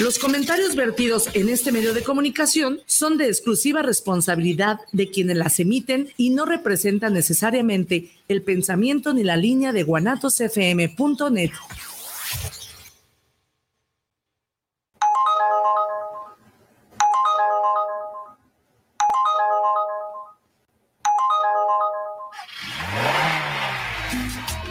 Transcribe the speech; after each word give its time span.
Los 0.00 0.18
comentarios 0.18 0.76
vertidos 0.76 1.28
en 1.34 1.50
este 1.50 1.72
medio 1.72 1.92
de 1.92 2.02
comunicación 2.02 2.80
son 2.86 3.18
de 3.18 3.26
exclusiva 3.26 3.82
responsabilidad 3.82 4.80
de 4.92 5.10
quienes 5.10 5.36
las 5.36 5.60
emiten 5.60 6.10
y 6.16 6.30
no 6.30 6.46
representan 6.46 7.12
necesariamente 7.12 8.10
el 8.26 8.42
pensamiento 8.42 9.12
ni 9.12 9.24
la 9.24 9.36
línea 9.36 9.74
de 9.74 9.82
guanatosfm.net. 9.82 11.50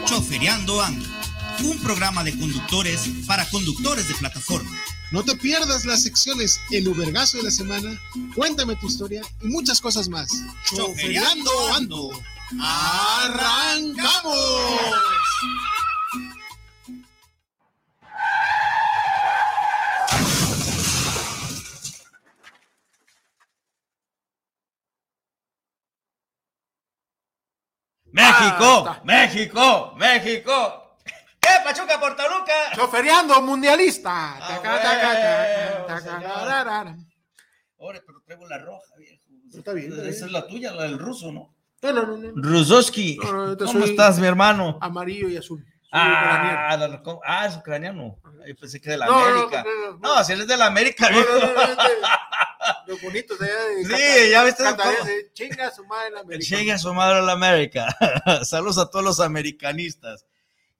Choferiando 0.06 0.82
Ando, 0.82 1.06
un 1.70 1.78
programa 1.84 2.24
de 2.24 2.36
conductores 2.36 3.08
para 3.28 3.48
conductores 3.48 4.08
de 4.08 4.14
plataforma 4.16 4.76
no 5.10 5.22
te 5.24 5.36
pierdas 5.36 5.84
las 5.84 6.02
secciones 6.02 6.60
El 6.70 6.88
Ubergazo 6.88 7.38
de 7.38 7.44
la 7.44 7.50
Semana, 7.50 8.00
Cuéntame 8.34 8.76
tu 8.76 8.86
historia 8.86 9.22
y 9.42 9.48
muchas 9.48 9.80
cosas 9.80 10.08
más. 10.08 10.30
Choferando 10.74 11.50
Ando. 11.74 12.10
¡Arrancamos! 12.60 14.30
México, 28.12 28.84
ah, 28.88 29.94
México, 29.96 30.89
México. 31.42 31.64
Pachuca 31.64 32.00
por 32.00 32.16
Toluca. 32.16 32.52
Choferiando 32.74 33.40
mundialista. 33.42 34.36
Ahora, 37.78 38.02
pero 38.06 38.20
traigo 38.26 38.46
la 38.48 38.58
roja, 38.58 38.96
viejo. 38.98 39.22
Está 39.54 39.72
bien. 39.72 39.92
Esa 40.06 40.26
es 40.26 40.32
la 40.32 40.46
tuya, 40.46 40.72
la 40.72 40.82
del 40.84 40.98
ruso, 40.98 41.32
¿no? 41.32 41.54
No, 41.82 41.92
no, 41.92 42.06
no. 42.06 42.16
no. 42.16 42.32
Rusoski. 42.36 43.16
¿Cómo 43.16 43.84
estás, 43.84 44.18
mi 44.18 44.26
hermano? 44.26 44.78
Amarillo 44.80 45.28
y 45.28 45.36
azul. 45.36 45.64
Ah, 45.92 46.68
ah, 47.24 47.46
es 47.46 47.56
ucraniano. 47.56 48.16
Yo 48.46 48.56
pensé 48.56 48.80
que 48.80 48.90
de 48.90 48.98
la 48.98 49.06
América. 49.06 49.64
No, 50.00 50.22
si 50.22 50.32
él 50.32 50.42
es 50.42 50.46
de 50.46 50.56
la 50.56 50.66
América, 50.66 51.08
viejo. 51.08 51.28
Los 52.86 53.00
bonitos 53.02 53.38
de 53.38 53.48
Sí, 53.84 54.30
ya 54.30 54.44
viste. 54.44 54.64
Chinga 55.32 55.70
su 55.70 55.84
madre 55.84 56.10
la 56.10 56.20
América. 56.20 56.46
Chinga 56.56 56.78
su 56.78 56.94
madre 56.94 57.22
la 57.22 57.32
América. 57.32 57.96
Saludos 58.44 58.78
a 58.78 58.88
todos 58.88 59.04
los 59.04 59.20
americanistas. 59.20 60.26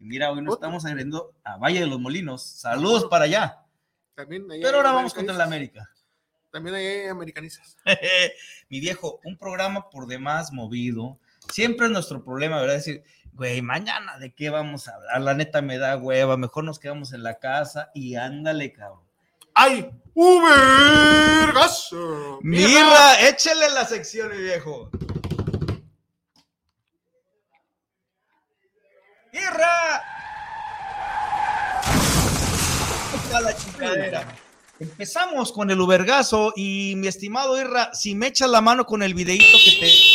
Y 0.01 0.07
mira, 0.07 0.33
hoy 0.33 0.41
nos 0.41 0.55
estamos 0.55 0.83
saliendo 0.85 1.35
a 1.45 1.59
Valle 1.59 1.81
de 1.81 1.87
los 1.87 2.01
Molinos. 2.01 2.43
Saludos 2.43 3.05
para 3.11 3.27
allá. 3.27 3.59
También 4.15 4.47
Pero 4.49 4.79
ahora 4.79 4.93
vamos 4.93 5.13
contra 5.13 5.35
el 5.35 5.41
América. 5.43 5.91
También 6.51 6.75
hay 6.75 7.07
americanistas. 7.07 7.77
Mi 8.71 8.81
viejo, 8.81 9.21
un 9.25 9.37
programa 9.37 9.91
por 9.91 10.07
demás 10.07 10.53
movido. 10.53 11.19
Siempre 11.53 11.87
es 11.87 11.93
nuestro 11.93 12.25
problema, 12.25 12.59
¿verdad? 12.61 12.77
Decir, 12.77 13.05
güey, 13.35 13.61
mañana 13.61 14.19
de 14.19 14.33
qué 14.33 14.49
vamos 14.49 14.89
a 14.89 14.95
hablar. 14.95 15.21
La 15.21 15.35
neta 15.35 15.61
me 15.61 15.77
da 15.77 15.99
hueva. 15.99 16.39
Mejor 16.39 16.65
nos 16.65 16.79
quedamos 16.79 17.13
en 17.13 17.23
la 17.23 17.39
casa 17.39 17.91
y 17.95 18.15
ándale, 18.15 18.73
cabrón. 18.73 19.03
¡Ay! 19.55 19.91
¡Uber! 20.15 21.53
Mira, 22.41 23.29
échale 23.29 23.69
la 23.69 23.85
sección, 23.85 24.31
mi 24.31 24.39
viejo. 24.39 24.91
Empezamos 34.79 35.53
con 35.53 35.71
el 35.71 35.81
Ubergazo 35.81 36.53
y 36.57 36.95
mi 36.97 37.07
estimado 37.07 37.61
Irra, 37.61 37.91
si 37.93 38.15
me 38.15 38.29
echas 38.29 38.49
la 38.49 38.63
mano 38.63 38.87
con 38.87 39.03
el 39.03 39.13
videito 39.13 39.59
que 39.65 39.73
te, 39.79 40.10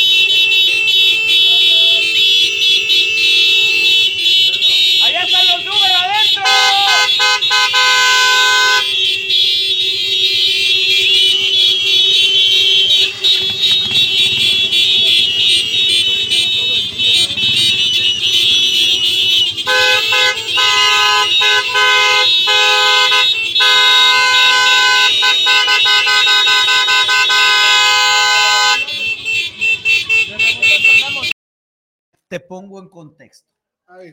te 32.28 32.40
pongo 32.40 32.80
en 32.80 32.88
contexto. 32.88 33.48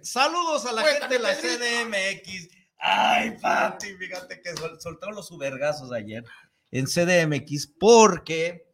Saludos 0.03 0.65
a 0.65 0.71
la 0.73 0.83
gente 0.83 1.07
de 1.07 1.19
la 1.19 1.33
CDMX. 1.35 2.49
Ay, 2.77 3.37
Pati, 3.41 3.95
fíjate 3.95 4.41
que 4.41 4.51
soltaron 4.79 5.15
los 5.15 5.31
ubergazos 5.31 5.91
ayer 5.91 6.23
en 6.71 6.85
CDMX 6.85 7.67
porque, 7.79 8.67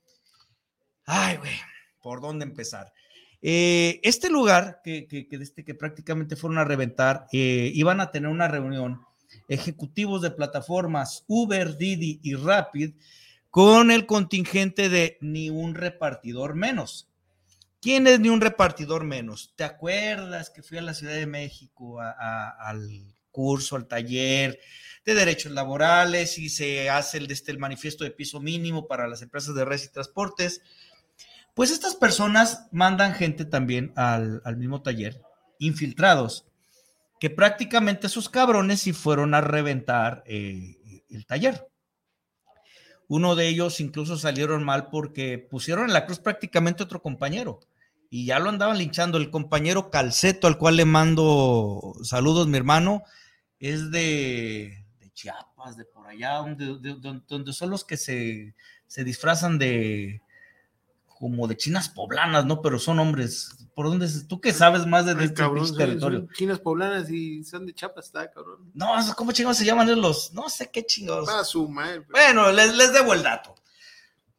ay, 1.06 1.38
güey, 1.38 1.56
¿por 2.02 2.22
dónde 2.22 2.46
empezar? 2.46 2.92
Eh, 3.42 4.00
este 4.04 4.30
lugar 4.30 4.82
que, 4.84 5.08
que, 5.08 5.28
que, 5.28 5.36
este, 5.38 5.64
que 5.64 5.76
prácticamente 5.76 6.36
fueron 6.36 6.58
a 6.58 6.66
reventar, 6.66 7.28
eh, 7.32 7.72
iban 7.74 8.02
a 8.02 8.12
tener 8.12 8.30
una 8.30 8.48
reunión 8.48 9.02
ejecutivos 9.48 10.22
de 10.22 10.32
plataformas 10.32 11.24
Uber, 11.28 11.78
Didi 11.78 12.20
y 12.24 12.36
Rapid 12.36 12.96
con 13.50 13.92
el 13.92 14.06
contingente 14.06 14.90
de 14.90 15.18
ni 15.22 15.50
un 15.50 15.76
repartidor 15.76 16.56
menos. 16.56 17.09
¿Quién 17.82 18.08
es 18.08 18.20
ni 18.20 18.30
un 18.30 18.42
repartidor 18.42 19.06
menos? 19.06 19.54
¿Te 19.56 19.64
acuerdas 19.64 20.50
que 20.50 20.64
fui 20.64 20.78
a 20.78 20.82
la 20.82 20.94
Ciudad 20.94 21.14
de 21.14 21.26
México 21.28 22.00
al 22.02 23.16
curso, 23.32 23.76
al 23.76 23.88
taller 23.88 24.60
de 25.06 25.14
derechos 25.14 25.54
laborales 25.54 26.38
y 26.38 26.50
se 26.50 26.90
hace 26.90 27.20
el, 27.20 27.32
este, 27.32 27.52
el 27.52 27.60
manifiesto 27.60 28.04
de 28.04 28.12
piso 28.12 28.42
mínimo 28.42 28.88
para 28.88 29.08
las 29.08 29.22
empresas 29.22 29.56
de 29.56 29.64
redes 29.64 29.86
y 29.86 29.92
transportes? 29.94 30.62
Pues 31.54 31.72
estas 31.72 31.96
personas 31.96 32.68
mandan 32.72 33.14
gente 33.14 33.46
también 33.46 33.92
al, 33.96 34.42
mismo 34.58 34.82
taller, 34.82 35.22
infiltrados, 35.58 36.46
que 37.20 37.30
prácticamente 37.30 38.08
esos 38.08 38.30
cabrones 38.30 38.82
sí 38.82 38.94
fueron 38.94 39.34
a 39.34 39.42
reventar 39.42 40.24
eh, 40.26 40.78
el 41.10 41.26
taller. 41.26 41.68
Uno 43.10 43.36
de 43.36 43.48
ellos 43.48 43.82
incluso 43.82 44.18
salieron 44.18 44.64
mal 44.64 44.90
porque 44.90 45.38
pusieron 45.40 45.86
en 45.86 45.94
la 45.94 46.06
cruz 46.06 46.20
prácticamente 46.20 46.84
otro 46.84 47.02
compañero 47.02 47.60
y 48.10 48.26
ya 48.26 48.40
lo 48.40 48.50
andaban 48.50 48.78
linchando. 48.78 49.18
El 49.18 49.32
compañero 49.32 49.90
Calceto, 49.90 50.48
al 50.48 50.58
cual 50.58 50.78
le 50.78 50.86
mando 50.86 51.94
saludos, 52.04 52.48
mi 52.48 52.58
hermano, 52.58 53.04
es 53.60 53.92
de, 53.92 54.86
Chiapas, 55.14 55.76
de 55.76 55.86
por 55.86 56.08
allá, 56.08 56.36
donde, 56.36 57.54
son 57.54 57.72
los 57.72 57.84
que 57.84 57.98
se, 57.98 58.54
disfrazan 59.04 59.58
de 59.58 60.22
como 61.20 61.48
de 61.48 61.58
chinas 61.58 61.90
poblanas, 61.90 62.46
¿no? 62.46 62.62
Pero 62.62 62.80
son 62.80 62.98
hombres. 63.00 63.68
¿Por 63.76 63.88
dónde? 63.88 64.08
¿Tú 64.28 64.40
qué 64.40 64.54
sabes 64.54 64.86
más 64.86 65.06
de, 65.06 65.12
este 65.24 65.44
territorio? 65.78 66.28
chinas 66.34 66.60
poblanas 66.60 67.10
y 67.10 67.44
son 67.44 67.66
de 67.66 67.74
Chiapas, 67.74 68.06
está 68.06 68.32
cabrón. 68.32 68.72
No, 68.74 68.94
¿cómo 69.18 69.34
chingados 69.34 69.58
se 69.58 69.66
llaman 69.66 70.00
los? 70.00 70.34
No 70.34 70.48
sé 70.48 70.72
qué 70.72 70.86
chingados. 70.86 71.28
Ah, 71.30 71.44
su 71.44 71.68
madre, 71.68 72.06
Bueno, 72.10 72.52
les, 72.54 72.74
les 72.74 72.94
debo 72.94 73.14
el 73.14 73.22
dato. 73.22 73.54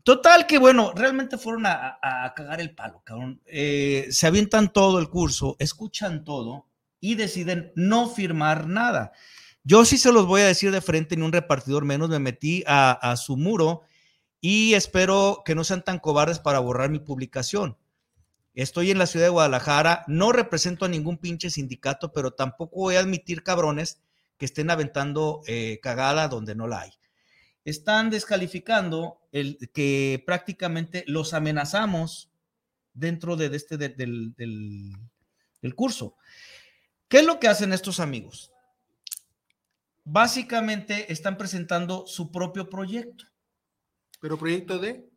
Total 0.02 0.46
que 0.46 0.58
bueno, 0.58 0.92
realmente 0.96 1.36
fueron 1.36 1.66
a, 1.66 2.32
cagar 2.34 2.62
el 2.62 2.74
palo, 2.74 3.02
cabrón. 3.04 3.42
Eh, 3.44 4.08
se 4.10 4.26
avientan 4.26 4.72
todo 4.72 4.98
el 4.98 5.10
curso, 5.10 5.56
escuchan 5.58 6.24
todo 6.24 6.66
y 6.98 7.14
deciden 7.14 7.72
no 7.76 8.08
firmar 8.08 8.66
nada. 8.66 9.12
Yo 9.62 9.84
sí 9.84 9.98
se 9.98 10.12
los 10.12 10.24
voy 10.24 10.40
a 10.40 10.46
decir 10.46 10.72
de 10.72 10.80
frente, 10.80 11.16
ni 11.16 11.22
un 11.22 11.32
repartidor 11.32 11.84
menos, 11.84 12.08
me 12.08 12.18
metí 12.18 12.64
a, 12.66 12.92
a 12.92 13.18
su 13.18 13.36
muro 13.36 13.82
y 14.40 14.74
espero 14.74 15.42
que 15.44 15.54
no 15.54 15.64
sean 15.64 15.84
tan 15.84 15.98
cobardes 15.98 16.38
para 16.38 16.58
borrar 16.58 16.90
mi 16.90 16.98
publicación. 16.98 17.76
Estoy 18.54 18.90
en 18.90 18.98
la 18.98 19.06
ciudad 19.06 19.26
de 19.26 19.30
Guadalajara, 19.30 20.04
no 20.08 20.32
represento 20.32 20.84
a 20.84 20.88
ningún 20.88 21.18
pinche 21.18 21.50
sindicato, 21.50 22.12
pero 22.12 22.32
tampoco 22.32 22.80
voy 22.80 22.96
a 22.96 23.00
admitir 23.00 23.42
cabrones 23.42 24.00
que 24.38 24.46
estén 24.46 24.70
aventando 24.70 25.42
eh, 25.46 25.78
cagada 25.82 26.28
donde 26.28 26.54
no 26.54 26.66
la 26.66 26.80
hay 26.80 27.00
están 27.64 28.10
descalificando 28.10 29.20
el 29.32 29.58
que 29.72 30.22
prácticamente 30.26 31.04
los 31.06 31.34
amenazamos 31.34 32.30
dentro 32.92 33.36
de 33.36 33.54
este 33.54 33.76
del, 33.76 34.34
del, 34.34 35.74
curso. 35.74 36.16
¿Qué 37.08 37.18
es 37.18 37.26
lo 37.26 37.38
que 37.38 37.48
hacen 37.48 37.72
estos 37.72 38.00
amigos? 38.00 38.52
Básicamente 40.04 41.12
están 41.12 41.36
presentando 41.36 42.06
su 42.06 42.32
propio 42.32 42.68
proyecto. 42.68 43.26
¿Pero 44.20 44.38
proyecto 44.38 44.78
de? 44.78 45.08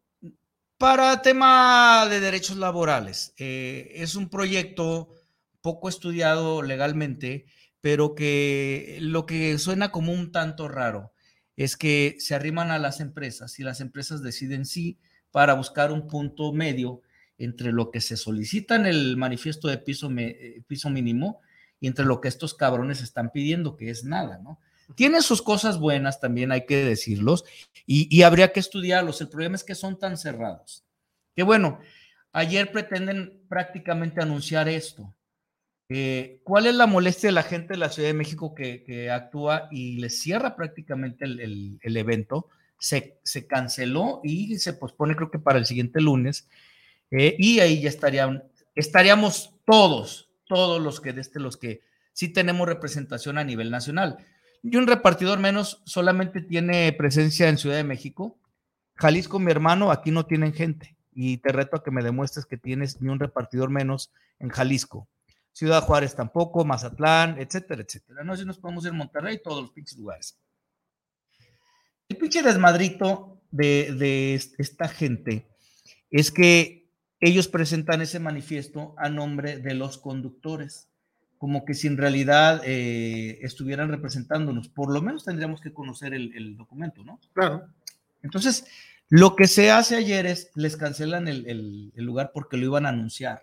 Para 0.78 1.22
tema 1.22 2.08
de 2.10 2.20
derechos 2.20 2.58
laborales. 2.58 3.34
Eh, 3.38 3.92
es 3.96 4.16
un 4.16 4.30
proyecto 4.30 5.10
poco 5.62 5.88
estudiado 5.90 6.62
legalmente, 6.62 7.46
pero 7.82 8.16
que 8.16 8.98
lo 9.02 9.26
que 9.26 9.58
suena 9.60 9.92
como 9.92 10.12
un 10.12 10.32
tanto 10.32 10.68
raro 10.68 11.14
es 11.56 11.78
que 11.78 12.16
se 12.20 12.34
arriman 12.34 12.72
a 12.72 12.80
las 12.80 13.00
empresas 13.00 13.60
y 13.60 13.64
las 13.64 13.80
empresas 13.80 14.24
deciden 14.24 14.66
sí 14.66 14.98
para 15.32 15.54
buscar 15.54 15.92
un 15.92 16.08
punto 16.08 16.52
medio 16.54 17.02
entre 17.38 17.72
lo 17.72 17.92
que 17.92 18.02
se 18.02 18.18
solicita 18.18 18.76
en 18.76 18.86
el 18.86 19.18
manifiesto 19.18 19.68
de 19.68 19.78
piso, 19.78 20.10
eh, 20.18 20.64
piso 20.68 20.90
mínimo 20.90 21.42
y 21.80 21.88
entre 21.88 22.06
lo 22.06 22.22
que 22.22 22.28
estos 22.28 22.54
cabrones 22.54 23.02
están 23.02 23.32
pidiendo, 23.32 23.76
que 23.76 23.90
es 23.90 24.04
nada, 24.04 24.38
¿no? 24.38 24.60
Tiene 24.96 25.22
sus 25.22 25.42
cosas 25.42 25.80
buenas, 25.80 26.20
también 26.20 26.52
hay 26.52 26.66
que 26.66 26.84
decirlos, 26.84 27.46
y, 27.86 28.22
habría 28.24 28.52
que 28.52 28.60
estudiarlos. 28.60 29.20
El 29.22 29.30
problema 29.30 29.56
es 29.56 29.64
que 29.64 29.76
son 29.76 30.00
tan 30.00 30.18
cerrados. 30.18 30.84
Que 31.36 31.44
bueno, 31.44 31.80
ayer 32.32 32.72
pretenden 32.72 33.42
prácticamente 33.50 34.22
anunciar 34.22 34.70
esto. 34.70 35.14
Eh, 35.90 36.40
¿Cuál 36.44 36.68
es 36.68 36.76
la 36.76 36.88
molestia 36.88 37.28
de 37.28 37.34
la 37.34 37.44
gente 37.44 37.74
de 37.74 37.80
la 37.80 37.90
Ciudad 37.90 38.10
de 38.10 38.14
México 38.14 38.56
que, 38.56 39.12
actúa 39.12 39.68
y 39.70 39.98
le 39.98 40.10
cierra 40.10 40.56
prácticamente 40.56 41.26
el, 41.26 41.98
evento? 41.98 42.48
Se, 42.78 43.20
se, 43.24 43.48
canceló 43.48 44.22
y 44.24 44.58
se 44.58 44.74
pospone 44.74 45.16
creo 45.16 45.32
que 45.32 45.40
para 45.40 45.60
el 45.60 45.66
siguiente 45.66 46.02
lunes. 46.02 46.48
Eh, 47.12 47.36
y 47.38 47.60
ahí 47.60 47.82
ya 47.82 47.90
estarían, 47.90 48.44
estaríamos 48.76 49.56
todos, 49.66 50.30
todos 50.48 50.82
los 50.82 51.00
que, 51.00 51.14
desde 51.14 51.40
los 51.40 51.58
que 51.58 51.82
sí 52.14 52.30
tenemos 52.30 52.68
representación 52.68 53.38
a 53.38 53.44
nivel 53.44 53.70
nacional. 53.70 54.18
Y 54.64 54.78
un 54.78 54.88
repartidor 54.88 55.40
menos 55.40 55.84
solamente 55.86 56.42
tiene 56.42 56.92
presencia 56.94 57.50
en 57.50 57.58
Ciudad 57.58 57.76
de 57.76 57.84
México. 57.84 58.40
Jalisco, 58.96 59.38
mi 59.38 59.52
hermano, 59.52 59.92
aquí 59.92 60.10
no 60.10 60.26
tienen 60.26 60.54
gente. 60.54 60.96
Y 61.12 61.38
te 61.38 61.52
reto 61.52 61.76
a 61.76 61.84
que 61.84 61.92
me 61.92 62.02
demuestres 62.02 62.46
que 62.46 62.58
tienes 62.58 63.02
ni 63.02 63.10
un 63.10 63.20
repartidor 63.20 63.70
menos 63.70 64.14
en 64.40 64.50
Jalisco. 64.50 65.10
Ciudad 65.52 65.84
Juárez 65.84 66.16
tampoco, 66.16 66.64
Mazatlán, 66.64 67.40
etcétera, 67.40 67.84
etcétera. 67.84 68.24
No 68.24 68.38
si 68.38 68.46
nos 68.46 68.58
podemos 68.58 68.86
ir 68.86 68.92
a 68.92 68.94
Monterrey, 68.94 69.42
todos 69.44 69.62
los 69.62 69.72
pinches 69.72 69.98
lugares. 69.98 70.40
El 72.08 72.18
pinche 72.18 72.42
desmadrito 72.42 73.42
de, 73.52 73.94
de 73.94 74.34
esta 74.34 74.88
gente 74.88 75.48
es 76.10 76.32
que 76.32 76.90
ellos 77.20 77.50
presentan 77.50 78.02
ese 78.02 78.20
manifiesto 78.20 78.96
a 78.98 79.10
nombre 79.10 79.58
de 79.58 79.74
los 79.74 79.98
conductores 79.98 80.90
como 81.44 81.66
que 81.66 81.74
si 81.74 81.88
en 81.88 81.98
realidad 81.98 82.62
eh, 82.64 83.40
estuvieran 83.42 83.90
representándonos. 83.90 84.70
Por 84.70 84.94
lo 84.94 85.02
menos 85.02 85.26
tendríamos 85.26 85.60
que 85.60 85.74
conocer 85.74 86.14
el, 86.14 86.56
documento, 86.56 87.04
¿no? 87.04 87.20
Claro. 87.34 87.68
Entonces, 88.22 88.66
lo 89.10 89.36
que 89.36 89.48
se 89.48 89.70
hace 89.70 89.98
ayer 89.98 90.26
es, 90.26 90.52
les 90.56 90.78
cancelan 90.78 91.28
el, 91.28 91.92
lugar 91.98 92.32
porque 92.34 92.56
lo 92.56 92.64
iban 92.64 92.86
a 92.86 92.92
anunciar 92.92 93.42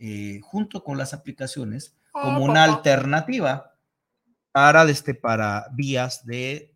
eh, 0.00 0.40
junto 0.42 0.82
con 0.82 0.98
las 0.98 1.14
aplicaciones 1.14 1.94
oh, 2.14 2.20
como 2.20 2.44
una 2.46 2.64
alternativa 2.64 3.76
para, 4.50 4.82
este, 4.90 5.14
para 5.14 5.68
vías 5.70 6.26
de 6.26 6.74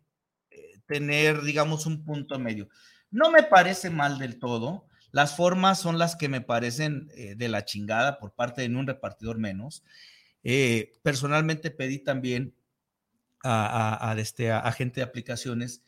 eh, 0.51 0.79
tener, 0.85 1.41
digamos, 1.41 1.85
un 1.85 2.05
punto 2.05 2.39
medio. 2.39 2.69
No 3.11 3.29
me 3.29 3.43
parece 3.43 3.89
mal 3.89 4.19
del 4.19 4.39
todo. 4.39 4.87
Las 5.11 5.35
formas 5.35 5.81
son 5.81 5.99
las 5.99 6.15
que 6.15 6.29
me 6.29 6.39
parecen 6.39 7.09
de 7.35 7.49
la 7.49 7.65
chingada 7.65 8.19
por 8.19 8.31
parte 8.31 8.61
de 8.61 8.73
un 8.73 8.87
repartidor 8.87 9.37
menos. 9.37 9.83
Eh, 10.47 10.99
personalmente 11.01 11.71
pedí 11.71 11.97
también 11.97 12.55
a, 13.43 14.15
este, 14.17 14.51
a, 14.51 14.71
gente 14.71 14.99
de 14.99 15.05
aplicaciones 15.05 15.83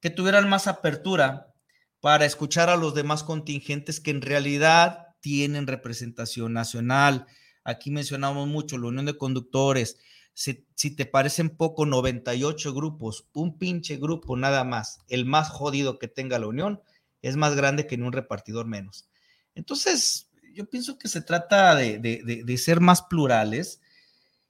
que 0.00 0.08
tuvieran 0.10 0.48
más 0.48 0.66
apertura 0.66 1.54
para 2.00 2.24
escuchar 2.24 2.70
a 2.70 2.76
los 2.76 2.94
demás 2.94 3.22
contingentes 3.22 4.00
que 4.00 4.10
en 4.10 4.22
realidad 4.22 5.08
tienen 5.20 5.66
representación 5.66 6.54
nacional. 6.54 7.26
Aquí 7.64 7.90
mencionamos 7.90 8.48
mucho 8.48 8.78
la 8.78 8.88
Unión 8.88 9.06
de 9.06 9.16
Conductores. 9.16 9.98
Si, 10.32 10.66
si, 10.74 10.96
te 10.96 11.04
parecen 11.04 11.50
poco 11.50 11.84
98 11.84 12.72
grupos, 12.72 13.28
un 13.34 13.58
pinche 13.58 13.98
grupo 13.98 14.38
nada 14.38 14.64
más, 14.64 15.00
el 15.08 15.26
más 15.26 15.50
jodido 15.50 15.98
que 15.98 16.08
tenga 16.08 16.38
la 16.38 16.46
Unión, 16.46 16.80
es 17.20 17.36
más 17.36 17.54
grande 17.54 17.86
que 17.86 17.94
en 17.94 18.04
un 18.04 18.12
repartidor 18.12 18.66
menos. 18.66 19.08
Entonces, 19.54 20.31
yo 20.52 20.68
pienso 20.68 20.98
que 20.98 21.08
se 21.08 21.20
trata 21.20 21.74
de, 21.74 21.98
de, 21.98 22.58
ser 22.58 22.80
más 22.80 23.02
plurales 23.02 23.80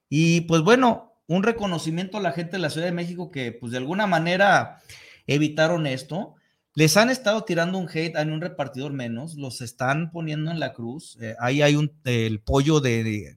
y 0.09 0.43
pues 0.43 0.63
bueno, 0.63 1.15
un 1.27 1.43
reconocimiento 1.43 2.19
a 2.19 2.21
la 2.21 2.33
gente 2.33 2.53
de 2.53 2.59
la 2.59 2.71
Ciudad 2.71 2.87
de 2.87 2.93
México 2.93 3.31
que 3.31 3.53
pues 3.53 3.73
de 3.73 3.79
alguna 3.79 4.07
manera 4.07 4.83
evitaron 5.27 5.87
esto. 5.87 6.35
Les 6.75 6.97
han 6.97 7.11
estado 7.11 7.45
tirando 7.45 7.79
un 7.79 7.89
hate 7.89 8.17
en 8.17 8.33
un 8.33 8.41
repartidor 8.41 8.93
menos, 8.93 9.35
los 9.35 9.61
están 9.61 10.11
poniendo 10.11 10.51
en 10.51 10.59
la 10.59 10.73
cruz. 10.73 11.19
Eh, 11.21 11.35
ahí 11.39 11.61
hay 11.61 11.77
un, 11.77 11.93
el 12.05 12.41
pollo 12.41 12.81
de, 12.81 13.05
de, 13.05 13.37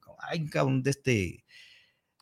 de 0.82 0.90
este, 0.90 1.46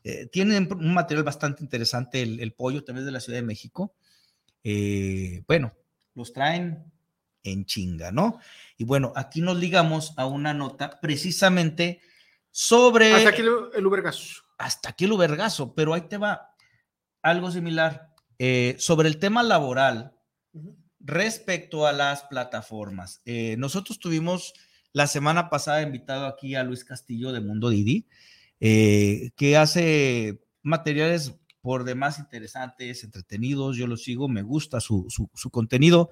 eh, 0.03 0.27
tienen 0.27 0.67
un 0.71 0.93
material 0.93 1.23
bastante 1.23 1.63
interesante 1.63 2.21
el, 2.21 2.53
pollo 2.53 2.83
también 2.83 3.05
de 3.05 3.11
la 3.11 3.19
Ciudad 3.19 3.39
de 3.39 3.45
México. 3.45 3.93
Eh, 4.63 5.43
bueno, 5.47 5.73
los 6.13 6.33
traen 6.33 6.92
en 7.43 7.65
chinga, 7.65 8.11
¿no? 8.11 8.39
Y 8.77 8.85
bueno, 8.85 9.13
aquí 9.15 9.41
nos 9.41 9.57
ligamos 9.57 10.13
a 10.17 10.25
una 10.25 10.53
nota 10.53 10.99
precisamente 11.01 12.01
sobre... 12.51 13.13
Hasta 13.13 13.29
aquí 13.29 13.41
el, 13.41 13.85
Ubergazo. 13.85 14.43
Hasta 14.57 14.89
aquí 14.89 15.05
el 15.05 15.11
Ubergazo, 15.11 15.73
pero 15.75 15.93
ahí 15.93 16.01
te 16.01 16.17
va 16.17 16.55
algo 17.21 17.51
similar. 17.51 18.13
Eh, 18.39 18.75
sobre 18.79 19.07
el 19.07 19.19
tema 19.19 19.43
laboral, 19.43 20.13
respecto 20.99 21.85
a 21.85 21.93
las 21.93 22.23
plataformas. 22.23 23.21
Eh, 23.25 23.55
nosotros 23.57 23.99
tuvimos 23.99 24.53
la 24.93 25.07
semana 25.07 25.49
pasada 25.49 25.81
invitado 25.81 26.25
aquí 26.25 26.55
a 26.55 26.63
Luis 26.63 26.85
Castillo 26.85 27.31
de 27.31 27.41
Mundo 27.41 27.69
Didi, 27.69 28.07
eh, 28.59 29.31
que 29.35 29.57
hace 29.57 30.41
materiales 30.61 31.35
por 31.61 31.83
demás 31.83 32.19
interesantes, 32.19 33.03
entretenidos, 33.03 33.77
yo 33.77 33.87
lo 33.87 33.97
sigo, 33.97 34.27
me 34.27 34.41
gusta 34.41 34.79
su, 34.79 35.07
su 35.09 35.49
contenido. 35.49 36.09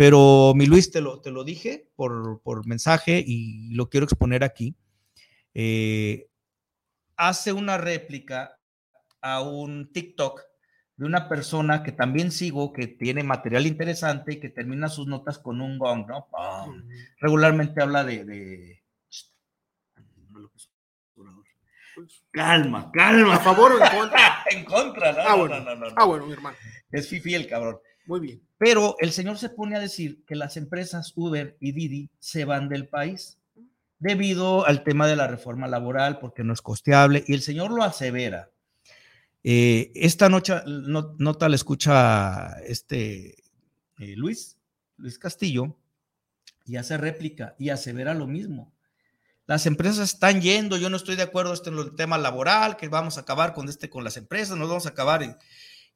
Pero 0.00 0.54
mi 0.54 0.64
Luis, 0.64 0.90
te 0.90 1.02
lo, 1.02 1.20
te 1.20 1.30
lo 1.30 1.44
dije 1.44 1.90
por, 1.94 2.66
mensaje 2.66 3.22
y 3.22 3.74
lo 3.74 3.90
quiero 3.90 4.04
exponer 4.04 4.42
aquí. 4.44 4.74
Eh, 5.52 6.26
hace 7.18 7.52
una 7.52 7.76
réplica 7.76 8.58
a 9.20 9.42
un 9.42 9.92
TikTok 9.92 10.40
de 10.96 11.04
una 11.04 11.28
persona 11.28 11.82
que 11.82 11.92
también 11.92 12.32
sigo, 12.32 12.72
que 12.72 12.86
tiene 12.86 13.24
material 13.24 13.66
interesante 13.66 14.32
y 14.32 14.40
que 14.40 14.48
termina 14.48 14.88
sus 14.88 15.06
notas 15.06 15.38
con 15.38 15.60
un 15.60 15.78
gong, 15.78 16.06
¿no? 16.06 16.28
Regularmente 17.18 17.82
habla 17.82 18.02
de... 18.02 18.82
Calma, 22.30 22.90
calma. 22.90 23.34
¿A 23.34 23.40
favor 23.40 23.72
o 23.72 23.84
en 23.84 23.98
contra? 23.98 24.44
en 24.50 24.64
contra, 24.64 25.12
¿no? 25.12 25.18
Ah, 25.20 25.34
bueno, 25.34 25.60
no, 25.60 25.74
no, 25.74 25.88
ah, 25.94 26.04
bueno 26.06 26.24
mi 26.24 26.32
hermano. 26.32 26.56
Es 26.90 27.06
fifi 27.06 27.34
el 27.34 27.46
cabrón. 27.46 27.78
Muy 28.10 28.18
bien. 28.18 28.42
Pero 28.58 28.96
el 28.98 29.12
señor 29.12 29.38
se 29.38 29.50
pone 29.50 29.76
a 29.76 29.80
decir 29.80 30.24
que 30.26 30.34
las 30.34 30.56
empresas 30.56 31.12
Uber 31.14 31.56
y 31.60 31.70
Didi 31.70 32.10
se 32.18 32.44
van 32.44 32.68
del 32.68 32.88
país 32.88 33.38
debido 34.00 34.66
al 34.66 34.82
tema 34.82 35.06
de 35.06 35.14
la 35.14 35.28
reforma 35.28 35.68
laboral, 35.68 36.18
porque 36.18 36.42
no 36.42 36.52
es 36.52 36.60
costeable, 36.60 37.22
y 37.28 37.34
el 37.34 37.40
señor 37.40 37.70
lo 37.70 37.84
asevera. 37.84 38.50
Eh, 39.44 39.92
esta 39.94 40.28
noche, 40.28 40.54
nota 40.66 41.48
la 41.48 41.54
escucha 41.54 42.58
este 42.66 43.44
eh, 44.00 44.16
Luis, 44.16 44.58
Luis 44.96 45.16
Castillo, 45.16 45.76
y 46.66 46.78
hace 46.78 46.98
réplica 46.98 47.54
y 47.60 47.68
asevera 47.68 48.12
lo 48.12 48.26
mismo. 48.26 48.72
Las 49.46 49.66
empresas 49.66 50.12
están 50.12 50.40
yendo, 50.40 50.76
yo 50.78 50.90
no 50.90 50.96
estoy 50.96 51.14
de 51.14 51.22
acuerdo 51.22 51.54
en 51.64 51.78
el 51.78 51.94
tema 51.94 52.18
laboral, 52.18 52.76
que 52.76 52.88
vamos 52.88 53.18
a 53.18 53.20
acabar 53.20 53.54
con 53.54 53.68
este 53.68 53.88
con 53.88 54.02
las 54.02 54.16
empresas, 54.16 54.58
nos 54.58 54.68
vamos 54.68 54.86
a 54.86 54.90
acabar. 54.90 55.38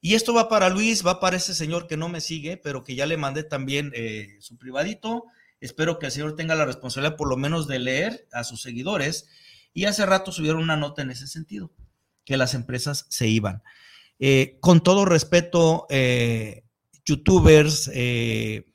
Y 0.05 0.13
esto 0.13 0.35
va 0.35 0.49
para 0.49 0.69
Luis, 0.69 1.03
va 1.03 1.19
para 1.19 1.37
ese 1.37 1.55
señor 1.55 1.87
que 1.87 1.97
no 1.97 2.09
me 2.09 2.21
sigue, 2.21 2.57
pero 2.57 2.83
que 2.83 2.93
ya 2.93 3.07
le 3.07 3.17
mandé 3.17 3.41
también 3.41 3.91
eh, 3.95 4.37
su 4.39 4.55
privadito. 4.55 5.25
Espero 5.59 5.97
que 5.97 6.05
el 6.05 6.11
señor 6.11 6.35
tenga 6.35 6.53
la 6.53 6.63
responsabilidad 6.63 7.15
por 7.15 7.27
lo 7.27 7.37
menos 7.37 7.67
de 7.67 7.79
leer 7.79 8.27
a 8.31 8.43
sus 8.43 8.61
seguidores. 8.61 9.27
Y 9.73 9.85
hace 9.85 10.05
rato 10.05 10.31
subieron 10.31 10.61
una 10.61 10.77
nota 10.77 11.01
en 11.01 11.09
ese 11.09 11.25
sentido, 11.25 11.71
que 12.23 12.37
las 12.37 12.53
empresas 12.53 13.07
se 13.09 13.27
iban. 13.27 13.63
Eh, 14.19 14.59
con 14.59 14.83
todo 14.83 15.05
respeto, 15.05 15.87
eh, 15.89 16.65
youtubers, 17.03 17.89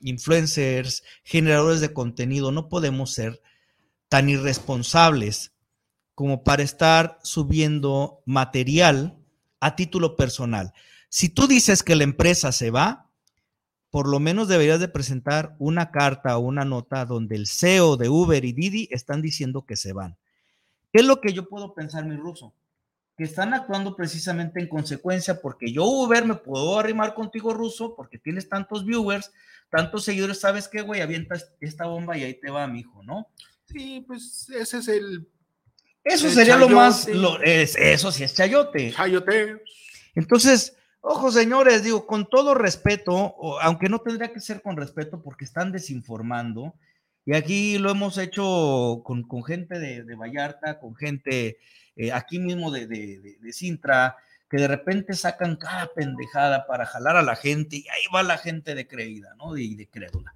influencers, 0.01 1.01
generadores 1.23 1.79
de 1.79 1.93
contenido, 1.93 2.51
no 2.51 2.67
podemos 2.67 3.13
ser 3.13 3.41
tan 4.09 4.27
irresponsables 4.27 5.53
como 6.13 6.43
para 6.43 6.63
estar 6.63 7.19
subiendo 7.23 8.21
material 8.25 9.17
a 9.61 9.77
título 9.77 10.17
personal. 10.17 10.73
Si 11.13 11.27
tú 11.27 11.45
dices 11.45 11.83
que 11.83 11.97
la 11.97 12.05
empresa 12.05 12.53
se 12.53 12.71
va, 12.71 13.09
por 13.89 14.07
lo 14.07 14.21
menos 14.21 14.47
deberías 14.47 14.79
de 14.79 14.87
presentar 14.87 15.57
una 15.59 15.91
carta 15.91 16.37
o 16.37 16.39
una 16.39 16.63
nota 16.63 17.03
donde 17.05 17.35
el 17.35 17.47
CEO 17.47 17.97
de 17.97 18.07
Uber 18.07 18.45
y 18.45 18.53
Didi 18.53 18.87
están 18.91 19.21
diciendo 19.21 19.65
que 19.65 19.75
se 19.75 19.91
van. 19.91 20.15
¿Qué 20.93 21.01
es 21.01 21.05
lo 21.05 21.19
que 21.19 21.33
yo 21.33 21.49
puedo 21.49 21.73
pensar, 21.73 22.05
mi 22.05 22.15
ruso? 22.15 22.53
Que 23.17 23.25
están 23.25 23.53
actuando 23.53 23.93
precisamente 23.97 24.61
en 24.61 24.69
consecuencia 24.69 25.41
porque 25.41 25.73
yo 25.73 25.83
Uber 25.83 26.25
me 26.25 26.35
puedo 26.35 26.79
arrimar 26.79 27.13
contigo 27.13 27.53
ruso 27.53 27.93
porque 27.93 28.17
tienes 28.17 28.47
tantos 28.47 28.85
viewers, 28.85 29.33
tantos 29.69 30.05
seguidores, 30.05 30.39
¿sabes 30.39 30.69
qué, 30.69 30.81
güey? 30.81 31.01
Avienta 31.01 31.35
esta 31.59 31.87
bomba 31.87 32.17
y 32.17 32.23
ahí 32.23 32.39
te 32.39 32.49
va, 32.49 32.65
mi 32.67 32.79
hijo, 32.79 33.03
¿no? 33.03 33.27
Sí, 33.65 34.01
pues 34.07 34.47
ese 34.49 34.77
es 34.77 34.87
el... 34.87 35.27
Eso 36.05 36.29
sería 36.29 36.55
lo 36.55 36.69
más... 36.69 37.05
eso 37.05 38.11
sí 38.13 38.23
es 38.23 38.33
chayote. 38.33 38.93
Chayote. 38.93 39.61
Entonces, 40.15 40.77
Ojo, 41.01 41.31
señores, 41.31 41.83
digo, 41.83 42.05
con 42.05 42.29
todo 42.29 42.53
respeto, 42.53 43.35
aunque 43.61 43.89
no 43.89 43.99
tendría 43.99 44.31
que 44.31 44.39
ser 44.39 44.61
con 44.61 44.77
respeto 44.77 45.21
porque 45.21 45.45
están 45.45 45.71
desinformando, 45.71 46.75
y 47.25 47.33
aquí 47.35 47.77
lo 47.79 47.89
hemos 47.89 48.17
hecho 48.17 49.01
con, 49.03 49.25
gente 49.43 49.79
de, 49.79 50.15
Vallarta, 50.15 50.79
con 50.79 50.95
gente 50.95 51.57
eh, 51.95 52.11
aquí 52.11 52.39
mismo 52.39 52.71
de, 52.71 52.87
de, 52.87 53.53
Sintra, 53.53 54.15
que 54.49 54.57
de 54.57 54.67
repente 54.67 55.13
sacan 55.13 55.55
cada 55.55 55.87
pendejada 55.93 56.67
para 56.67 56.85
jalar 56.85 57.15
a 57.15 57.21
la 57.21 57.35
gente 57.35 57.77
y 57.77 57.87
ahí 57.89 58.03
va 58.13 58.21
la 58.21 58.37
gente 58.37 58.75
de 58.75 58.87
creída, 58.87 59.33
¿no? 59.37 59.57
Y 59.57 59.75
de 59.75 59.87
crédula. 59.87 60.35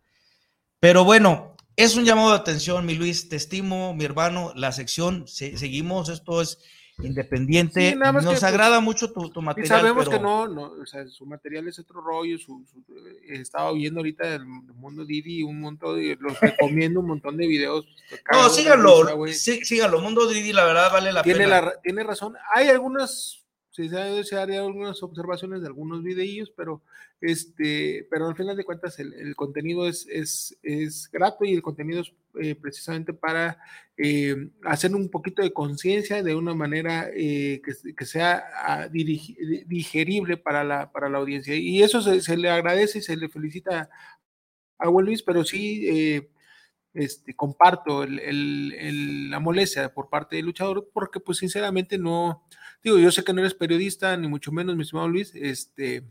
Pero 0.80 1.04
bueno, 1.04 1.56
es 1.76 1.96
un 1.96 2.06
llamado 2.06 2.32
de 2.32 2.38
atención, 2.38 2.86
mi 2.86 2.96
Luis, 2.96 3.30
te 3.30 3.36
estimo, 3.36 3.94
mi 3.94 4.06
hermano, 4.06 4.54
la 4.56 4.72
sección, 4.72 5.28
seguimos, 5.28 6.10
esto 6.10 6.42
es 6.42 6.60
independiente. 7.00 7.96
Nos 7.96 8.26
pues, 8.26 8.44
agrada 8.44 8.80
mucho 8.80 9.12
tu, 9.12 9.30
tu 9.30 9.42
material. 9.42 9.80
sabemos 9.80 10.10
que 10.10 10.20
no, 10.20 10.48
no, 10.48 10.72
o 10.82 10.86
sea, 10.86 11.08
su 11.08 11.26
material 11.26 11.68
es 11.68 11.80
otro 11.80 12.02
rollo. 12.02 12.38
Su, 12.38 12.64
eh, 12.90 13.42
estaba 13.42 13.72
viendo 13.74 14.00
ahorita 14.00 14.36
el 14.36 14.46
mundo 14.46 15.06
Didi, 15.06 15.44
un 15.44 15.60
montón 15.60 15.98
de, 15.98 16.18
los 16.20 16.40
recomiendo 16.40 17.00
un 17.00 17.08
montón 17.08 17.38
de 17.38 17.48
videos. 17.48 17.86
No, 18.32 18.50
síganlo, 18.50 19.28
sí, 19.28 19.64
síganlo. 19.64 20.00
Mundo 20.00 20.28
Didi, 20.28 20.54
la 20.54 20.66
verdad, 20.66 20.92
vale 20.92 21.12
la 21.12 21.24
tiene 21.24 21.40
pena. 21.40 21.62
La, 21.62 21.82
tiene 21.82 22.04
razón. 22.04 22.36
Hay 22.54 22.70
algunas 22.70 23.42
sí 23.76 23.90
se 24.24 24.38
haría 24.38 24.62
algunas 24.62 25.04
observaciones 25.04 25.62
de 25.62 25.68
algunos 25.68 26.02
videillos, 26.02 26.50
pero 26.56 26.82
este, 27.20 28.08
pero 28.10 28.28
al 28.28 28.36
final 28.36 28.56
de 28.56 28.64
cuentas 28.64 29.00
el, 29.00 29.36
contenido 29.36 29.88
es, 29.88 30.08
es, 30.10 30.58
es, 30.64 31.10
grato 31.12 31.44
y 31.44 31.54
el 31.54 31.62
contenido 31.62 32.02
es 32.02 32.14
eh, 32.42 32.56
precisamente 32.56 33.14
para 33.14 33.58
eh, 33.98 34.50
hacer 34.64 34.94
un 34.96 35.10
poquito 35.10 35.42
de 35.42 35.54
conciencia 35.54 36.24
de 36.24 36.36
una 36.36 36.54
manera 36.54 37.10
eh, 37.14 37.62
que, 37.64 37.94
que, 37.94 38.06
sea 38.06 38.44
ah, 38.56 38.88
digerible 38.90 40.38
para 40.38 40.64
la, 40.64 40.92
para 40.92 41.10
la 41.10 41.18
audiencia. 41.18 41.56
Y 41.56 41.84
eso 41.84 42.02
se, 42.02 42.38
le 42.38 42.50
agradece 42.50 43.00
y 43.00 43.02
se 43.02 43.18
le 43.18 43.30
felicita 43.30 43.90
a 44.78 44.88
Juan 44.88 45.06
Luis, 45.06 45.24
pero 45.24 45.44
sí 45.44 46.22
este, 46.94 47.36
comparto 47.36 48.04
el, 48.04 48.20
el, 48.20 49.30
la 49.30 49.40
molestia 49.40 49.94
por 49.94 50.10
parte 50.10 50.36
del 50.36 50.46
luchador 50.46 50.90
porque 50.94 51.20
pues 51.20 51.38
sinceramente 51.40 51.98
no 51.98 52.46
Digo, 52.86 53.00
yo 53.00 53.12
sé 53.12 53.24
que 53.24 53.34
no 53.34 53.40
eres 53.40 53.56
periodista, 53.56 54.16
ni 54.16 54.28
mucho 54.28 54.52
menos, 54.52 54.76
mi 54.76 54.84
estimado 54.84 55.08
Luis, 55.08 55.32
este, 55.34 56.04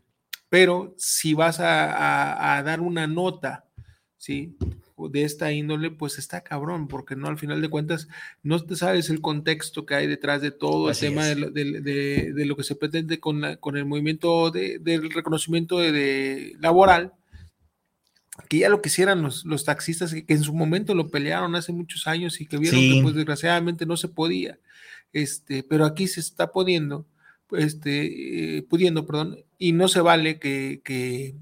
pero 0.49 0.93
si 0.99 1.33
vas 1.33 1.61
a, 1.61 2.61
dar 2.64 2.81
una 2.81 3.07
nota, 3.07 3.69
¿sí? 4.16 4.57
De 4.96 5.24
esta 5.24 5.52
índole, 5.52 5.90
pues 5.90 6.18
está 6.18 6.42
cabrón, 6.42 6.86
porque 6.86 7.16
no, 7.16 7.28
al 7.28 7.38
final 7.38 7.60
de 7.60 7.68
cuentas, 7.68 8.08
no 8.42 8.62
te 8.62 8.76
sabes 8.76 9.10
el 9.10 9.20
contexto 9.20 9.86
que 9.86 9.94
hay 9.96 10.06
detrás 10.06 10.40
de 10.40 10.52
todo 10.52 10.88
el 10.90 10.96
tema 10.96 11.26
de, 11.26 12.32
lo 12.46 12.56
que 12.56 12.62
se 12.62 12.76
pretende 12.76 13.18
con, 13.18 13.56
con 13.56 13.76
el 13.76 13.86
movimiento 13.86 14.50
del 14.50 15.10
reconocimiento 15.10 15.78
de, 15.78 16.56
laboral, 16.60 17.12
que 18.48 18.58
ya 18.58 18.68
lo 18.68 18.82
quisieran 18.82 19.22
los, 19.22 19.44
los 19.44 19.64
taxistas 19.64 20.12
que, 20.12 20.24
en 20.28 20.42
su 20.42 20.54
momento 20.54 20.94
lo 20.94 21.08
pelearon 21.08 21.54
hace 21.56 21.72
muchos 21.72 22.06
años 22.06 22.40
y 22.40 22.46
que 22.46 22.58
vieron 22.58 22.80
que 22.80 23.00
pues 23.02 23.14
desgraciadamente 23.14 23.86
no 23.86 23.96
se 23.96 24.08
podía 24.08 24.58
este, 25.14 25.62
pero 25.62 25.86
aquí 25.86 26.08
se 26.08 26.20
está 26.20 26.52
pudiendo, 26.52 27.06
este, 27.52 28.58
eh, 28.58 28.62
pudiendo, 28.62 29.06
perdón, 29.06 29.38
y 29.58 29.72
no 29.72 29.88
se 29.88 30.00
vale 30.00 30.38
que, 30.38 30.82
que, 30.84 31.36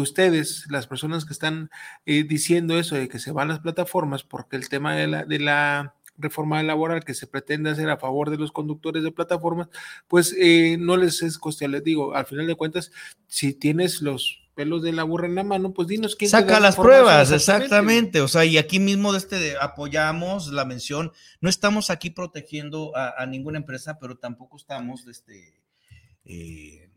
ustedes, 0.00 0.66
las 0.70 0.86
personas 0.86 1.24
que 1.24 1.32
están 1.32 1.70
eh, 2.06 2.24
diciendo 2.24 2.78
eso 2.78 2.96
de 2.96 3.08
que 3.08 3.18
se 3.18 3.32
van 3.32 3.48
las 3.48 3.60
plataformas, 3.60 4.22
porque 4.22 4.56
el 4.56 4.68
tema 4.68 4.94
de 4.94 5.06
la, 5.06 5.24
de 5.24 5.38
la 5.38 5.94
reforma 6.18 6.62
laboral 6.62 7.04
que 7.04 7.14
se 7.14 7.26
pretende 7.26 7.70
hacer 7.70 7.88
a 7.88 7.96
favor 7.96 8.30
de 8.30 8.36
los 8.36 8.52
conductores 8.52 9.02
de 9.02 9.12
plataformas, 9.12 9.68
pues 10.08 10.34
eh, 10.38 10.76
no 10.78 10.96
les 10.96 11.22
es 11.22 11.38
costeable. 11.38 11.80
Digo, 11.80 12.14
al 12.14 12.26
final 12.26 12.46
de 12.46 12.56
cuentas, 12.56 12.90
si 13.26 13.54
tienes 13.54 14.02
los 14.02 14.42
pelos 14.54 14.82
de 14.82 14.92
la 14.92 15.04
burra 15.04 15.28
en 15.28 15.36
la 15.36 15.44
mano, 15.44 15.72
pues 15.72 15.86
dinos 15.86 16.16
quién 16.16 16.32
saca 16.32 16.58
las 16.58 16.74
pruebas, 16.74 17.30
exactamente. 17.30 18.20
O 18.20 18.26
sea, 18.26 18.44
y 18.44 18.58
aquí 18.58 18.80
mismo 18.80 19.12
de 19.12 19.18
este 19.18 19.54
apoyamos 19.60 20.48
la 20.48 20.64
mención. 20.64 21.12
No 21.40 21.48
estamos 21.48 21.90
aquí 21.90 22.10
protegiendo 22.10 22.92
a, 22.96 23.24
ninguna 23.26 23.58
empresa, 23.58 23.98
pero 24.00 24.18
tampoco 24.18 24.56
estamos 24.56 25.06
este. 25.06 25.54
Eh, 26.24 26.87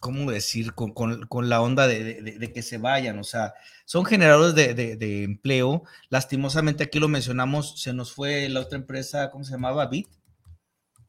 ¿Cómo 0.00 0.30
decir? 0.30 0.72
Con, 0.74 1.48
la 1.48 1.62
onda 1.62 1.86
de, 1.86 2.50
que 2.54 2.62
se 2.62 2.78
vayan. 2.78 3.18
O 3.18 3.24
sea, 3.24 3.54
son 3.84 4.04
generadores 4.04 4.54
de, 4.54 5.24
empleo. 5.24 5.84
Lastimosamente 6.08 6.84
aquí 6.84 6.98
lo 6.98 7.08
mencionamos, 7.08 7.80
se 7.80 7.92
nos 7.92 8.12
fue 8.12 8.48
la 8.48 8.60
otra 8.60 8.78
empresa, 8.78 9.30
¿cómo 9.30 9.44
se 9.44 9.52
llamaba? 9.52 9.86
Bit. 9.86 10.08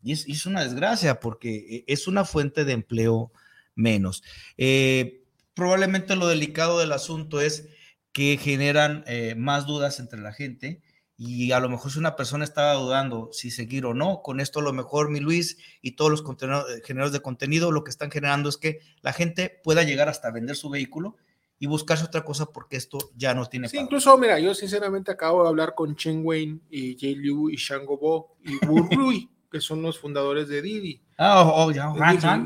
Y 0.03 0.13
es, 0.13 0.45
una 0.45 0.63
desgracia 0.63 1.19
porque 1.19 1.83
es 1.87 2.07
una 2.07 2.25
fuente 2.25 2.65
de 2.65 2.73
empleo 2.73 3.31
menos. 3.75 4.23
Eh, 4.57 5.23
probablemente 5.53 6.15
lo 6.15 6.27
delicado 6.27 6.79
del 6.79 6.91
asunto 6.91 7.39
es 7.39 7.67
que 8.11 8.37
generan 8.41 9.03
eh, 9.07 9.35
más 9.35 9.67
dudas 9.67 9.99
entre 9.99 10.19
la 10.19 10.33
gente 10.33 10.81
y 11.23 11.51
a 11.51 11.59
lo 11.59 11.69
mejor 11.69 11.91
si 11.91 11.99
una 11.99 12.15
persona 12.15 12.43
estaba 12.43 12.73
dudando 12.73 13.29
si 13.31 13.51
seguir 13.51 13.85
o 13.85 13.93
no, 13.93 14.23
con 14.23 14.39
esto 14.39 14.59
a 14.59 14.63
lo 14.63 14.73
mejor 14.73 15.11
mi 15.11 15.19
Luis 15.19 15.59
y 15.79 15.91
todos 15.91 16.09
los 16.09 16.21
eh, 16.21 16.81
generadores 16.83 17.13
de 17.13 17.21
contenido 17.21 17.71
lo 17.71 17.83
que 17.83 17.91
están 17.91 18.09
generando 18.09 18.49
es 18.49 18.57
que 18.57 18.79
la 19.03 19.13
gente 19.13 19.61
pueda 19.63 19.83
llegar 19.83 20.09
hasta 20.09 20.31
vender 20.31 20.55
su 20.55 20.71
vehículo 20.71 21.17
y 21.59 21.67
buscarse 21.67 22.05
otra 22.05 22.25
cosa 22.25 22.47
porque 22.47 22.75
esto 22.75 22.97
ya 23.15 23.35
no 23.35 23.45
tiene. 23.45 23.69
Sí, 23.69 23.77
incluso, 23.77 24.17
mira, 24.17 24.39
yo 24.39 24.55
sinceramente 24.55 25.11
acabo 25.11 25.43
de 25.43 25.49
hablar 25.49 25.75
con 25.75 25.95
Chen 25.95 26.21
Wayne 26.25 26.61
y 26.71 26.97
Jay 26.99 27.13
Liu 27.13 27.51
y 27.51 27.55
Shango 27.55 27.99
Bo 27.99 28.37
y 28.43 28.55
Wu 28.65 28.87
Rui 28.91 29.29
que 29.51 29.61
son 29.61 29.83
los 29.83 29.99
fundadores 29.99 30.47
de 30.47 30.63
Didi. 30.63 31.03
Ah, 31.19 31.43
oh, 31.43 31.65
oh 31.65 31.71
ya, 31.71 31.93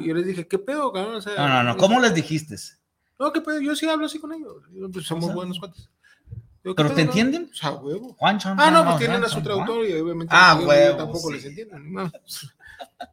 yo 0.04 0.14
les 0.14 0.26
dije, 0.26 0.50
¿qué 0.50 0.60
pedo, 0.60 0.92
cabrón? 0.92 1.24
no, 1.26 1.48
no, 1.48 1.64
no, 1.64 1.78
¿cómo 1.78 2.02
les 2.02 2.14
dijiste? 2.14 2.56
No, 3.18 3.32
¿qué 3.32 3.40
pedo? 3.40 3.62
Yo 3.62 3.74
sí 3.74 3.88
hablo 3.88 4.08
así 4.08 4.20
con 4.20 4.34
ellos. 4.34 4.64
Pues, 4.92 5.06
somos 5.06 5.34
buenos 5.34 5.60
cuates. 5.60 5.90
¿Pero 6.74 6.92
te 6.94 7.02
entienden? 7.02 7.50
O 7.52 7.56
sea, 7.56 7.72
huevo. 7.72 8.16
Juan 8.18 8.40
ah, 8.44 8.72
no, 8.72 8.86
pues 8.86 8.98
tienen 8.98 9.24
a 9.24 9.30
su 9.30 9.42
traductor 9.42 9.86
y 9.86 9.94
obviamente 9.94 10.34
ah, 10.36 10.60
huevo, 10.60 10.98
tampoco 10.98 11.32
les 11.32 11.46
entienden. 11.46 11.94
No. 11.94 12.12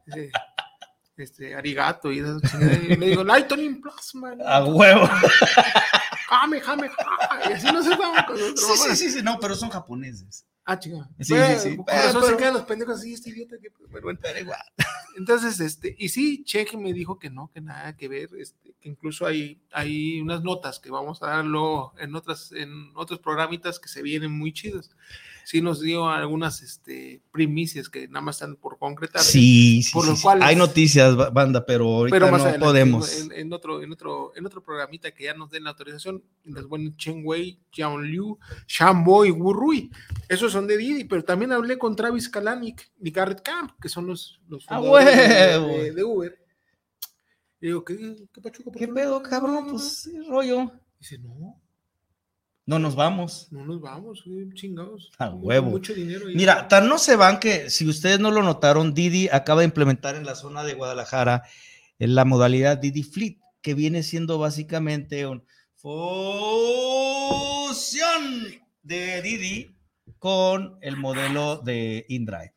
este, 1.17 1.53
arigato 1.53 2.11
y 2.11 2.21
le 2.21 3.05
digo, 3.07 3.23
Lightning 3.23 3.79
Plasma. 3.79 4.35
A 4.45 4.65
huevo. 4.65 5.07
Jame, 6.29 6.61
jame, 6.61 6.89
jame. 6.89 7.49
Y 7.49 7.53
así 7.53 7.67
no 7.67 7.83
se 7.83 7.95
van 7.95 8.25
con 8.25 8.37
Sí, 8.37 8.53
sí, 8.55 8.95
sí, 8.95 9.11
sí, 9.11 9.21
no, 9.21 9.39
pero 9.39 9.55
son 9.55 9.69
japoneses. 9.69 10.47
Ah, 10.65 10.79
chica. 10.79 11.09
Sí, 11.19 11.35
sí, 11.35 11.59
sí. 11.59 11.77
Por 11.77 11.93
eso 11.93 12.21
se 12.21 12.37
quedan 12.37 12.53
los 12.53 12.63
pendejos 12.63 12.99
así, 12.99 13.13
este 13.13 13.31
idiota 13.31 13.57
que 13.61 13.69
pero, 13.91 14.39
igual. 14.39 14.59
Entonces, 15.17 15.59
este, 15.59 15.95
y 15.99 16.09
sí, 16.09 16.43
Cheque 16.43 16.77
me 16.77 16.93
dijo 16.93 17.19
que 17.19 17.29
no, 17.29 17.51
que 17.53 17.61
nada 17.61 17.95
que 17.95 18.07
ver, 18.07 18.29
este, 18.37 18.73
que 18.79 18.89
incluso 18.89 19.25
hay, 19.25 19.61
hay 19.71 20.21
unas 20.21 20.41
notas 20.41 20.79
que 20.79 20.89
vamos 20.89 21.21
a 21.21 21.27
darlo 21.27 21.93
en 21.99 22.15
otras, 22.15 22.51
en 22.53 22.91
otros 22.95 23.19
programitas 23.19 23.79
que 23.79 23.89
se 23.89 24.01
vienen 24.01 24.31
muy 24.31 24.53
chidos 24.53 24.89
sí 25.43 25.61
nos 25.61 25.81
dio 25.81 26.09
algunas 26.09 26.61
este, 26.61 27.21
primicias 27.31 27.89
que 27.89 28.07
nada 28.07 28.21
más 28.21 28.37
están 28.37 28.55
por 28.55 28.77
concretar. 28.77 29.21
Sí, 29.21 29.83
sí, 29.83 29.91
por 29.91 30.05
sí, 30.05 30.27
Hay 30.41 30.55
noticias, 30.55 31.15
banda, 31.33 31.65
pero 31.65 31.85
ahorita 31.85 32.31
no 32.31 32.59
podemos. 32.59 33.29
En, 33.31 33.51
otro, 33.53 33.81
en, 33.81 33.91
otro, 33.91 34.33
en 34.35 34.45
otro 34.45 34.63
programita 34.63 35.11
que 35.11 35.25
ya 35.25 35.33
nos 35.33 35.51
den 35.51 35.63
la 35.63 35.71
autorización, 35.71 36.23
las 36.45 36.65
buenas 36.65 36.95
Chen 36.97 37.21
Wei, 37.23 37.59
Jian 37.71 38.01
Liu, 38.03 38.37
Shambo 38.67 39.25
y 39.25 39.31
Wu 39.31 39.53
Rui. 39.53 39.91
Esos 40.27 40.51
son 40.51 40.67
de 40.67 40.77
Didi, 40.77 41.03
pero 41.03 41.23
también 41.23 41.51
hablé 41.51 41.77
con 41.77 41.95
Travis 41.95 42.29
Kalanick 42.29 42.91
y 43.01 43.11
Garrett 43.11 43.41
Camp, 43.41 43.71
que 43.81 43.89
son 43.89 44.07
los, 44.07 44.41
los 44.47 44.65
ah, 44.69 44.81
de, 44.81 45.91
de, 45.93 46.03
Uber. 46.03 46.39
Y 47.59 47.67
digo, 47.67 47.83
¿qué, 47.83 48.15
qué 48.33 48.41
pachuca? 48.41 48.71
¿Qué 48.77 48.87
pedo, 48.87 49.21
cabrón? 49.21 49.71
Pues, 49.71 50.09
rollo. 50.27 50.71
Dice, 50.99 51.17
no, 51.19 51.62
no 52.65 52.79
nos 52.79 52.95
vamos. 52.95 53.49
No 53.51 53.65
nos 53.65 53.81
vamos, 53.81 54.23
chingados. 54.53 55.11
A 55.17 55.29
huevo. 55.29 55.71
Mucho 55.71 55.93
dinero. 55.93 56.25
Mira, 56.33 56.67
tan 56.67 56.87
no 56.87 56.97
se 56.97 57.15
van 57.15 57.39
que 57.39 57.69
si 57.69 57.87
ustedes 57.87 58.19
no 58.19 58.31
lo 58.31 58.41
notaron, 58.41 58.93
Didi 58.93 59.27
acaba 59.29 59.61
de 59.61 59.65
implementar 59.65 60.15
en 60.15 60.25
la 60.25 60.35
zona 60.35 60.63
de 60.63 60.73
Guadalajara 60.73 61.43
en 61.99 62.15
la 62.15 62.25
modalidad 62.25 62.77
Didi 62.77 63.03
Fleet, 63.03 63.37
que 63.61 63.73
viene 63.73 64.03
siendo 64.03 64.39
básicamente 64.39 65.27
un 65.27 65.45
fusión 65.75 66.03
de 68.81 69.21
Didi 69.21 69.75
con 70.17 70.77
el 70.81 70.95
modelo 70.97 71.57
de 71.57 72.05
InDrive. 72.07 72.53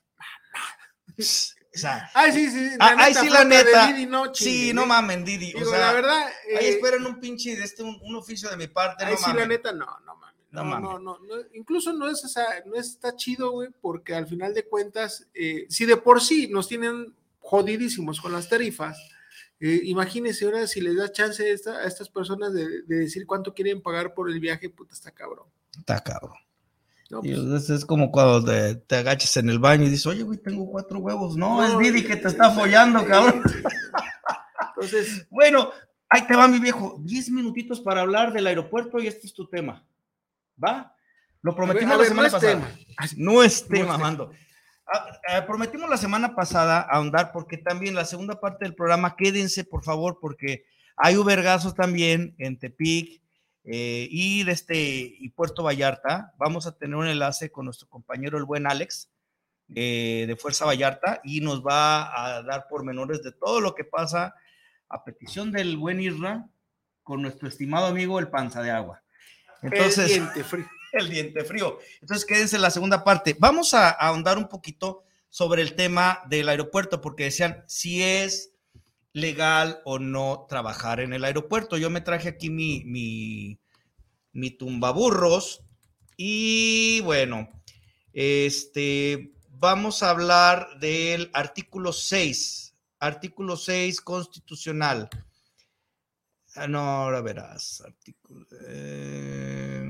O 1.76 1.78
sea, 1.78 2.10
Ay, 2.14 2.32
sí, 2.32 2.50
sí. 2.50 2.70
La 2.78 2.86
ah, 2.86 3.12
sí, 3.12 3.28
la 3.28 3.44
neta. 3.44 3.94
sí, 4.32 4.72
no 4.72 4.86
mamen, 4.86 5.26
Didi. 5.26 5.52
o 5.54 5.64
sea, 5.66 5.78
la 5.78 5.92
verdad. 5.92 6.26
ahí 6.58 6.64
eh, 6.64 6.68
esperan 6.70 7.04
un 7.04 7.20
pinche 7.20 7.54
de 7.54 7.64
este, 7.64 7.82
un, 7.82 8.16
oficio 8.16 8.48
de 8.48 8.56
mi 8.56 8.66
parte. 8.66 9.04
Ay, 9.04 9.14
sí, 9.18 9.30
la 9.34 9.44
neta, 9.44 9.72
no, 9.72 9.84
no 10.06 10.16
mames. 10.16 10.36
No, 10.50 10.64
no, 10.64 10.98
no, 10.98 11.18
no, 11.18 11.34
Incluso 11.52 11.92
no 11.92 12.08
es, 12.08 12.24
o 12.24 12.28
sea, 12.28 12.46
no 12.64 12.76
está 12.76 13.14
chido, 13.14 13.50
güey, 13.50 13.68
porque 13.82 14.14
al 14.14 14.26
final 14.26 14.54
de 14.54 14.64
cuentas, 14.64 15.28
eh, 15.34 15.66
si 15.68 15.84
de 15.84 15.98
por 15.98 16.22
sí 16.22 16.48
nos 16.48 16.66
tienen 16.66 17.14
jodidísimos 17.40 18.22
con 18.22 18.32
las 18.32 18.48
tarifas, 18.48 18.96
eh, 19.60 19.82
imagínense 19.84 20.46
ahora 20.46 20.66
si 20.66 20.80
les 20.80 20.96
da 20.96 21.12
chance 21.12 21.44
a, 21.44 21.84
estas 21.84 22.08
personas 22.08 22.54
de, 22.54 22.82
de, 22.84 22.96
decir 22.96 23.26
cuánto 23.26 23.52
quieren 23.52 23.82
pagar 23.82 24.14
por 24.14 24.30
el 24.30 24.40
viaje, 24.40 24.70
puta, 24.70 24.94
está 24.94 25.10
cabrón. 25.10 25.46
Está 25.76 26.02
cabrón. 26.02 26.45
Pues 27.08 27.70
es 27.70 27.84
como 27.84 28.10
cuando 28.10 28.44
te, 28.44 28.74
te, 28.74 28.96
agachas 28.96 29.36
en 29.36 29.48
el 29.48 29.58
baño 29.58 29.84
y 29.84 29.90
dices, 29.90 30.06
oye, 30.06 30.22
güey, 30.22 30.38
tengo 30.38 30.68
cuatro 30.68 30.98
huevos. 30.98 31.36
No, 31.36 31.64
es 31.64 31.78
Didi 31.78 32.04
que 32.04 32.16
te 32.16 32.28
está 32.28 32.50
follando, 32.50 33.04
cabrón. 33.06 33.42
Entonces, 34.76 35.26
bueno, 35.30 35.70
ahí 36.08 36.26
te 36.26 36.36
va 36.36 36.48
mi 36.48 36.58
viejo, 36.58 36.98
10 37.00 37.30
minutitos 37.30 37.80
para 37.80 38.02
hablar 38.02 38.32
del 38.32 38.46
aeropuerto 38.46 38.98
y 38.98 39.06
este 39.06 39.26
es 39.26 39.34
tu 39.34 39.46
tema. 39.48 39.84
¿Va? 40.62 40.94
Lo 41.42 41.54
prometimos 41.54 41.98
la 41.98 42.04
semana 42.04 42.30
pasada. 42.30 42.76
No 43.16 43.42
es 43.42 43.66
tema, 43.66 43.98
mando. 43.98 44.32
Ah, 44.86 45.06
ah, 45.28 45.46
prometimos 45.46 45.88
la 45.90 45.96
semana 45.96 46.34
pasada 46.34 46.80
ahondar 46.80 47.32
porque 47.32 47.58
también 47.58 47.94
la 47.94 48.04
segunda 48.04 48.40
parte 48.40 48.64
del 48.64 48.74
programa, 48.74 49.16
quédense 49.16 49.64
por 49.64 49.82
favor 49.82 50.18
porque 50.20 50.64
hay 50.96 51.16
ubergazos 51.16 51.74
también 51.74 52.34
en 52.38 52.58
Tepic 52.58 53.20
eh, 53.68 54.06
y, 54.08 54.44
de 54.44 54.52
este, 54.52 54.76
y 54.78 55.28
Puerto 55.30 55.64
Vallarta. 55.64 56.32
Vamos 56.38 56.66
a 56.66 56.78
tener 56.78 56.94
un 56.94 57.08
enlace 57.08 57.50
con 57.50 57.64
nuestro 57.64 57.88
compañero 57.88 58.38
el 58.38 58.44
buen 58.44 58.66
Alex 58.66 59.10
eh, 59.74 60.24
de 60.28 60.36
Fuerza 60.36 60.64
Vallarta 60.64 61.20
y 61.24 61.40
nos 61.40 61.66
va 61.66 62.36
a 62.36 62.42
dar 62.44 62.68
pormenores 62.68 63.24
de 63.24 63.32
todo 63.32 63.60
lo 63.60 63.74
que 63.74 63.82
pasa 63.82 64.36
a 64.88 65.02
petición 65.02 65.50
del 65.50 65.76
buen 65.76 66.00
Isra 66.00 66.48
con 67.02 67.22
nuestro 67.22 67.48
estimado 67.48 67.86
amigo 67.86 68.20
el 68.20 68.28
Panza 68.28 68.62
de 68.62 68.70
Agua. 68.70 69.02
Entonces, 69.62 70.10
el 70.12 70.22
diente 70.22 70.44
frío. 70.44 70.66
El 70.92 71.10
diente 71.10 71.44
frío. 71.44 71.78
Entonces, 72.00 72.24
quédense 72.24 72.56
en 72.56 72.62
la 72.62 72.70
segunda 72.70 73.04
parte. 73.04 73.36
Vamos 73.38 73.74
a, 73.74 73.90
ahondar 73.90 74.38
un 74.38 74.48
poquito 74.48 75.04
sobre 75.28 75.60
el 75.60 75.74
tema 75.74 76.22
del 76.26 76.48
aeropuerto, 76.48 77.02
porque 77.02 77.24
decían 77.24 77.64
si 77.66 78.02
es 78.02 78.55
legal 79.16 79.80
o 79.86 79.98
no 79.98 80.44
trabajar 80.46 81.00
en 81.00 81.14
el 81.14 81.24
aeropuerto. 81.24 81.78
Yo 81.78 81.88
me 81.88 82.02
traje 82.02 82.28
aquí 82.28 82.50
mi, 82.50 82.84
mi, 82.84 83.58
mi 84.32 84.50
tumbaburros 84.50 85.64
y 86.18 87.00
bueno, 87.00 87.48
este, 88.12 89.32
vamos 89.48 90.02
a 90.02 90.10
hablar 90.10 90.78
del 90.80 91.30
artículo 91.32 91.94
6, 91.94 92.76
artículo 92.98 93.56
6 93.56 94.02
constitucional. 94.02 95.08
Ah, 96.54 96.68
no, 96.68 96.80
ahora 96.80 97.22
verás, 97.22 97.80
artículo. 97.80 98.46
Eh, 98.68 99.85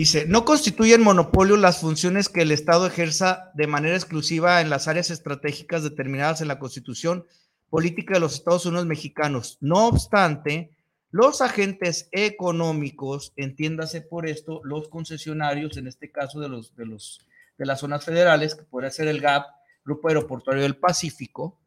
dice, 0.00 0.24
no 0.26 0.46
constituyen 0.46 1.02
monopolio 1.02 1.58
las 1.58 1.80
funciones 1.80 2.30
que 2.30 2.40
el 2.40 2.52
Estado 2.52 2.86
ejerza 2.86 3.50
de 3.52 3.66
manera 3.66 3.96
exclusiva 3.96 4.62
en 4.62 4.70
las 4.70 4.88
áreas 4.88 5.10
estratégicas 5.10 5.82
determinadas 5.82 6.40
en 6.40 6.48
la 6.48 6.58
Constitución 6.58 7.26
Política 7.68 8.14
de 8.14 8.20
los 8.20 8.32
Estados 8.32 8.64
Unidos 8.64 8.86
Mexicanos. 8.86 9.58
No 9.60 9.88
obstante, 9.88 10.70
los 11.10 11.42
agentes 11.42 12.08
económicos, 12.12 13.34
entiéndase 13.36 14.00
por 14.00 14.26
esto, 14.26 14.62
los 14.64 14.88
concesionarios, 14.88 15.76
en 15.76 15.86
este 15.86 16.10
caso 16.10 16.40
de, 16.40 16.48
los, 16.48 16.74
de, 16.76 16.86
los, 16.86 17.20
de 17.58 17.66
las 17.66 17.80
zonas 17.80 18.02
federales, 18.02 18.54
que 18.54 18.62
podría 18.62 18.90
ser 18.90 19.06
el 19.06 19.20
GAP, 19.20 19.44
Grupo 19.84 20.08
Aeroportuario 20.08 20.62
del 20.62 20.78
Pacífico, 20.78 21.60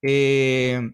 eh, 0.00 0.92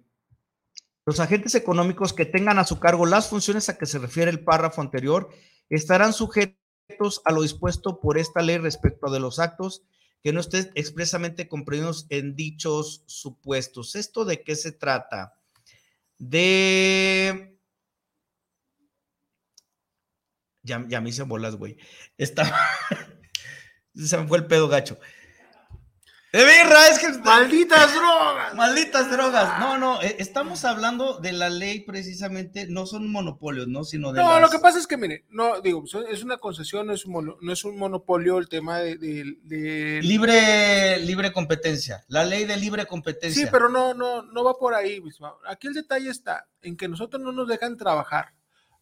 los 1.04 1.20
agentes 1.20 1.54
económicos 1.54 2.14
que 2.14 2.24
tengan 2.24 2.58
a 2.58 2.64
su 2.64 2.80
cargo 2.80 3.04
las 3.04 3.28
funciones 3.28 3.68
a 3.68 3.76
que 3.76 3.86
se 3.86 3.98
refiere 3.98 4.30
el 4.30 4.40
párrafo 4.40 4.80
anterior 4.80 5.28
estarán 5.70 6.12
sujetos 6.12 7.22
a 7.24 7.32
lo 7.32 7.42
dispuesto 7.42 8.00
por 8.00 8.18
esta 8.18 8.42
ley 8.42 8.58
respecto 8.58 9.10
de 9.10 9.20
los 9.20 9.38
actos 9.38 9.82
que 10.22 10.32
no 10.32 10.40
estén 10.40 10.70
expresamente 10.74 11.48
comprendidos 11.48 12.06
en 12.10 12.34
dichos 12.34 13.04
supuestos. 13.06 13.94
¿Esto 13.94 14.24
de 14.24 14.42
qué 14.42 14.56
se 14.56 14.72
trata? 14.72 15.38
de... 16.18 17.56
Ya, 20.62 20.84
ya 20.88 21.00
me 21.00 21.08
hice 21.10 21.22
bolas, 21.22 21.56
güey. 21.56 21.78
Se 23.94 24.18
me 24.18 24.28
fue 24.28 24.38
el 24.38 24.46
pedo 24.46 24.68
gacho. 24.68 24.98
De 26.30 26.44
birra, 26.44 26.88
es 26.88 26.98
que. 26.98 27.08
Malditas 27.20 27.94
drogas. 27.94 28.54
Malditas 28.54 29.10
drogas. 29.10 29.58
No, 29.60 29.78
no, 29.78 30.02
eh, 30.02 30.16
estamos 30.18 30.64
hablando 30.66 31.20
de 31.20 31.32
la 31.32 31.48
ley 31.48 31.80
precisamente, 31.80 32.66
no 32.68 32.84
son 32.84 33.10
monopolios, 33.10 33.66
¿no? 33.66 33.82
Sino 33.84 34.12
de. 34.12 34.20
No, 34.20 34.38
lo 34.38 34.50
que 34.50 34.58
pasa 34.58 34.78
es 34.78 34.86
que, 34.86 34.98
mire, 34.98 35.24
no, 35.30 35.62
digo, 35.62 35.84
es 36.10 36.22
una 36.22 36.36
concesión, 36.36 36.86
no 36.86 36.92
es 36.92 37.06
un, 37.06 37.34
no 37.40 37.52
es 37.52 37.64
un 37.64 37.78
monopolio 37.78 38.38
el 38.38 38.48
tema 38.48 38.78
de, 38.80 40.00
Libre, 40.02 40.98
libre 40.98 41.32
competencia. 41.32 42.04
La 42.08 42.24
ley 42.24 42.44
de 42.44 42.58
libre 42.58 42.84
competencia. 42.84 43.44
Sí, 43.44 43.48
pero 43.50 43.70
no, 43.70 43.94
no, 43.94 44.22
no 44.22 44.44
va 44.44 44.58
por 44.58 44.74
ahí 44.74 45.00
mismo. 45.00 45.34
Aquí 45.46 45.66
el 45.66 45.74
detalle 45.74 46.10
está 46.10 46.46
en 46.60 46.76
que 46.76 46.88
nosotros 46.88 47.22
no 47.22 47.32
nos 47.32 47.48
dejan 47.48 47.78
trabajar 47.78 48.34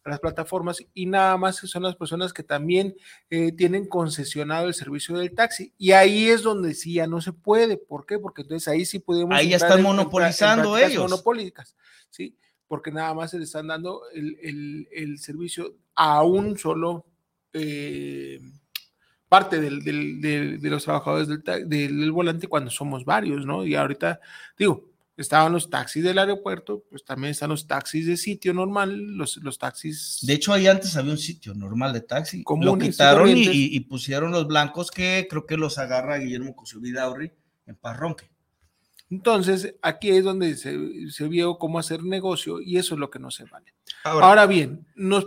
las 0.09 0.19
plataformas 0.19 0.83
y 0.93 1.05
nada 1.05 1.37
más 1.37 1.57
son 1.57 1.83
las 1.83 1.95
personas 1.95 2.33
que 2.33 2.43
también 2.43 2.95
eh, 3.29 3.51
tienen 3.51 3.87
concesionado 3.87 4.67
el 4.67 4.73
servicio 4.73 5.17
del 5.17 5.33
taxi. 5.33 5.73
Y 5.77 5.91
ahí 5.91 6.29
es 6.29 6.43
donde 6.43 6.73
sí 6.73 6.93
ya 6.93 7.07
no 7.07 7.21
se 7.21 7.33
puede. 7.33 7.77
¿Por 7.77 8.05
qué? 8.05 8.19
Porque 8.19 8.43
entonces 8.43 8.67
ahí 8.67 8.85
sí 8.85 8.99
podemos... 8.99 9.37
Ahí 9.37 9.49
ya 9.49 9.57
están 9.57 9.81
monopolizando 9.81 10.77
ellos. 10.77 11.03
Monopólicas, 11.03 11.75
¿sí? 12.09 12.37
Porque 12.67 12.91
nada 12.91 13.13
más 13.13 13.31
se 13.31 13.37
le 13.37 13.45
están 13.45 13.67
dando 13.67 14.01
el, 14.13 15.17
servicio 15.19 15.75
a 15.95 16.23
un 16.23 16.57
solo... 16.57 17.05
Eh, 17.53 18.39
parte 19.29 19.59
del, 19.59 19.83
de 19.83 20.69
los 20.69 20.85
trabajadores 20.85 21.27
del, 21.27 21.67
del, 21.67 22.11
volante 22.13 22.47
cuando 22.47 22.71
somos 22.71 23.03
varios, 23.03 23.45
¿no? 23.45 23.65
Y 23.65 23.75
ahorita, 23.75 24.21
digo, 24.57 24.89
estaban 25.17 25.51
los 25.51 25.69
taxis 25.69 26.03
del 26.03 26.19
aeropuerto, 26.19 26.83
pues 26.89 27.03
también 27.03 27.31
están 27.31 27.49
los 27.49 27.65
taxis 27.65 28.05
de 28.05 28.17
sitio 28.17 28.53
normal, 28.53 29.17
los, 29.17 29.37
los 29.37 29.57
taxis. 29.57 30.19
De 30.21 30.33
hecho, 30.33 30.53
ahí 30.53 30.67
antes 30.67 30.95
había 30.95 31.11
un 31.11 31.17
sitio 31.17 31.55
normal 31.55 31.91
de 31.91 32.01
taxi. 32.01 32.43
Lo 32.61 32.77
quitaron 32.77 33.27
y, 33.27 33.79
pusieron 33.81 34.31
los 34.31 34.47
blancos 34.47 34.91
que 34.91 35.27
creo 35.29 35.45
que 35.45 35.57
los 35.57 35.79
agarra 35.79 36.17
Guillermo 36.17 36.55
Cosubidaurri 36.55 37.31
en 37.65 37.75
Parronque. 37.75 38.29
Entonces, 39.09 39.75
aquí 39.81 40.09
es 40.09 40.23
donde 40.23 40.55
se, 40.55 41.27
vio 41.27 41.57
cómo 41.57 41.79
hacer 41.79 42.03
negocio 42.03 42.61
y 42.61 42.77
eso 42.77 42.93
es 42.93 42.99
lo 42.99 43.09
que 43.09 43.19
no 43.19 43.31
se 43.31 43.45
vale. 43.45 43.73
Ahora, 44.03 44.45
bien, 44.45 44.85
nos, 44.95 45.25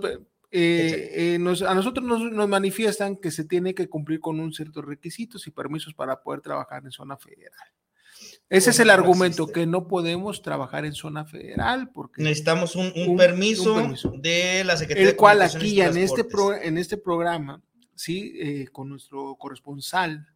eh, 0.52 1.10
eh, 1.12 1.34
a 1.36 1.74
nosotros 1.74 2.04
nos, 2.04 2.20
nos, 2.30 2.48
manifiestan 2.48 3.16
que 3.16 3.30
se 3.30 3.44
tiene 3.44 3.74
que 3.74 3.88
cumplir 3.88 4.20
con 4.20 4.38
un 4.38 4.52
ciertos 4.52 4.84
requisitos 4.84 5.46
y 5.46 5.50
permisos 5.50 5.94
para 5.94 6.20
poder 6.20 6.42
trabajar 6.42 6.84
en 6.84 6.92
zona 6.92 7.16
federal. 7.16 7.68
Ese 8.50 8.70
es 8.70 8.80
el 8.80 8.90
argumento, 8.90 9.46
que 9.46 9.64
no 9.64 9.86
podemos 9.86 10.42
trabajar 10.42 10.84
en 10.84 10.92
zona 10.92 11.24
federal 11.24 11.88
porque... 11.94 12.20
Necesitamos 12.20 12.74
un, 12.74 13.16
permiso, 13.16 13.76
de 14.18 14.64
la 14.64 14.76
Secretaría 14.76 15.08
El 15.08 15.14
cual 15.14 15.40
aquí 15.40 15.80
en 15.80 15.96
este, 15.96 16.26
en 16.62 16.76
este 16.76 16.96
programa, 16.96 17.62
sí, 17.94 18.32
eh, 18.40 18.66
con 18.72 18.88
nuestro 18.88 19.36
corresponsal, 19.36 20.26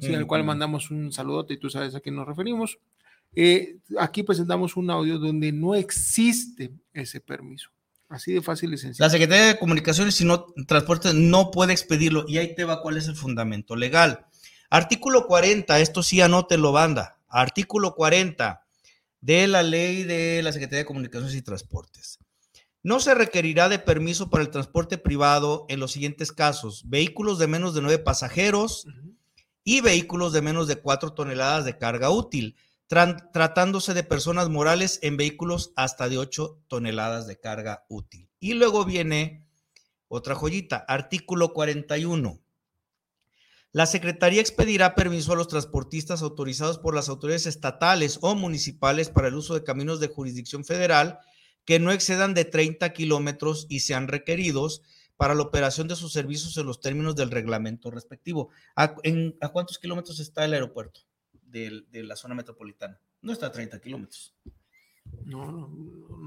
sí, 0.00 0.14
al 0.14 0.26
cual 0.26 0.44
mandamos 0.44 0.90
un 0.90 1.12
saludote 1.12 1.54
y 1.54 1.58
tú 1.58 1.68
sabes 1.68 1.94
a 1.94 2.00
quién 2.00 2.16
nos 2.16 2.26
referimos, 2.26 2.78
eh, 3.36 3.76
aquí 3.98 4.22
presentamos 4.22 4.74
un 4.78 4.90
audio 4.90 5.18
donde 5.18 5.52
no 5.52 5.74
existe 5.74 6.72
ese 6.94 7.20
permiso. 7.20 7.68
Así 8.08 8.32
de 8.32 8.40
fácil 8.40 8.72
y 8.72 8.78
sencillo. 8.78 9.04
La 9.04 9.10
Secretaría 9.10 9.48
de 9.48 9.58
Comunicaciones 9.58 10.18
y 10.22 10.24
no 10.24 10.46
Transporte 10.66 11.12
no 11.12 11.50
puede 11.50 11.74
expedirlo 11.74 12.24
y 12.26 12.38
ahí 12.38 12.54
te 12.54 12.64
va 12.64 12.80
cuál 12.80 12.96
es 12.96 13.08
el 13.08 13.14
fundamento 13.14 13.76
legal. 13.76 14.24
Artículo 14.70 15.26
40, 15.26 15.78
esto 15.80 16.02
sí 16.02 16.22
anótelo, 16.22 16.72
banda 16.72 17.17
Artículo 17.28 17.94
40 17.94 18.64
de 19.20 19.46
la 19.46 19.62
ley 19.62 20.04
de 20.04 20.42
la 20.42 20.52
Secretaría 20.52 20.80
de 20.80 20.86
Comunicaciones 20.86 21.34
y 21.34 21.42
Transportes. 21.42 22.18
No 22.82 23.00
se 23.00 23.14
requerirá 23.14 23.68
de 23.68 23.78
permiso 23.78 24.30
para 24.30 24.42
el 24.42 24.50
transporte 24.50 24.98
privado 24.98 25.66
en 25.68 25.80
los 25.80 25.92
siguientes 25.92 26.32
casos: 26.32 26.84
vehículos 26.86 27.38
de 27.38 27.46
menos 27.48 27.74
de 27.74 27.82
nueve 27.82 27.98
pasajeros 27.98 28.86
y 29.64 29.80
vehículos 29.80 30.32
de 30.32 30.42
menos 30.42 30.68
de 30.68 30.76
cuatro 30.76 31.12
toneladas 31.12 31.64
de 31.64 31.76
carga 31.76 32.10
útil, 32.10 32.56
tratándose 32.86 33.92
de 33.92 34.04
personas 34.04 34.48
morales 34.48 34.98
en 35.02 35.16
vehículos 35.16 35.72
hasta 35.76 36.08
de 36.08 36.16
ocho 36.18 36.62
toneladas 36.68 37.26
de 37.26 37.38
carga 37.38 37.84
útil. 37.88 38.30
Y 38.40 38.54
luego 38.54 38.84
viene 38.84 39.44
otra 40.06 40.34
joyita, 40.34 40.78
artículo 40.88 41.52
41. 41.52 42.40
La 43.78 43.86
Secretaría 43.86 44.40
expedirá 44.40 44.96
permiso 44.96 45.32
a 45.32 45.36
los 45.36 45.46
transportistas 45.46 46.22
autorizados 46.22 46.80
por 46.80 46.96
las 46.96 47.08
autoridades 47.08 47.46
estatales 47.46 48.18
o 48.22 48.34
municipales 48.34 49.08
para 49.08 49.28
el 49.28 49.36
uso 49.36 49.54
de 49.54 49.62
caminos 49.62 50.00
de 50.00 50.08
jurisdicción 50.08 50.64
federal 50.64 51.20
que 51.64 51.78
no 51.78 51.92
excedan 51.92 52.34
de 52.34 52.44
30 52.44 52.92
kilómetros 52.92 53.66
y 53.68 53.78
sean 53.78 54.08
requeridos 54.08 54.82
para 55.16 55.36
la 55.36 55.42
operación 55.42 55.86
de 55.86 55.94
sus 55.94 56.12
servicios 56.12 56.56
en 56.56 56.66
los 56.66 56.80
términos 56.80 57.14
del 57.14 57.30
reglamento 57.30 57.92
respectivo. 57.92 58.50
¿A, 58.74 58.96
cuántos 59.52 59.78
kilómetros 59.78 60.18
está 60.18 60.44
el 60.44 60.54
aeropuerto 60.54 61.02
de, 61.44 61.84
la 61.92 62.16
zona 62.16 62.34
metropolitana? 62.34 63.00
No 63.22 63.32
está 63.32 63.46
a 63.46 63.52
30 63.52 63.80
kilómetros. 63.80 64.34
No, 65.24 65.52
no, 65.52 65.68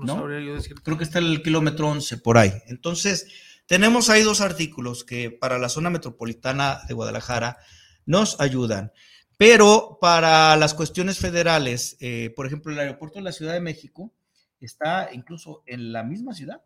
no, 0.05 0.15
sabría 0.15 0.39
yo 0.39 0.53
decir. 0.53 0.75
Creo 0.81 0.97
que 0.97 1.03
está 1.03 1.19
el 1.19 1.43
kilómetro 1.43 1.89
11 1.89 2.19
por 2.19 2.37
ahí. 2.37 2.53
Entonces, 2.67 3.27
tenemos 3.71 4.09
ahí 4.09 4.21
dos 4.21 4.41
artículos 4.41 5.05
que 5.05 5.31
para 5.31 5.57
la 5.57 5.69
zona 5.69 5.89
metropolitana 5.89 6.81
de 6.89 6.93
Guadalajara 6.93 7.57
nos 8.05 8.37
ayudan, 8.41 8.91
pero 9.37 9.97
para 10.01 10.57
las 10.57 10.73
cuestiones 10.73 11.19
federales, 11.19 11.95
eh, 12.01 12.33
por 12.35 12.45
ejemplo, 12.45 12.73
el 12.73 12.79
aeropuerto 12.79 13.19
de 13.19 13.23
la 13.23 13.31
Ciudad 13.31 13.53
de 13.53 13.61
México 13.61 14.13
está 14.59 15.13
incluso 15.13 15.63
en 15.65 15.93
la 15.93 16.03
misma 16.03 16.33
ciudad. 16.33 16.61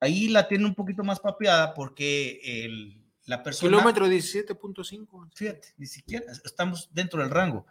Ahí 0.00 0.28
la 0.28 0.48
tiene 0.48 0.66
un 0.66 0.74
poquito 0.74 1.02
más 1.02 1.18
papeada 1.18 1.72
porque 1.72 2.38
el, 2.44 3.02
la 3.24 3.42
persona... 3.42 3.70
Kilómetro 3.70 4.06
17.5. 4.06 5.30
Fíjate, 5.34 5.68
ni 5.78 5.86
siquiera 5.86 6.26
estamos 6.44 6.90
dentro 6.92 7.22
del 7.22 7.30
rango. 7.30 7.64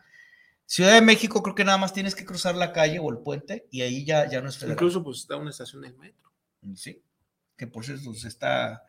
Ciudad 0.65 0.95
de 0.95 1.01
México 1.01 1.43
creo 1.43 1.53
que 1.53 1.63
nada 1.63 1.77
más 1.77 1.93
tienes 1.93 2.15
que 2.15 2.25
cruzar 2.25 2.55
la 2.55 2.73
calle 2.73 2.97
o 2.97 3.11
el 3.11 3.19
puente 3.19 3.67
y 3.69 3.81
ahí 3.81 4.03
ya, 4.03 4.27
ya 4.27 4.41
no 4.41 4.49
es 4.49 4.57
federal. 4.57 4.77
Incluso 4.77 5.03
pues 5.03 5.19
está 5.19 5.35
una 5.35 5.51
estación 5.51 5.83
del 5.83 5.95
metro. 5.95 6.33
Sí, 6.73 7.03
que 7.57 7.67
por 7.67 7.85
cierto 7.85 8.13
se 8.13 8.27
está... 8.27 8.83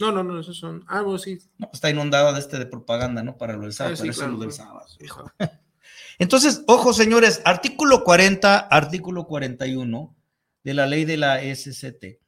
No, 0.00 0.12
no, 0.12 0.22
no, 0.22 0.40
esos 0.40 0.56
son... 0.56 0.84
Ah, 0.86 1.02
bueno, 1.02 1.18
sí. 1.18 1.38
No, 1.58 1.70
está 1.72 1.90
inundado 1.90 2.32
de 2.32 2.38
este 2.38 2.58
de 2.58 2.66
propaganda, 2.66 3.22
¿no? 3.22 3.36
Para 3.36 3.54
lo 3.54 3.62
del 3.62 3.72
sábado, 3.72 3.96
ah, 3.98 4.06
eso 4.06 4.28
lo 4.28 4.38
del 4.38 4.52
sábado. 4.52 4.86
Entonces, 6.18 6.62
ojo, 6.66 6.92
señores, 6.92 7.42
artículo 7.44 8.04
40, 8.04 8.58
artículo 8.58 9.26
41 9.26 10.16
de 10.64 10.74
la 10.74 10.86
ley 10.86 11.04
de 11.04 11.16
la 11.16 11.40
SCT. 11.40 12.20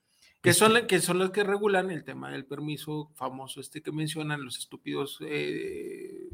Que 0.42 0.54
son, 0.54 0.86
que 0.86 1.00
son 1.00 1.18
los 1.18 1.30
que 1.30 1.44
regulan 1.44 1.90
el 1.90 2.02
tema 2.02 2.30
del 2.30 2.46
permiso 2.46 3.10
famoso 3.14 3.60
este 3.60 3.82
que 3.82 3.92
mencionan 3.92 4.42
los 4.42 4.58
estúpidos 4.58 5.18
eh, 5.20 6.30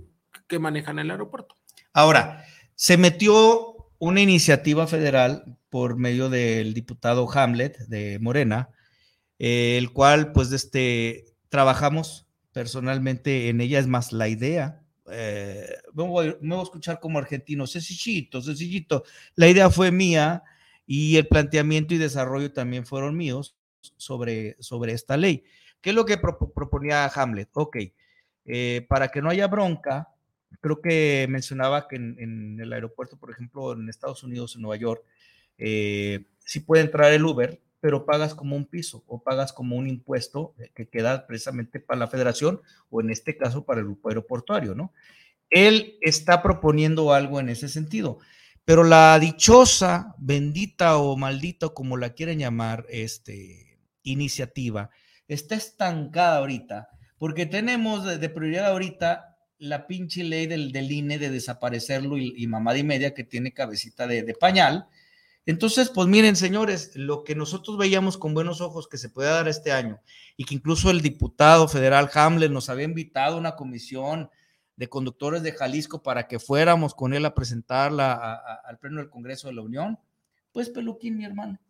que 0.47 0.59
manejan 0.61 1.01
el 1.01 1.11
aeropuerto. 1.11 1.57
Ahora, 1.93 2.45
se 2.77 2.99
metió 2.99 3.91
una 3.99 4.21
iniciativa 4.21 4.87
federal 4.87 5.57
por 5.71 5.97
medio 5.97 6.29
del 6.29 6.75
diputado 6.75 7.29
Hamlet 7.33 7.79
de 7.89 8.19
Morena, 8.21 8.69
eh, 9.39 9.77
el 9.79 9.93
cual 9.93 10.33
pues 10.33 10.53
este, 10.53 11.25
trabajamos 11.49 12.27
personalmente 12.53 13.49
en 13.49 13.61
ella, 13.61 13.79
es 13.79 13.87
más 13.87 14.13
la 14.13 14.29
idea. 14.29 14.83
Eh, 15.11 15.69
me, 15.93 16.05
voy, 16.05 16.29
a 16.29 16.63
escuchar 16.63 17.01
como 17.01 17.19
argentino, 17.19 17.67
sencillito, 17.67 18.41
sencillito. 18.41 19.05
La 19.35 19.49
idea 19.49 19.71
fue 19.71 19.91
mía 19.91 20.43
y 20.87 21.17
el 21.17 21.27
planteamiento 21.29 21.95
y 21.95 21.99
desarrollo 21.99 22.53
también 22.53 22.87
fueron 22.87 23.17
míos 23.17 23.57
sobre, 23.97 24.57
sobre 24.61 24.93
esta 24.93 25.17
ley. 25.17 25.45
¿Qué 25.81 25.91
es 25.91 25.97
lo 25.97 26.05
que 26.05 26.19
proponía 26.19 27.07
Hamlet? 27.07 27.51
Ok, 27.53 27.77
eh, 28.45 28.87
para 28.89 29.09
que 29.09 29.23
no 29.23 29.31
haya 29.31 29.47
bronca, 29.49 30.09
creo 30.61 30.81
que 30.81 31.27
mencionaba 31.29 31.89
que 31.89 31.97
en, 31.97 32.59
el 32.61 32.73
aeropuerto, 32.73 33.17
por 33.17 33.31
ejemplo, 33.31 33.73
en 33.73 33.89
Estados 33.89 34.23
Unidos, 34.25 34.57
en 34.57 34.63
Nueva 34.63 34.77
York, 34.77 35.05
eh, 35.59 36.25
sí 36.45 36.61
puede 36.61 36.85
entrar 36.85 37.13
el 37.13 37.25
Uber, 37.25 37.61
pero 37.87 38.05
pagas 38.05 38.35
como 38.35 38.57
un 38.57 38.67
piso 38.67 39.05
o 39.07 39.23
pagas 39.23 39.53
como 39.53 39.77
un 39.77 39.87
impuesto 39.87 40.57
que 40.75 40.89
queda 40.89 41.25
precisamente 41.25 41.79
para 41.79 42.01
la 42.01 42.09
federación 42.09 42.61
o 42.91 43.01
en 43.01 43.11
este 43.11 43.37
caso 43.37 43.65
para 43.65 43.79
el 43.79 43.87
grupo 43.87 44.09
aeroportuario, 44.09 44.75
¿no? 44.75 44.93
Él 45.51 45.97
está 46.01 46.43
proponiendo 46.43 47.13
algo 47.13 47.39
en 47.39 47.49
ese 47.49 47.69
sentido, 47.69 48.19
pero 48.65 48.83
la 48.83 49.17
dichosa, 49.21 50.17
bendita 50.19 50.97
o 50.97 51.17
maldita, 51.17 51.69
como 51.69 51.97
la 51.97 52.11
quieren 52.11 52.41
llamar, 52.41 52.87
este, 52.89 53.79
iniciativa, 54.03 54.91
está 55.29 55.55
estancada 55.55 56.39
ahorita, 56.39 56.89
porque 57.19 57.47
tenemos 57.47 58.05
de 58.05 58.29
prioridad 58.29 58.67
ahorita 58.67 59.39
la 59.59 59.87
pinche 59.87 60.25
ley 60.25 60.49
del, 60.49 60.73
del 60.73 60.91
INE 60.91 61.21
de 61.21 61.31
desaparecerlo 61.31 62.19
y, 62.19 62.35
y 62.37 62.49
media 62.49 63.15
que 63.15 63.23
tiene 63.23 63.53
cabecita 63.53 64.09
de, 64.09 64.35
pañal. 64.35 64.89
Entonces, 65.47 65.91
pues 65.91 66.09
miren, 66.09 66.35
señores, 66.35 66.91
lo 66.97 67.23
que 67.23 67.37
nosotros 67.37 67.79
veíamos 67.79 68.19
con 68.19 68.35
buenos 68.35 68.61
ojos 68.61 68.89
que 68.89 68.99
se 68.99 69.09
puede 69.09 69.31
dar 69.31 69.47
este 69.47 69.71
año 69.71 70.01
y 70.37 70.45
que 70.45 70.57
incluso 70.57 70.91
el 70.91 71.01
diputado 71.01 71.69
federal 71.69 72.11
Hamlet 72.13 72.51
nos 72.51 72.69
había 72.69 72.85
invitado 72.85 73.37
a 73.37 73.39
una 73.39 73.55
comisión 73.55 74.29
de 74.75 74.89
conductores 74.89 75.45
de 75.45 75.53
Jalisco 75.53 76.03
para 76.03 76.27
que 76.27 76.41
fuéramos 76.41 76.95
con 76.95 77.15
él 77.15 77.25
a 77.25 77.35
presentarla 77.35 78.35
al 78.65 78.79
pleno 78.79 78.99
del 78.99 79.09
Congreso 79.09 79.47
de 79.47 79.55
la 79.55 79.63
Unión, 79.63 79.99
pues 80.51 80.69
peluquín, 80.69 81.17
mi 81.17 81.25
hermano. 81.25 81.61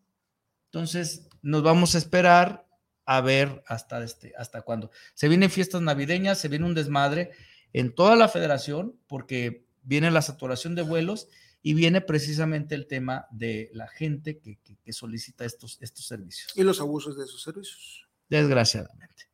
Entonces, 0.65 1.29
nos 1.43 1.61
vamos 1.61 1.93
a 1.93 1.99
esperar 1.99 2.67
a 3.05 3.21
ver 3.21 3.63
hasta, 3.67 4.03
este, 4.03 4.33
hasta 4.37 4.63
cuándo. 4.63 4.89
Se 5.13 5.29
vienen 5.29 5.51
fiestas 5.51 5.81
navideñas, 5.81 6.39
se 6.39 6.49
viene 6.49 6.65
un 6.65 6.73
desmadre 6.73 7.31
en 7.73 7.93
toda 7.93 8.15
la 8.15 8.27
federación, 8.27 8.99
porque 9.07 9.65
viene 9.83 10.09
la 10.09 10.23
saturación 10.23 10.73
de 10.73 10.81
vuelos 10.81 11.29
y 11.61 11.73
viene 11.73 12.01
precisamente 12.01 12.75
el 12.75 12.87
tema 12.87 13.27
de 13.31 13.69
la 13.73 13.87
gente 13.87 14.39
que, 14.39 14.57
solicita 14.93 15.45
estos, 15.45 15.77
estos 15.81 16.05
servicios. 16.05 16.53
Y 16.55 16.63
los 16.63 16.79
abusos 16.79 17.17
de 17.17 17.25
esos 17.25 17.41
servicios. 17.41 18.07
Desgraciadamente. 18.29 19.27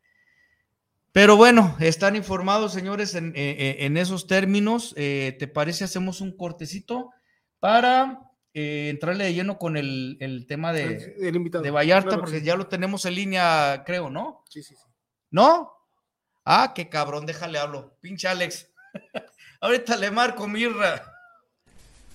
Pero 1.12 1.38
bueno, 1.38 1.78
están 1.80 2.16
informados, 2.16 2.74
señores, 2.74 3.14
en, 3.14 3.34
eh, 3.36 3.78
eh, 3.80 3.94
esos 3.98 4.26
términos. 4.26 4.96
Eh, 4.98 5.36
¿Te 5.38 5.48
parece 5.48 5.84
hacemos 5.84 6.22
un 6.22 6.36
cortecito 6.36 7.12
para 7.60 8.20
entrarle 8.56 9.26
de 9.26 9.34
lleno 9.34 9.58
con 9.58 9.78
el, 9.78 10.46
tema 10.48 10.74
de, 10.74 11.16
de 11.18 11.72
Vallarta? 11.72 12.18
porque 12.20 12.42
ya 12.42 12.56
lo 12.56 12.68
tenemos 12.68 13.06
en 13.06 13.16
línea, 13.16 13.84
creo, 13.86 14.10
¿no? 14.10 14.44
Sí, 14.50 14.64
sí, 14.64 14.76
sí. 14.76 14.90
¿No? 15.30 15.72
Ah, 16.46 16.74
qué 16.76 16.90
cabrón, 16.90 17.26
déjale 17.26 17.60
hablo. 17.60 17.96
Pinche 18.02 18.28
Alex. 18.28 18.72
Ahorita 19.62 19.96
le 19.98 20.12
marco, 20.12 20.48
Mirra. 20.48 21.13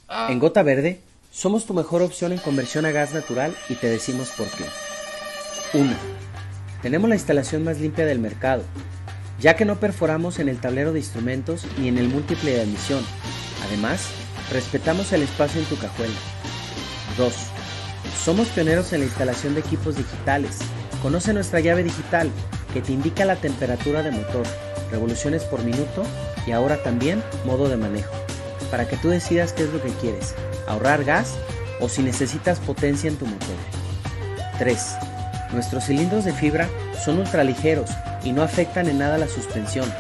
Ah. 0.09 0.29
En 0.31 0.38
Gota 0.38 0.62
Verde, 0.62 1.01
somos 1.31 1.66
tu 1.66 1.75
mejor 1.75 2.01
opción 2.01 2.33
en 2.33 2.38
conversión 2.38 2.87
a 2.87 2.90
gas 2.90 3.12
natural 3.12 3.55
y 3.68 3.75
te 3.75 3.88
decimos 3.88 4.31
por 4.31 4.47
qué. 4.49 4.64
1. 5.75 5.92
Tenemos 6.81 7.11
la 7.11 7.14
instalación 7.14 7.62
más 7.62 7.79
limpia 7.79 8.07
del 8.07 8.18
mercado, 8.18 8.62
ya 9.38 9.55
que 9.55 9.66
no 9.66 9.79
perforamos 9.79 10.38
en 10.38 10.49
el 10.49 10.61
tablero 10.61 10.94
de 10.94 11.01
instrumentos 11.01 11.66
ni 11.79 11.88
en 11.88 11.99
el 11.99 12.09
múltiple 12.09 12.53
de 12.53 12.62
admisión. 12.62 13.05
Además, 13.66 14.09
respetamos 14.51 15.12
el 15.12 15.23
espacio 15.23 15.61
en 15.61 15.66
tu 15.66 15.77
cajuela. 15.77 16.14
2. 17.18 17.35
Somos 18.25 18.49
pioneros 18.49 18.92
en 18.94 19.01
la 19.01 19.07
instalación 19.07 19.53
de 19.53 19.61
equipos 19.61 19.97
digitales. 19.97 20.59
Conoce 21.03 21.35
nuestra 21.35 21.61
llave 21.61 21.85
digital 21.85 22.31
que 22.73 22.81
te 22.81 22.92
indica 22.92 23.27
la 23.27 23.37
temperatura 23.37 24.03
de 24.03 24.12
motor, 24.12 24.47
revoluciones 24.90 25.44
por 25.44 25.62
minuto 25.64 26.03
y 26.47 26.53
ahora 26.53 26.83
también 26.83 27.23
modo 27.44 27.68
de 27.68 27.77
manejo, 27.77 28.11
para 28.70 28.88
que 28.88 28.96
tú 28.96 29.09
decidas 29.09 29.52
qué 29.52 29.64
es 29.64 29.72
lo 29.72 29.83
que 29.83 29.90
quieres, 29.90 30.35
ahorrar 30.66 31.04
gas 31.04 31.35
o 31.81 31.88
si 31.88 32.02
necesitas 32.02 32.59
potencia 32.61 33.09
en 33.09 33.16
tu 33.16 33.26
motor. 33.26 33.57
3. 34.59 34.96
Nuestros 35.52 35.85
cilindros 35.85 36.24
de 36.24 36.33
fibra 36.33 36.68
son 37.04 37.18
ultraligeros 37.18 37.90
y 38.24 38.33
no 38.33 38.42
afectan 38.42 38.88
en 38.88 38.98
nada 38.98 39.18
la 39.18 39.28
suspensión. 39.28 39.90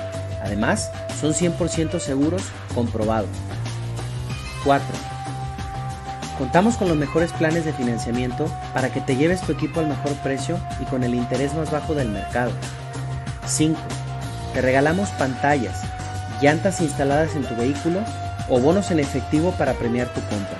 Además, 0.42 0.90
son 1.20 1.32
100% 1.32 1.98
seguros, 1.98 2.42
comprobado. 2.74 3.26
4. 4.64 4.86
Contamos 6.36 6.76
con 6.76 6.88
los 6.88 6.96
mejores 6.96 7.32
planes 7.32 7.64
de 7.64 7.72
financiamiento 7.72 8.46
para 8.72 8.90
que 8.92 9.00
te 9.00 9.16
lleves 9.16 9.40
tu 9.40 9.52
equipo 9.52 9.80
al 9.80 9.88
mejor 9.88 10.12
precio 10.22 10.58
y 10.80 10.84
con 10.84 11.02
el 11.02 11.14
interés 11.14 11.54
más 11.54 11.70
bajo 11.70 11.94
del 11.94 12.10
mercado. 12.10 12.52
5. 13.46 13.78
Te 14.54 14.60
regalamos 14.60 15.08
pantallas, 15.10 15.82
llantas 16.40 16.80
instaladas 16.80 17.34
en 17.34 17.44
tu 17.44 17.56
vehículo 17.56 18.00
o 18.48 18.60
bonos 18.60 18.90
en 18.90 19.00
efectivo 19.00 19.52
para 19.52 19.74
premiar 19.74 20.08
tu 20.08 20.20
compra. 20.22 20.58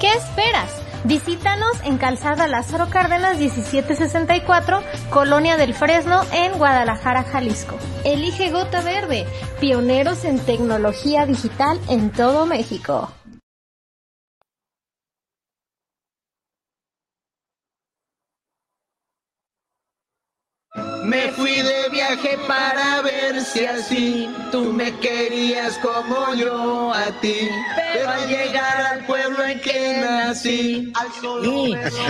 ¿Qué 0.00 0.12
esperas? 0.14 0.70
Visítanos 1.04 1.80
en 1.84 1.96
Calzada 1.96 2.46
Lázaro 2.46 2.90
Cárdenas 2.90 3.38
1764, 3.38 4.82
Colonia 5.08 5.56
del 5.56 5.72
Fresno, 5.74 6.22
en 6.32 6.52
Guadalajara, 6.58 7.22
Jalisco. 7.22 7.76
Elige 8.04 8.50
Gota 8.50 8.82
Verde, 8.82 9.26
pioneros 9.60 10.24
en 10.24 10.38
tecnología 10.38 11.24
digital 11.24 11.80
en 11.88 12.10
todo 12.10 12.44
México. 12.44 13.10
Me 21.04 21.28
fui 21.32 21.62
de 21.62 21.88
viaje 21.90 22.38
para 22.46 22.79
si 23.52 23.64
así 23.64 24.28
tú 24.52 24.72
me 24.72 24.96
querías 24.98 25.78
como 25.78 26.34
yo 26.34 26.92
a 26.92 27.06
ti. 27.20 27.48
Pero 27.92 28.08
al 28.08 28.28
llegar 28.28 28.80
al 28.80 29.06
pueblo 29.06 29.44
en 29.44 29.60
que 29.60 29.98
nací, 30.00 30.92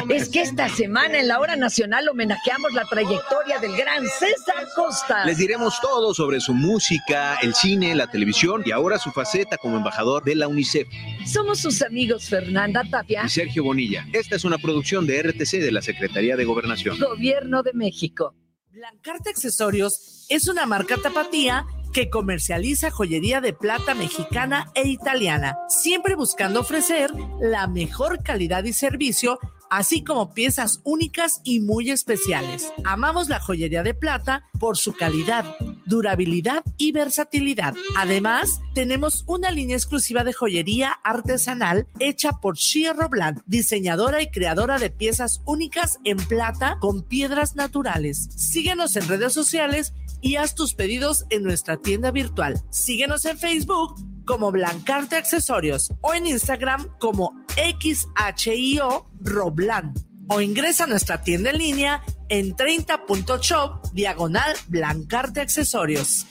es 0.09 0.29
que 0.29 0.43
esta 0.43 0.69
semana 0.69 1.19
en 1.19 1.29
la 1.29 1.39
hora 1.39 1.57
nacional 1.57 2.09
homenajeamos 2.09 2.73
la 2.73 2.85
trayectoria 2.85 3.59
del 3.59 3.77
gran 3.77 4.05
César 4.07 4.69
Costa. 4.75 5.25
Les 5.25 5.39
diremos 5.39 5.81
todo 5.81 6.13
sobre 6.15 6.41
su 6.41 6.53
música, 6.53 7.37
el 7.43 7.55
cine, 7.55 7.95
la 7.95 8.11
televisión 8.11 8.63
y 8.65 8.73
ahora 8.73 8.99
su 8.99 9.11
faceta 9.11 9.57
como 9.57 9.77
embajador 9.77 10.25
de 10.25 10.35
la 10.35 10.49
UNICEF. 10.49 10.89
Somos 11.27 11.61
sus 11.61 11.83
amigos 11.83 12.29
Fernanda 12.29 12.83
Tapia 12.91 13.23
y 13.25 13.29
Sergio 13.29 13.65
Bonilla. 13.65 14.07
Esta 14.13 14.37
es 14.37 14.45
una 14.45 14.59
producción 14.59 15.07
de 15.07 15.23
RTC 15.23 15.59
de 15.59 15.73
la 15.73 15.83
Secretaría 15.83 16.37
de 16.37 16.45
Gobernación. 16.45 16.99
Gobierno 16.99 17.63
de 17.63 17.73
México. 17.73 18.35
Blancarte 18.71 19.31
Accesorios 19.31 20.20
es 20.31 20.49
una 20.49 20.65
marca 20.65 20.97
tapatía 20.97 21.67
que 21.93 22.09
comercializa 22.09 22.91
joyería 22.91 23.41
de 23.41 23.53
plata 23.53 23.95
mexicana 23.95 24.71
e 24.75 24.89
italiana, 24.89 25.59
siempre 25.69 26.15
buscando 26.15 26.61
ofrecer 26.61 27.11
la 27.41 27.67
mejor 27.67 28.23
calidad 28.23 28.65
y 28.65 28.73
servicio 28.73 29.41
así 29.71 30.03
como 30.03 30.35
piezas 30.35 30.81
únicas 30.85 31.41
y 31.45 31.61
muy 31.61 31.91
especiales. 31.91 32.73
Amamos 32.85 33.29
la 33.29 33.41
joyería 33.41 33.83
de 33.83 33.95
plata 33.95 34.45
por 34.59 34.77
su 34.77 34.93
calidad, 34.95 35.45
durabilidad 35.87 36.63
y 36.77 36.93
versatilidad. 36.93 37.75
Además, 37.97 38.61
tenemos 38.75 39.25
una 39.27 39.51
línea 39.51 39.77
exclusiva 39.77 40.25
de 40.25 40.33
joyería 40.33 40.91
artesanal 41.05 41.87
hecha 42.01 42.33
por 42.41 42.57
Shia 42.57 42.93
Robland, 42.93 43.43
diseñadora 43.47 44.21
y 44.21 44.31
creadora 44.31 44.79
de 44.79 44.91
piezas 44.91 45.41
únicas 45.47 45.99
en 46.05 46.19
plata 46.19 46.77
con 46.81 47.03
piedras 47.03 47.55
naturales. 47.55 48.29
Síguenos 48.37 48.97
en 48.97 49.09
redes 49.09 49.33
sociales 49.33 49.95
y 50.21 50.37
haz 50.37 50.55
tus 50.55 50.75
pedidos 50.75 51.25
en 51.31 51.43
nuestra 51.43 51.77
tienda 51.77 52.11
virtual. 52.11 52.61
Síguenos 52.71 53.25
en 53.25 53.39
Facebook 53.39 53.95
como 54.25 54.53
Blancarte 54.53 55.17
Accesorios 55.17 55.93
o 56.01 56.15
en 56.15 56.27
Instagram 56.27 56.87
como 56.99 57.35
XHIO 57.57 59.11
Roblan 59.21 59.95
o 60.29 60.41
ingresa 60.41 60.85
a 60.85 60.87
nuestra 60.87 61.23
tienda 61.23 61.51
en 61.51 61.59
línea 61.59 62.03
en 62.29 62.55
30.shop 62.55 63.93
diagonal 63.93 64.57
Blancarte 64.69 65.41
Accesorios. 65.41 66.25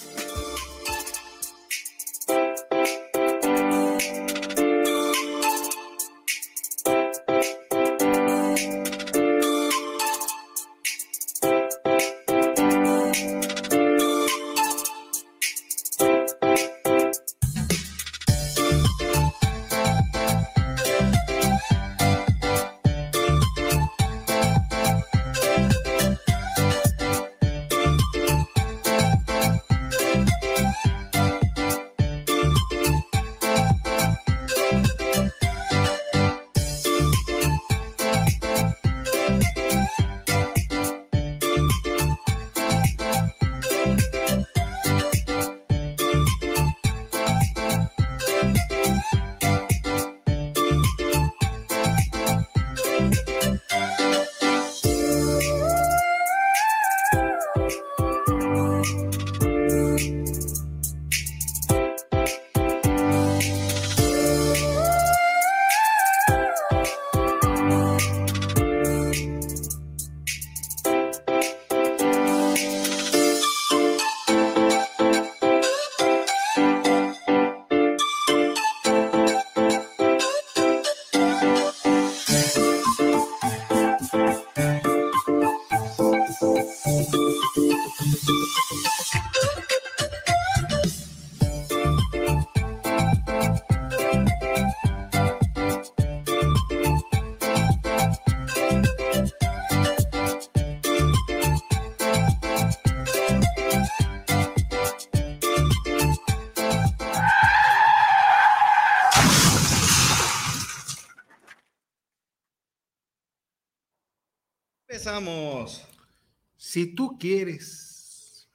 Si 116.57 116.87
tú 116.93 117.17
quieres 117.17 118.47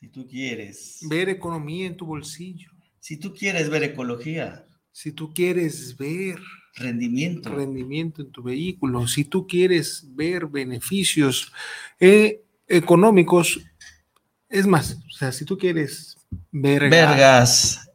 Si 0.00 0.08
tú 0.08 0.26
quieres. 0.26 1.00
ver 1.08 1.28
economía 1.28 1.86
en 1.86 1.96
tu 1.96 2.06
bolsillo, 2.06 2.70
Si 3.00 3.16
tú 3.16 3.34
quieres 3.34 3.68
ver 3.70 3.82
ecología, 3.82 4.66
si 4.92 5.12
tú 5.12 5.32
quieres 5.32 5.96
ver 5.96 6.38
rendimiento. 6.76 7.54
rendimiento 7.54 8.22
en 8.22 8.30
tu 8.30 8.42
vehículo, 8.42 9.06
si 9.08 9.24
tú 9.24 9.46
quieres 9.46 10.04
ver 10.14 10.46
beneficios 10.46 11.52
eh, 11.98 12.42
económicos, 12.66 13.60
es 14.48 14.66
más, 14.66 14.98
o 15.06 15.10
sea, 15.10 15.32
si 15.32 15.44
tú 15.44 15.56
quieres 15.56 16.16
ver 16.50 16.88
gas 16.88 16.90
Vergas. 16.90 17.90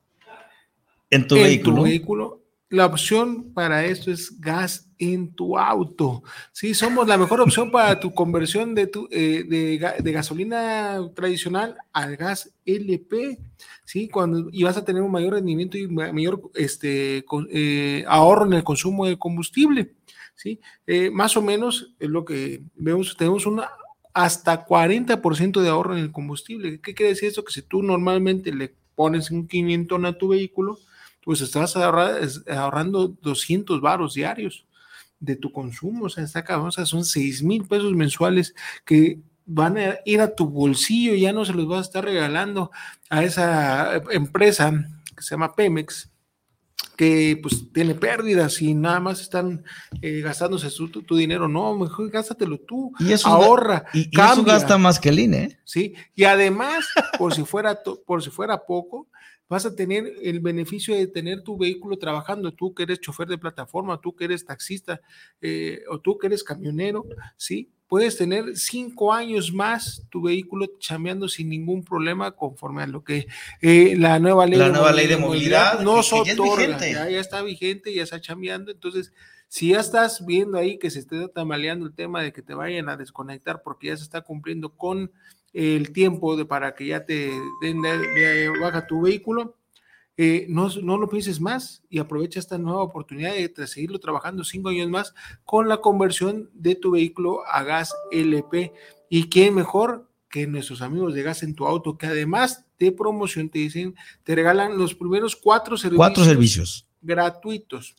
En 1.10 1.28
tu 1.28 1.36
en 1.38 1.44
vehículo. 1.44 1.76
tu 1.76 1.84
vehículo, 1.84 2.45
la 2.76 2.86
opción 2.86 3.54
para 3.54 3.86
esto 3.86 4.12
es 4.12 4.40
gas 4.40 4.90
en 5.00 5.34
tu 5.34 5.58
auto. 5.58 6.24
Sí, 6.52 6.74
somos 6.74 7.08
la 7.08 7.18
mejor 7.18 7.42
opción 7.42 7.72
para 7.72 8.00
tu 8.00 8.14
conversión 8.14 8.76
de, 8.76 8.88
tu, 8.88 9.08
eh, 9.12 9.44
de, 9.48 9.80
ga- 9.80 9.98
de 10.02 10.12
gasolina 10.12 11.00
tradicional 11.16 11.78
al 11.94 12.16
gas 12.18 12.54
LP. 12.66 13.40
Sí, 13.86 14.08
cuando, 14.10 14.50
y 14.52 14.64
vas 14.64 14.78
a 14.78 14.86
tener 14.86 15.02
un 15.02 15.12
mayor 15.12 15.34
rendimiento 15.34 15.78
y 15.78 15.88
ma- 15.88 16.12
mayor 16.14 16.42
este, 16.54 17.26
eh, 17.52 18.06
ahorro 18.08 18.46
en 18.46 18.54
el 18.54 18.64
consumo 18.64 19.06
de 19.06 19.18
combustible. 19.18 19.94
Sí, 20.36 20.60
Eh, 20.86 21.10
más 21.12 21.38
o 21.38 21.42
menos 21.42 21.96
es 22.00 22.10
lo 22.10 22.26
que 22.26 22.62
vemos, 22.76 23.16
tenemos 23.18 23.46
una 23.46 23.70
hasta 24.14 24.66
40% 24.66 25.62
de 25.62 25.70
ahorro 25.70 25.94
en 25.98 26.04
el 26.04 26.12
combustible. 26.12 26.80
¿Qué 26.82 26.94
quiere 26.94 27.10
decir 27.12 27.30
esto? 27.30 27.44
Que 27.44 27.54
si 27.54 27.62
tú 27.62 27.84
normalmente 27.84 28.54
le 28.54 28.74
pones 28.96 29.30
un 29.32 29.48
500 29.48 30.04
a 30.06 30.14
tu 30.18 30.30
vehículo, 30.30 30.78
pues 31.26 31.42
estás 31.42 31.76
ahorra- 31.76 32.20
es- 32.20 32.48
ahorrando 32.48 33.10
200 33.22 33.82
varos 33.82 34.14
diarios 34.14 34.66
de 35.20 35.36
tu 35.36 35.52
consumo, 35.52 36.06
o 36.06 36.10
sea, 36.10 36.24
está 36.24 36.44
cabrón, 36.46 36.68
o 36.70 36.72
sea, 36.72 36.86
son 36.86 37.04
6 37.04 37.44
mil 37.44 37.66
pesos 37.66 37.92
mensuales 37.94 38.56
que 38.86 39.20
van 39.46 39.78
a 39.78 39.96
ir 40.06 40.22
a 40.22 40.34
tu 40.34 40.48
bolsillo, 40.48 41.14
ya 41.16 41.34
no 41.34 41.44
se 41.46 41.54
los 41.54 41.68
vas 41.68 41.80
a 41.80 41.82
estar 41.82 42.04
regalando 42.06 42.72
a 43.10 43.24
esa 43.24 43.96
empresa 44.12 44.72
que 45.16 45.22
se 45.24 45.32
llama 45.32 45.54
Pemex, 45.54 46.10
que 46.98 47.38
pues 47.42 47.72
tiene 47.74 47.94
pérdidas 47.96 48.62
y 48.62 48.74
nada 48.74 49.00
más 49.00 49.20
están 49.22 49.64
eh, 50.02 50.22
gastándose 50.22 50.70
su- 50.70 50.90
tu, 50.90 51.04
tu 51.04 51.16
dinero, 51.16 51.48
no, 51.48 51.76
mejor 51.78 52.10
gástatelo 52.10 52.58
tú, 52.60 52.94
Y 53.00 53.12
eso 53.12 53.28
ahorra, 53.28 53.86
Y, 53.94 54.02
y 54.12 54.22
eso 54.22 54.44
gasta 54.44 54.78
más 54.78 55.00
que 55.00 55.10
el 55.10 55.20
INE. 55.20 55.44
¿eh? 55.44 55.60
¿sí? 55.66 55.94
Y 56.16 56.24
además, 56.24 56.86
por 57.18 57.34
si 57.34 57.44
fuera, 57.44 57.82
to- 57.84 58.02
por 58.06 58.24
si 58.24 58.30
fuera 58.30 58.66
poco, 58.66 59.08
vas 59.48 59.66
a 59.66 59.76
tener 59.76 60.12
el 60.22 60.40
beneficio 60.40 60.96
de 60.96 61.08
tener 61.08 61.42
tu 61.42 61.58
vehículo 61.58 61.98
trabajando, 61.98 62.54
tú 62.54 62.74
que 62.74 62.84
eres 62.84 63.00
chofer 63.00 63.28
de 63.28 63.38
plataforma, 63.38 64.02
tú 64.02 64.16
que 64.16 64.26
eres 64.26 64.46
taxista 64.46 65.02
eh, 65.42 65.82
o 65.90 66.00
tú 66.00 66.18
que 66.18 66.28
eres 66.28 66.44
camionero, 66.44 67.06
¿sí? 67.38 67.72
Puedes 67.88 68.18
tener 68.18 68.58
cinco 68.58 69.14
años 69.14 69.54
más 69.54 70.04
tu 70.10 70.24
vehículo 70.24 70.66
chameando 70.80 71.28
sin 71.28 71.50
ningún 71.50 71.84
problema 71.84 72.32
conforme 72.32 72.82
a 72.82 72.88
lo 72.88 73.04
que 73.04 73.28
eh, 73.62 73.96
la 73.96 74.18
nueva 74.18 74.48
ley 74.48 74.58
La 74.58 74.70
nueva 74.70 74.92
ley 74.92 75.06
de 75.06 75.18
movilidad, 75.18 75.82
nos 75.82 76.10
ya 76.10 76.22
es 76.24 76.40
otorga. 76.40 76.80
Ya, 76.80 77.10
ya 77.10 77.20
está 77.20 77.44
vigente, 77.44 77.94
ya 77.94 78.02
está 78.02 78.20
chameando, 78.20 78.72
entonces 78.72 79.14
si 79.48 79.70
ya 79.70 79.80
estás 79.80 80.26
viendo 80.26 80.58
ahí 80.58 80.80
que 80.80 80.90
se 80.90 81.00
esté 81.00 81.28
tamaleando 81.30 81.86
el 81.86 81.94
tema 81.94 82.24
de 82.24 82.34
que 82.34 82.42
te 82.42 82.56
vayan 82.56 82.90
a 82.90 82.98
desconectar 82.98 83.62
porque 83.64 83.88
ya 83.88 83.98
se 83.98 84.04
está 84.04 84.22
cumpliendo 84.22 84.76
con 84.76 85.12
el 85.56 85.92
tiempo 85.92 86.36
de, 86.36 86.46
para 86.46 86.76
que 86.76 86.86
ya 86.88 87.06
te 87.06 87.32
den 87.62 87.82
de, 87.82 87.98
de 87.98 88.50
baja 88.60 88.86
tu 88.88 89.02
vehículo, 89.02 89.56
eh, 90.18 90.46
no, 90.50 90.70
no 90.82 90.98
lo 90.98 91.10
pienses 91.10 91.42
más 91.42 91.84
y 91.90 92.00
aprovecha 92.00 92.40
esta 92.40 92.58
nueva 92.58 92.84
oportunidad 92.84 93.34
de, 93.34 93.48
de 93.50 93.68
seguirlo 93.68 94.00
trabajando 94.00 94.44
cinco 94.44 94.70
años 94.70 94.90
más 94.90 95.14
con 95.44 95.68
la 95.68 95.78
conversión 95.78 96.50
de 96.54 96.76
tu 96.76 96.92
vehículo 96.92 97.46
a 97.48 97.64
gas 97.64 97.94
LP. 98.12 98.74
¿Y 99.10 99.30
quién 99.30 99.56
mejor 99.56 100.10
que 100.30 100.48
nuestros 100.48 100.82
amigos 100.82 101.14
de 101.14 101.24
Gas 101.24 101.44
en 101.44 101.56
tu 101.56 101.66
Auto, 101.66 101.98
que 101.98 102.08
además 102.08 102.66
de 102.78 102.92
promoción 102.92 103.48
te 103.50 103.60
dicen, 103.60 103.96
te 104.26 104.36
regalan 104.36 104.78
los 104.78 104.94
primeros 104.94 105.34
cuatro 105.34 105.78
servicios, 105.78 105.98
Cuatro 105.98 106.26
servicios. 106.26 106.86
gratuitos. 107.02 107.96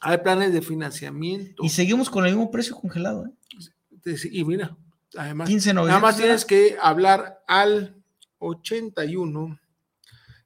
Hay 0.00 0.18
planes 0.18 0.52
de 0.52 0.62
financiamiento. 0.62 1.62
Y 1.64 1.68
seguimos 1.68 2.10
con 2.10 2.26
el 2.26 2.32
mismo 2.34 2.50
precio 2.50 2.74
congelado. 2.74 3.26
¿eh? 3.26 4.16
Y 4.32 4.44
mira, 4.44 4.76
además, 5.16 5.48
15.900 5.50 5.86
nada 5.86 6.00
más 6.00 6.16
tienes 6.16 6.44
que 6.44 6.76
hablar 6.80 7.42
al 7.46 7.96
81 8.38 9.58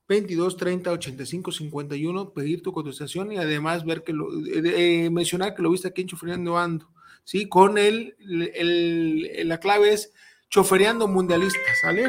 22 0.08 0.56
30 0.56 0.90
85 0.92 1.52
51, 1.52 2.30
pedir 2.32 2.62
tu 2.62 2.72
contestación 2.72 3.30
y 3.32 3.36
además 3.38 3.84
ver 3.84 4.02
que 4.04 4.14
lo, 4.14 4.30
eh, 4.46 5.04
eh, 5.04 5.10
mencionar 5.10 5.54
que 5.54 5.62
lo 5.62 5.70
viste 5.70 5.88
aquí 5.88 6.00
en 6.02 6.08
Chofereando 6.08 6.56
Ando, 6.58 6.90
¿sí? 7.24 7.46
Con 7.48 7.76
el, 7.76 8.16
el- 8.54 9.46
la 9.48 9.58
clave 9.58 9.92
es 9.92 10.12
Chofereando 10.48 11.08
Mundialista, 11.08 11.58
¿sale? 11.82 12.06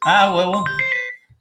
Ah, 0.00 0.34
huevo. 0.34 0.64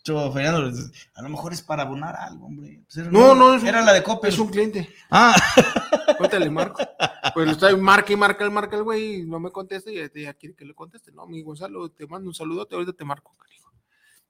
Chofereando. 0.03 0.73
A 1.15 1.21
lo 1.21 1.29
mejor 1.29 1.53
es 1.53 1.62
para 1.62 1.83
abonar 1.83 2.15
algo, 2.17 2.47
hombre. 2.47 2.81
Pues 2.86 2.97
era- 2.97 3.10
No, 3.12 3.33
no, 3.33 3.53
un- 3.53 3.65
Era 3.65 3.81
la 3.81 3.93
de 3.93 4.03
Coppel. 4.03 4.33
Es 4.33 4.39
un 4.39 4.49
cliente. 4.49 4.89
Ah, 5.10 5.33
Ahorita 6.17 6.39
le 6.39 6.49
marco. 6.49 6.80
Pues 7.34 7.62
lo 7.62 7.77
marca 7.77 8.13
y 8.13 8.15
marca 8.15 8.43
el 8.43 8.51
marca 8.51 8.75
el 8.75 8.84
güey 8.84 9.21
y 9.21 9.23
no 9.25 9.39
me 9.39 9.51
contesta 9.51 9.91
y 9.91 9.95
ya 9.95 10.34
quiere 10.34 10.56
que 10.56 10.65
le 10.65 10.73
conteste. 10.73 11.12
No, 11.12 11.27
mi 11.27 11.41
Gonzalo, 11.41 11.89
te 11.89 12.08
mando 12.08 12.30
un 12.30 12.34
saludote, 12.34 12.75
ahorita 12.75 12.93
te 12.93 13.06
marco, 13.06 13.36
cariño. 13.38 13.58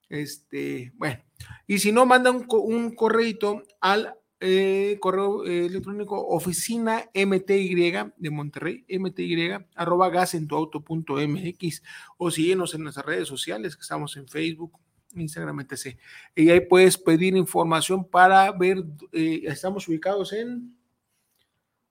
Este, 0.09 0.91
bueno, 0.95 1.21
y 1.65 1.79
si 1.79 1.91
no, 1.91 2.05
manda 2.05 2.31
un, 2.31 2.45
un 2.49 2.95
correito 2.95 3.63
al 3.81 4.15
eh, 4.39 4.97
correo 4.99 5.45
eh, 5.45 5.65
electrónico 5.65 6.27
oficina 6.27 7.09
MTY 7.13 7.91
de 8.17 8.29
Monterrey, 8.29 8.85
MTY, 8.87 9.65
arroba 9.75 10.09
gasentuauto.mx 10.09 11.83
o 12.17 12.29
síguenos 12.29 12.75
en 12.75 12.83
nuestras 12.83 13.05
redes 13.05 13.27
sociales, 13.27 13.75
que 13.75 13.81
estamos 13.81 14.15
en 14.15 14.27
Facebook, 14.27 14.79
Instagram, 15.15 15.61
etc. 15.61 15.97
Y 16.35 16.49
ahí 16.49 16.61
puedes 16.61 16.97
pedir 16.97 17.35
información 17.35 18.07
para 18.07 18.51
ver, 18.51 18.83
eh, 19.11 19.41
estamos 19.45 19.87
ubicados 19.87 20.33
en... 20.33 20.76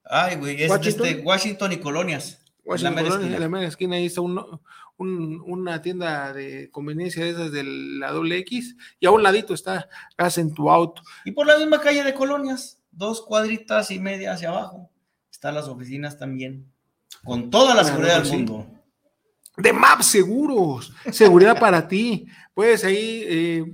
Ay, 0.08 0.36
güey, 0.36 0.62
es 0.62 0.70
Washington, 0.70 1.20
Washington 1.24 1.72
y 1.72 1.76
Colonias. 1.78 2.38
Washington, 2.64 2.98
en 2.98 3.04
la, 3.04 3.10
Colonia, 3.10 3.36
en 3.36 3.52
la 3.52 3.64
esquina, 3.64 3.96
ahí 3.96 4.06
está 4.06 4.20
un, 4.20 4.60
una 4.98 5.82
tienda 5.82 6.32
de 6.32 6.70
conveniencia 6.70 7.24
de 7.24 7.30
esas 7.30 7.52
de 7.52 7.64
la 7.64 8.10
doble 8.10 8.38
X 8.38 8.76
y 8.98 9.06
a 9.06 9.10
un 9.10 9.22
ladito 9.22 9.54
está 9.54 9.88
Gas 10.16 10.38
en 10.38 10.54
tu 10.54 10.70
auto. 10.70 11.02
Y 11.24 11.32
por 11.32 11.46
la 11.46 11.58
misma 11.58 11.80
calle 11.80 12.02
de 12.02 12.14
Colonias, 12.14 12.82
dos 12.90 13.22
cuadritas 13.22 13.90
y 13.90 13.98
media 13.98 14.32
hacia 14.32 14.48
abajo, 14.48 14.90
están 15.30 15.54
las 15.54 15.68
oficinas 15.68 16.18
también, 16.18 16.72
con 17.24 17.50
toda 17.50 17.74
la 17.74 17.84
seguridad 17.84 18.22
del 18.22 18.32
mundo. 18.32 18.66
De 19.56 19.72
MAP 19.72 20.02
Seguros, 20.02 20.92
seguridad 21.12 21.58
para 21.58 21.88
ti. 21.88 22.26
Puedes 22.52 22.84
ahí 22.84 23.22
eh, 23.26 23.64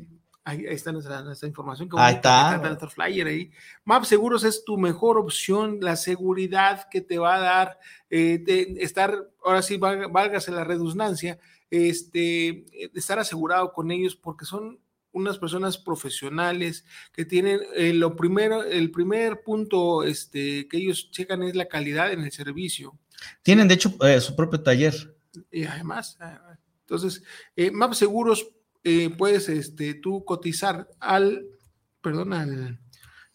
Ahí, 0.45 0.65
está 0.67 0.91
nuestra, 0.91 1.47
información. 1.47 1.89
ahí 1.97 2.15
está. 2.17 2.59
Nuestro 2.59 2.91
flyer 2.91 3.29
ahí. 3.29 3.53
Map 3.85 4.05
Seguros 4.05 4.43
es 4.43 4.65
tu 4.65 4.77
mejor 4.77 5.17
opción, 5.17 5.79
la 5.81 5.95
seguridad 5.95 6.89
que 6.91 7.01
te 7.01 7.19
va 7.19 7.37
a 7.37 7.41
dar 7.41 7.79
eh, 8.11 8.39
de 8.39 8.75
estar, 8.81 9.31
ahora 9.45 9.63
sí, 9.63 9.77
válgase 9.77 10.51
la 10.51 10.65
redundancia, 10.65 11.39
este, 11.71 12.65
estar 12.93 13.21
asegurado 13.21 13.73
con 13.73 13.93
ellos 13.93 14.17
porque 14.17 14.45
son 14.45 14.81
unas 15.13 15.39
personas 15.39 15.79
profesionales 15.79 16.85
que 17.13 17.25
tienen 17.25 17.61
eh, 17.77 17.93
lo 17.93 18.17
primero, 18.17 18.65
el 18.65 18.91
primer 18.91 19.43
punto 19.45 20.03
este, 20.03 20.67
que 20.67 20.79
ellos 20.79 21.11
checan 21.13 21.45
es 21.45 21.55
la 21.55 21.69
calidad 21.69 22.13
en 22.13 22.21
el 22.21 22.33
servicio. 22.33 22.99
Tienen, 23.43 23.69
de 23.69 23.75
hecho, 23.75 23.95
eh, 24.05 24.21
su 24.21 24.35
propio 24.35 24.61
taller. 24.61 25.15
Y 25.53 25.65
además, 25.65 26.17
ah, 26.21 26.59
entonces, 26.81 27.23
Map 27.73 27.93
Seguros 27.93 28.45
eh, 28.85 29.11
puedes 29.11 29.49
este, 29.49 29.95
tú 29.95 30.25
cotizar 30.25 30.89
al, 31.01 31.47
perdón, 32.01 32.33
al 32.33 32.79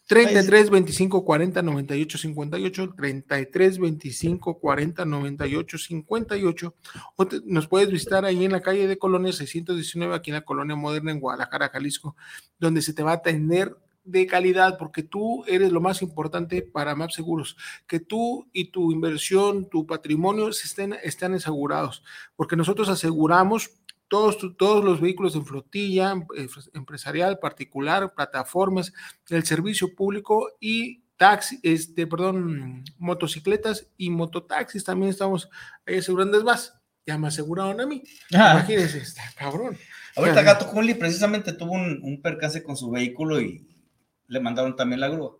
33 0.08 0.70
25 0.70 1.22
40 1.22 1.62
98 1.62 2.18
58, 2.18 2.94
33 2.96 3.78
25 3.78 4.58
40 4.58 5.04
98 5.04 5.78
58, 5.78 6.74
o 7.16 7.28
nos 7.44 7.68
puedes 7.68 7.90
visitar 7.90 8.24
ahí 8.24 8.42
en 8.44 8.52
la 8.52 8.62
calle 8.62 8.88
de 8.88 8.98
Colonia 8.98 9.32
619, 9.32 10.14
aquí 10.14 10.30
en 10.30 10.36
la 10.36 10.44
Colonia 10.46 10.76
Moderna 10.76 11.12
en 11.12 11.20
Guadalajara, 11.20 11.68
Jalisco, 11.68 12.16
donde 12.58 12.80
se 12.80 12.94
te 12.94 13.02
va 13.02 13.12
a 13.12 13.16
atender 13.16 13.76
de 14.02 14.26
calidad, 14.26 14.78
porque 14.78 15.02
tú 15.02 15.44
eres 15.46 15.70
lo 15.70 15.82
más 15.82 16.00
importante 16.00 16.62
para 16.62 16.94
MAP 16.94 17.10
Seguros, 17.10 17.58
que 17.86 18.00
tú 18.00 18.48
y 18.54 18.70
tu 18.70 18.90
inversión, 18.90 19.68
tu 19.68 19.86
patrimonio 19.86 20.48
estén, 20.48 20.96
están 21.02 21.34
asegurados, 21.34 22.02
porque 22.34 22.56
nosotros 22.56 22.88
aseguramos 22.88 23.72
todos, 24.08 24.38
todos 24.56 24.84
los 24.84 25.00
vehículos 25.00 25.34
en 25.34 25.46
flotilla, 25.46 26.14
eh, 26.36 26.48
empresarial, 26.74 27.38
particular, 27.38 28.14
plataformas, 28.14 28.92
el 29.28 29.44
servicio 29.44 29.94
público 29.94 30.50
y 30.60 31.02
taxi, 31.16 31.60
este, 31.62 32.06
perdón, 32.06 32.84
motocicletas 32.98 33.86
y 33.96 34.10
mototaxis 34.10 34.84
también 34.84 35.10
estamos 35.10 35.50
asegurando. 35.86 36.38
Es 36.38 36.44
más, 36.44 36.74
ya 37.06 37.18
me 37.18 37.28
aseguraron 37.28 37.80
a 37.80 37.86
mí. 37.86 38.02
Imagínense, 38.30 38.98
está 38.98 39.22
cabrón. 39.36 39.76
Ahorita 40.16 40.42
Gato 40.42 40.64
Junli 40.66 40.94
precisamente 40.94 41.52
tuvo 41.52 41.72
un, 41.72 42.00
un 42.02 42.20
percance 42.22 42.62
con 42.62 42.76
su 42.76 42.90
vehículo 42.90 43.40
y 43.40 43.66
le 44.26 44.40
mandaron 44.40 44.74
también 44.76 45.00
la 45.00 45.08
grúa. 45.08 45.36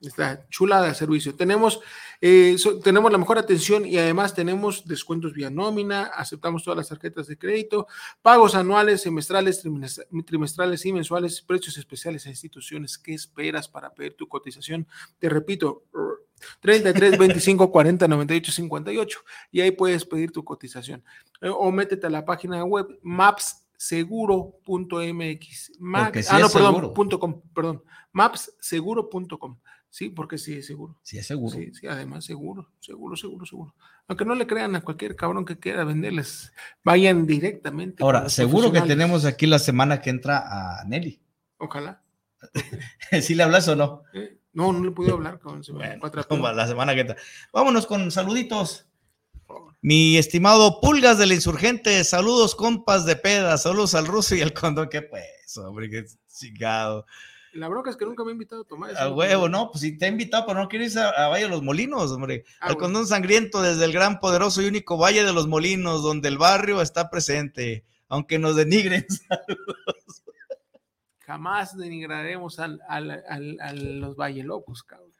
Está 0.00 0.46
chula 0.48 0.82
de 0.82 0.94
servicio. 0.94 1.34
Tenemos, 1.34 1.80
eh, 2.20 2.56
tenemos 2.82 3.12
la 3.12 3.18
mejor 3.18 3.38
atención 3.38 3.86
y 3.86 3.96
además 3.96 4.34
tenemos 4.34 4.86
descuentos 4.86 5.32
vía 5.32 5.50
nómina, 5.50 6.04
aceptamos 6.04 6.64
todas 6.64 6.76
las 6.76 6.88
tarjetas 6.88 7.28
de 7.28 7.38
crédito, 7.38 7.86
pagos 8.22 8.54
anuales, 8.54 9.02
semestrales, 9.02 9.62
trimestrales 10.26 10.84
y 10.84 10.92
mensuales, 10.92 11.40
precios 11.42 11.78
especiales 11.78 12.26
a 12.26 12.30
instituciones. 12.30 12.98
¿Qué 12.98 13.14
esperas 13.14 13.68
para 13.68 13.94
pedir 13.94 14.16
tu 14.16 14.26
cotización? 14.26 14.86
Te 15.18 15.28
repito, 15.28 15.84
33 16.60 17.18
25 17.18 17.70
40 17.70 18.08
98 18.08 18.52
58 18.52 19.20
y 19.50 19.60
ahí 19.60 19.70
puedes 19.70 20.04
pedir 20.04 20.32
tu 20.32 20.44
cotización. 20.44 21.02
Eh, 21.40 21.48
o 21.48 21.70
métete 21.70 22.06
a 22.06 22.10
la 22.10 22.24
página 22.24 22.64
web 22.64 22.98
mapsseguro.mx. 23.02 25.72
ah, 26.30 26.40
no, 26.40 26.50
perdón, 26.50 26.94
punto 26.94 27.20
com, 27.20 27.40
perdón, 27.54 27.84
mapsseguro.com. 28.12 29.58
Sí, 29.90 30.10
porque 30.10 30.38
sí 30.38 30.54
es 30.54 30.66
seguro. 30.66 30.98
Sí 31.02 31.18
es 31.18 31.26
seguro. 31.26 31.56
Sí, 31.56 31.72
sí, 31.72 31.86
además 31.86 32.24
seguro, 32.24 32.70
seguro, 32.78 33.16
seguro, 33.16 33.46
seguro. 33.46 33.74
Aunque 34.06 34.24
no 34.24 34.34
le 34.34 34.46
crean 34.46 34.76
a 34.76 34.82
cualquier 34.82 35.16
cabrón 35.16 35.44
que 35.44 35.58
quiera 35.58 35.84
venderles, 35.84 36.52
vayan 36.84 37.26
directamente. 37.26 38.02
Ahora, 38.02 38.28
seguro 38.28 38.70
que 38.70 38.82
tenemos 38.82 39.24
aquí 39.24 39.46
la 39.46 39.58
semana 39.58 40.00
que 40.00 40.10
entra 40.10 40.44
a 40.80 40.84
Nelly. 40.84 41.20
Ojalá. 41.58 42.02
¿Sí 43.22 43.34
le 43.34 43.42
hablas 43.42 43.66
o 43.68 43.76
no? 43.76 44.02
Eh, 44.14 44.38
no, 44.52 44.72
no 44.72 44.84
le 44.84 44.90
pude 44.90 45.10
hablar 45.10 45.38
con 45.38 45.60
la 46.56 46.66
semana 46.66 46.94
que 46.94 47.00
entra. 47.00 47.16
Vámonos 47.52 47.86
con 47.86 48.10
saluditos. 48.10 48.86
Mi 49.80 50.16
estimado 50.16 50.80
Pulgas 50.80 51.18
del 51.18 51.32
Insurgente, 51.32 52.02
saludos 52.02 52.56
compas 52.56 53.06
de 53.06 53.14
peda, 53.14 53.56
saludos 53.56 53.94
al 53.94 54.06
ruso 54.06 54.34
y 54.34 54.40
al 54.40 54.52
condón, 54.52 54.88
qué 54.88 55.02
pues, 55.02 55.56
hombre, 55.56 55.88
qué 55.88 56.04
chingado. 56.26 57.06
La 57.52 57.68
bronca 57.68 57.90
es 57.90 57.96
que 57.96 58.04
nunca 58.04 58.24
me 58.24 58.30
ha 58.30 58.32
invitado 58.32 58.62
a 58.62 58.64
tomar. 58.64 58.96
A 58.96 59.10
huevo, 59.10 59.48
no, 59.48 59.70
pues 59.70 59.82
si 59.82 59.96
te 59.96 60.06
ha 60.06 60.08
invitado, 60.08 60.46
pero 60.46 60.60
no 60.60 60.68
quieres 60.68 60.94
ir 60.94 61.00
a, 61.00 61.28
Valle 61.28 61.44
de 61.44 61.50
los 61.50 61.62
Molinos, 61.62 62.10
hombre. 62.12 62.44
Ah, 62.60 62.68
Al 62.68 62.76
condón 62.76 63.06
sangriento 63.06 63.62
desde 63.62 63.84
el 63.84 63.92
gran, 63.92 64.20
poderoso 64.20 64.62
y 64.62 64.66
único 64.66 64.96
Valle 64.96 65.24
de 65.24 65.32
los 65.32 65.46
Molinos, 65.46 66.02
donde 66.02 66.28
el 66.28 66.38
barrio 66.38 66.82
está 66.82 67.10
presente, 67.10 67.84
aunque 68.08 68.38
nos 68.38 68.56
denigren. 68.56 69.06
Saludos. 69.08 70.22
Jamás 71.20 71.76
denigraremos 71.76 72.58
al, 72.58 72.80
a 72.88 73.72
los 73.72 74.16
Valle 74.16 74.42
Locos, 74.42 74.82
cabrón. 74.82 75.12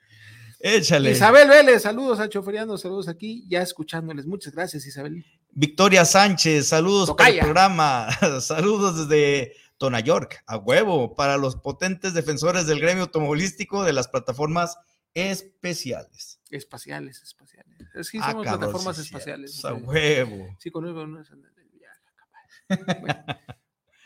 Échale. 0.60 1.12
Isabel 1.12 1.48
Vélez, 1.48 1.82
saludos 1.82 2.18
a 2.18 2.28
Choferiano, 2.28 2.76
saludos 2.78 3.08
aquí, 3.08 3.44
ya 3.48 3.62
escuchándoles. 3.62 4.26
Muchas 4.26 4.52
gracias, 4.52 4.86
Isabel. 4.86 5.24
Victoria 5.52 6.04
Sánchez, 6.04 6.68
saludos 6.68 7.14
para 7.16 7.30
el 7.30 7.38
programa. 7.40 8.08
saludos 8.40 9.08
desde 9.08 9.54
Tona 9.78 10.00
York, 10.00 10.42
a 10.46 10.56
huevo, 10.56 11.14
para 11.14 11.36
los 11.36 11.56
potentes 11.56 12.12
defensores 12.12 12.66
del 12.66 12.80
gremio 12.80 13.04
automovilístico 13.04 13.84
de 13.84 13.92
las 13.92 14.08
plataformas 14.08 14.76
especiales. 15.14 16.40
Espaciales, 16.50 17.22
espaciales. 17.22 17.78
Es 17.94 18.10
que 18.10 18.18
ah, 18.18 18.30
somos 18.30 18.46
plataformas 18.46 18.98
espaciales. 18.98 19.64
A 19.64 19.74
huevo. 19.74 20.56
Sí, 20.58 20.70
con 20.70 20.86
eso 20.86 21.06
no 21.06 21.20
es 21.20 21.30
el 21.30 21.40
viaje, 21.70 23.40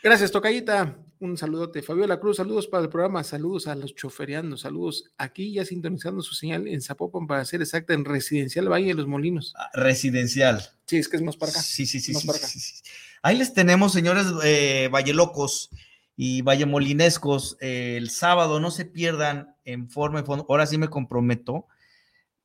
Gracias, 0.03 0.31
Tocayita. 0.31 0.97
Un 1.19 1.37
saludote. 1.37 1.81
Fabiola 1.81 2.19
Cruz, 2.19 2.35
saludos 2.35 2.67
para 2.67 2.83
el 2.83 2.89
programa, 2.89 3.23
saludos 3.23 3.67
a 3.67 3.75
los 3.75 3.95
choferianos, 3.95 4.61
saludos 4.61 5.05
aquí 5.17 5.53
ya 5.53 5.63
sintonizando 5.63 6.21
su 6.21 6.35
señal 6.35 6.67
en 6.67 6.81
Zapopan 6.81 7.25
para 7.25 7.45
ser 7.45 7.61
exacta 7.61 7.93
en 7.93 8.03
Residencial 8.03 8.69
Valle 8.69 8.87
de 8.87 8.95
los 8.95 9.07
Molinos. 9.07 9.53
Ah, 9.57 9.69
residencial. 9.73 10.61
Sí, 10.85 10.97
es 10.97 11.07
que 11.07 11.15
es 11.15 11.21
más 11.21 11.37
para 11.37 11.53
acá. 11.53 11.61
Sí, 11.61 11.85
sí, 11.85 12.01
sí. 12.01 12.13
sí, 12.13 12.27
sí, 12.27 12.83
Ahí 13.23 13.37
les 13.37 13.53
tenemos, 13.53 13.93
señores 13.93 14.27
eh, 14.43 14.89
Valle 14.93 15.13
Locos 15.13 15.69
y 16.17 16.41
Valle 16.41 16.65
Molinescos, 16.65 17.57
eh, 17.61 17.95
el 17.97 18.09
sábado, 18.09 18.59
no 18.59 18.69
se 18.69 18.83
pierdan 18.83 19.55
en 19.63 19.89
forma 19.89 20.19
y 20.19 20.23
fondo. 20.23 20.45
Ahora 20.49 20.67
sí 20.67 20.77
me 20.77 20.89
comprometo. 20.89 21.67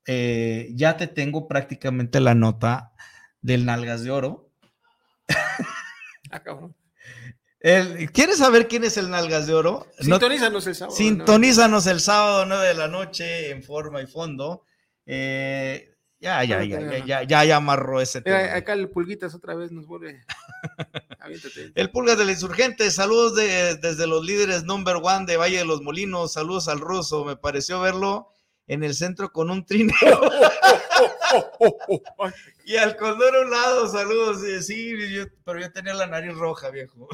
Eh, 0.06 0.70
ya 0.74 0.96
te 0.96 1.08
tengo 1.08 1.48
prácticamente 1.48 2.20
la 2.20 2.36
nota 2.36 2.92
del 3.42 3.66
Nalgas 3.66 4.02
de 4.04 4.10
Oro. 4.10 4.50
Ah, 6.30 6.42
¿Quieres 8.12 8.36
saber 8.36 8.68
quién 8.68 8.84
es 8.84 8.98
el 8.98 9.08
Nalgas 9.08 9.46
de 9.46 9.54
Oro? 9.54 9.86
Sintonízanos 9.98 10.66
el 10.66 10.74
sábado. 10.74 10.94
Sintonízanos 10.94 11.86
el 11.86 12.00
sábado 12.00 12.44
9 12.44 12.68
de 12.68 12.74
la 12.74 12.86
noche 12.86 13.50
en 13.50 13.62
forma 13.62 14.02
y 14.02 14.06
fondo. 14.06 14.62
Eh, 15.06 15.96
ya, 16.20 16.42
ya, 16.44 16.64
ya, 16.64 17.04
ya, 17.04 17.22
ya, 17.24 17.44
ya, 17.44 17.56
amarró 17.56 18.00
ese 18.00 18.22
tema. 18.22 18.54
Acá 18.54 18.72
el 18.72 18.90
Pulguitas 18.90 19.34
otra 19.34 19.54
vez 19.54 19.70
nos 19.70 19.86
vuelve. 19.86 20.24
el 21.74 21.90
Pulgas 21.90 22.18
del 22.18 22.30
Insurgente, 22.30 22.90
saludos 22.90 23.36
de, 23.36 23.76
desde 23.76 24.06
los 24.06 24.24
líderes 24.24 24.64
number 24.64 24.96
one 24.96 25.26
de 25.26 25.36
Valle 25.36 25.58
de 25.58 25.64
los 25.64 25.82
Molinos, 25.82 26.32
saludos 26.32 26.68
al 26.68 26.80
ruso, 26.80 27.24
me 27.24 27.36
pareció 27.36 27.80
verlo 27.80 28.32
en 28.66 28.82
el 28.82 28.94
centro 28.94 29.30
con 29.32 29.50
un 29.50 29.64
trineo. 29.64 29.94
y 32.64 32.76
al 32.76 32.96
condor 32.96 33.36
a 33.36 33.40
un 33.42 33.50
lado, 33.50 33.88
saludos, 33.88 34.42
sí, 34.64 34.94
pero 35.44 35.60
yo 35.60 35.72
tenía 35.72 35.94
la 35.94 36.06
nariz 36.06 36.34
roja, 36.34 36.70
viejo. 36.70 37.08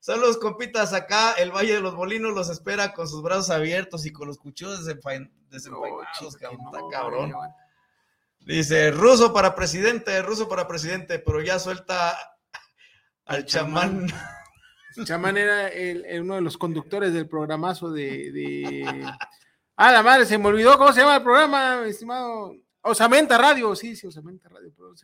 Saludos, 0.00 0.38
compitas, 0.38 0.92
acá 0.92 1.32
el 1.32 1.50
Valle 1.50 1.74
de 1.74 1.80
los 1.80 1.94
Molinos 1.94 2.32
los 2.32 2.48
espera 2.48 2.92
con 2.92 3.08
sus 3.08 3.22
brazos 3.22 3.50
abiertos 3.50 4.06
y 4.06 4.12
con 4.12 4.28
los 4.28 4.38
cuchillos 4.38 4.84
desenvainados, 4.84 6.36
cabrón. 6.92 7.34
Dice, 8.46 8.92
ruso 8.92 9.32
para 9.32 9.56
presidente, 9.56 10.22
ruso 10.22 10.48
para 10.48 10.68
presidente, 10.68 11.18
pero 11.18 11.42
ya 11.42 11.58
suelta 11.58 12.16
al 13.24 13.44
chamán. 13.44 14.06
Chamán 15.04 15.36
era 15.36 15.68
uno 16.22 16.36
de 16.36 16.40
los 16.40 16.56
conductores 16.56 17.12
del 17.12 17.28
programazo 17.28 17.90
de, 17.90 18.84
Ah, 19.74 19.92
la 19.92 20.02
madre, 20.02 20.24
se 20.24 20.38
me 20.38 20.46
olvidó 20.46 20.78
cómo 20.78 20.92
se 20.92 21.00
llama 21.00 21.16
el 21.16 21.22
programa, 21.24 21.84
estimado. 21.86 22.54
Osamenta 22.82 23.36
Radio, 23.36 23.74
sí, 23.74 23.96
sí, 23.96 24.06
Osamenta 24.06 24.48
Radio, 24.48 24.72
pero 24.76 24.94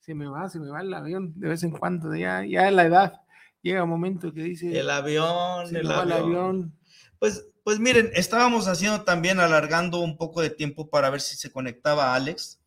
se, 0.00 0.14
me 0.14 0.26
va, 0.26 0.48
se 0.48 0.58
me 0.58 0.70
va 0.70 0.80
el 0.80 0.92
avión 0.92 1.38
de 1.38 1.48
vez 1.48 1.62
en 1.62 1.70
cuando, 1.70 2.16
ya, 2.16 2.42
ya 2.44 2.70
la 2.70 2.86
edad. 2.86 3.20
Llega 3.60 3.84
un 3.84 3.90
momento 3.90 4.32
que 4.32 4.42
dice. 4.42 4.76
El 4.76 4.88
avión, 4.88 5.76
el 5.76 5.90
avión. 5.90 6.74
Pues, 7.18 7.46
pues 7.62 7.78
miren, 7.78 8.10
estábamos 8.14 8.66
haciendo 8.66 9.02
también, 9.02 9.40
alargando 9.40 10.00
un 10.00 10.16
poco 10.16 10.40
de 10.40 10.48
tiempo 10.48 10.88
para 10.88 11.10
ver 11.10 11.20
si 11.20 11.36
se 11.36 11.52
conectaba 11.52 12.14
Alex. 12.14 12.57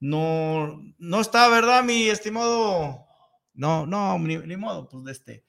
No, 0.00 0.82
no 0.98 1.20
está, 1.20 1.48
¿verdad, 1.48 1.82
mi 1.82 2.08
estimado? 2.08 3.06
No, 3.54 3.86
no, 3.86 4.18
ni, 4.18 4.56
modo, 4.56 4.88
pues 4.88 5.04
de 5.04 5.12
este. 5.12 5.44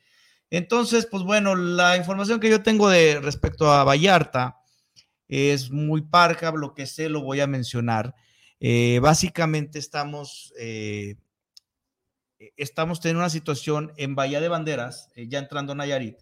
Entonces, 0.49 1.07
pues 1.07 1.23
bueno, 1.23 1.55
la 1.55 1.97
información 1.97 2.39
que 2.39 2.49
yo 2.49 2.61
tengo 2.61 2.89
de 2.89 3.19
respecto 3.19 3.71
a 3.71 3.83
Vallarta 3.83 4.59
es 5.27 5.71
muy 5.71 6.01
parca, 6.03 6.51
lo 6.51 6.73
que 6.73 6.85
sé 6.85 7.09
lo 7.09 7.21
voy 7.21 7.41
a 7.41 7.47
mencionar. 7.47 8.13
Eh, 8.59 8.99
básicamente 9.01 9.79
estamos, 9.79 10.53
eh, 10.57 11.15
estamos 12.57 12.99
teniendo 13.01 13.21
una 13.21 13.29
situación 13.29 13.91
en 13.97 14.15
Bahía 14.15 14.39
de 14.39 14.49
Banderas, 14.49 15.09
eh, 15.15 15.27
ya 15.27 15.39
entrando 15.39 15.73
a 15.73 15.75
Nayarit, 15.75 16.19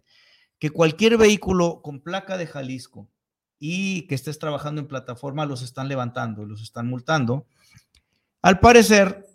que 0.58 0.70
cualquier 0.70 1.18
vehículo 1.18 1.82
con 1.84 2.00
placa 2.00 2.38
de 2.38 2.48
Jalisco 2.48 3.10
y 3.60 4.08
que 4.08 4.16
estés 4.16 4.40
trabajando 4.40 4.82
en 4.82 4.88
plataforma 4.88 5.46
los 5.46 5.62
están 5.62 5.90
levantando, 5.90 6.46
los 6.46 6.62
están 6.62 6.88
multando. 6.88 7.46
Al 8.44 8.60
parecer, 8.60 9.26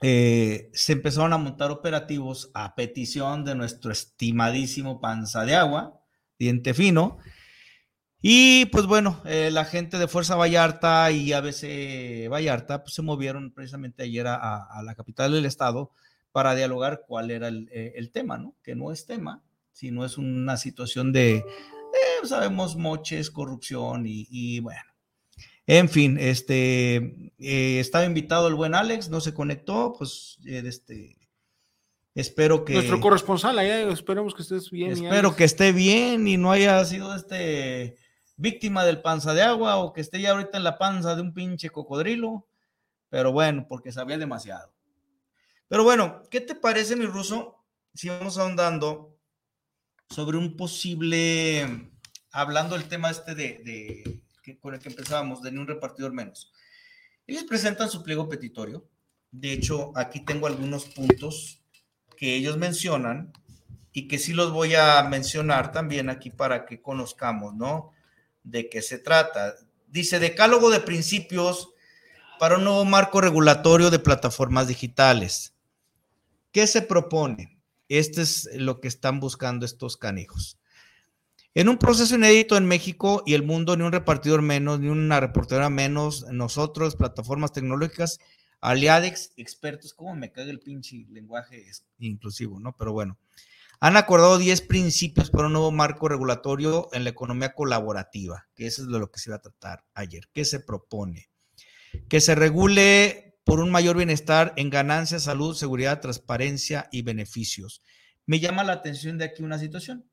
se 0.00 0.92
empezaron 0.92 1.32
a 1.32 1.38
montar 1.38 1.70
operativos 1.70 2.50
a 2.54 2.74
petición 2.74 3.44
de 3.44 3.54
nuestro 3.54 3.92
estimadísimo 3.92 5.00
panza 5.00 5.44
de 5.44 5.54
agua, 5.54 6.00
diente 6.36 6.74
fino, 6.74 7.18
y 8.24 8.66
pues 8.66 8.86
bueno, 8.86 9.20
eh, 9.24 9.50
la 9.50 9.64
gente 9.64 9.98
de 9.98 10.06
Fuerza 10.06 10.36
Vallarta 10.36 11.10
y 11.10 11.32
ABC 11.32 12.28
Vallarta 12.30 12.84
pues, 12.84 12.94
se 12.94 13.02
movieron 13.02 13.50
precisamente 13.50 14.04
ayer 14.04 14.28
a, 14.28 14.80
la 14.84 14.94
capital 14.94 15.32
del 15.32 15.44
estado 15.44 15.90
para 16.30 16.54
dialogar 16.54 17.02
cuál 17.04 17.32
era 17.32 17.48
el, 17.48 17.68
eh, 17.72 18.10
tema, 18.12 18.38
¿no? 18.38 18.54
Que 18.62 18.76
no 18.76 18.92
es 18.92 19.06
tema, 19.06 19.42
sino 19.72 20.04
es 20.04 20.18
una 20.18 20.56
situación 20.56 21.12
de, 21.12 21.44
sabemos, 22.22 22.76
moches, 22.76 23.28
corrupción 23.28 24.04
y, 24.06 24.60
bueno. 24.60 24.91
En 25.74 25.88
fin, 25.88 26.18
este, 26.20 26.96
eh, 27.38 27.80
estaba 27.80 28.04
invitado 28.04 28.46
el 28.46 28.54
buen 28.54 28.74
Alex, 28.74 29.08
no 29.08 29.22
se 29.22 29.32
conectó, 29.32 29.94
pues 29.96 30.36
este, 30.44 31.16
espero 32.14 32.66
que... 32.66 32.74
Nuestro 32.74 33.00
corresponsal, 33.00 33.58
allá, 33.58 33.80
esperemos 33.90 34.34
que 34.34 34.42
estés 34.42 34.70
bien. 34.70 34.92
Espero 34.92 35.34
que 35.34 35.44
esté 35.44 35.72
bien 35.72 36.28
y 36.28 36.36
no 36.36 36.52
haya 36.52 36.84
sido 36.84 37.14
este 37.14 37.96
víctima 38.36 38.84
del 38.84 39.00
panza 39.00 39.32
de 39.32 39.40
agua 39.40 39.78
o 39.78 39.94
que 39.94 40.02
esté 40.02 40.20
ya 40.20 40.32
ahorita 40.32 40.58
en 40.58 40.64
la 40.64 40.76
panza 40.76 41.16
de 41.16 41.22
un 41.22 41.32
pinche 41.32 41.70
cocodrilo, 41.70 42.46
pero 43.08 43.32
bueno, 43.32 43.64
porque 43.66 43.92
sabía 43.92 44.18
demasiado. 44.18 44.74
Pero 45.68 45.84
bueno, 45.84 46.22
¿qué 46.30 46.42
te 46.42 46.54
parece, 46.54 46.96
mi 46.96 47.06
ruso, 47.06 47.64
si 47.94 48.10
vamos 48.10 48.36
ahondando 48.36 49.16
sobre 50.10 50.36
un 50.36 50.54
posible, 50.54 51.88
hablando 52.30 52.76
del 52.76 52.88
tema 52.88 53.08
este 53.08 53.34
de, 53.34 54.20
con 54.60 54.74
el 54.74 54.80
que 54.80 54.88
empezábamos, 54.88 55.42
de 55.42 55.52
ni 55.52 55.58
un 55.58 55.66
repartidor 55.66 56.12
menos? 56.12 56.52
Ellos 57.26 57.44
presentan 57.44 57.90
su 57.90 58.02
pliego 58.02 58.28
petitorio. 58.28 58.88
De 59.30 59.52
hecho, 59.52 59.92
aquí 59.96 60.20
tengo 60.20 60.46
algunos 60.46 60.86
puntos 60.86 61.62
que 62.16 62.34
ellos 62.34 62.56
mencionan 62.56 63.32
y 63.92 64.08
que 64.08 64.18
sí 64.18 64.32
los 64.32 64.52
voy 64.52 64.74
a 64.74 65.02
mencionar 65.04 65.72
también 65.72 66.10
aquí 66.10 66.30
para 66.30 66.66
que 66.66 66.82
conozcamos, 66.82 67.54
¿no? 67.54 67.92
de 68.44 68.68
qué 68.68 68.82
se 68.82 68.98
trata. 68.98 69.54
Dice 69.86 70.18
decálogo 70.18 70.70
de 70.70 70.80
principios 70.80 71.70
para 72.38 72.56
un 72.56 72.64
nuevo 72.64 72.84
marco 72.84 73.20
regulatorio 73.20 73.90
de 73.90 73.98
plataformas 73.98 74.68
digitales. 74.68 75.54
¿Qué 76.50 76.66
se 76.66 76.82
propone? 76.82 77.58
Este 77.88 78.22
es 78.22 78.48
lo 78.54 78.80
que 78.80 78.88
están 78.88 79.20
buscando 79.20 79.66
estos 79.66 79.96
canijos. 79.96 80.58
En 81.54 81.68
un 81.68 81.76
proceso 81.76 82.14
inédito 82.14 82.56
en 82.56 82.64
México 82.64 83.22
y 83.26 83.34
el 83.34 83.42
mundo, 83.42 83.76
ni 83.76 83.84
un 83.84 83.92
repartidor 83.92 84.40
menos, 84.40 84.80
ni 84.80 84.88
una 84.88 85.20
reportera 85.20 85.68
menos, 85.68 86.26
nosotros, 86.32 86.96
plataformas 86.96 87.52
tecnológicas, 87.52 88.20
aliadex, 88.62 89.32
expertos, 89.36 89.92
¿cómo 89.92 90.14
me 90.14 90.32
caga 90.32 90.50
el 90.50 90.60
pinche 90.60 91.04
lenguaje 91.10 91.66
inclusivo, 91.98 92.58
no? 92.58 92.74
Pero 92.78 92.92
bueno, 92.92 93.18
han 93.80 93.98
acordado 93.98 94.38
10 94.38 94.62
principios 94.62 95.30
para 95.30 95.48
un 95.48 95.52
nuevo 95.52 95.72
marco 95.72 96.08
regulatorio 96.08 96.88
en 96.92 97.04
la 97.04 97.10
economía 97.10 97.52
colaborativa, 97.52 98.46
que 98.54 98.66
eso 98.66 98.82
es 98.82 98.88
de 98.88 98.98
lo 98.98 99.10
que 99.10 99.18
se 99.18 99.28
iba 99.28 99.36
a 99.36 99.42
tratar 99.42 99.84
ayer. 99.92 100.28
¿Qué 100.32 100.46
se 100.46 100.58
propone? 100.58 101.28
Que 102.08 102.22
se 102.22 102.34
regule 102.34 103.36
por 103.44 103.60
un 103.60 103.70
mayor 103.70 103.96
bienestar 103.96 104.54
en 104.56 104.70
ganancias, 104.70 105.24
salud, 105.24 105.54
seguridad, 105.54 106.00
transparencia 106.00 106.88
y 106.90 107.02
beneficios. 107.02 107.82
Me 108.24 108.40
llama 108.40 108.64
la 108.64 108.72
atención 108.72 109.18
de 109.18 109.24
aquí 109.24 109.42
una 109.42 109.58
situación. 109.58 110.06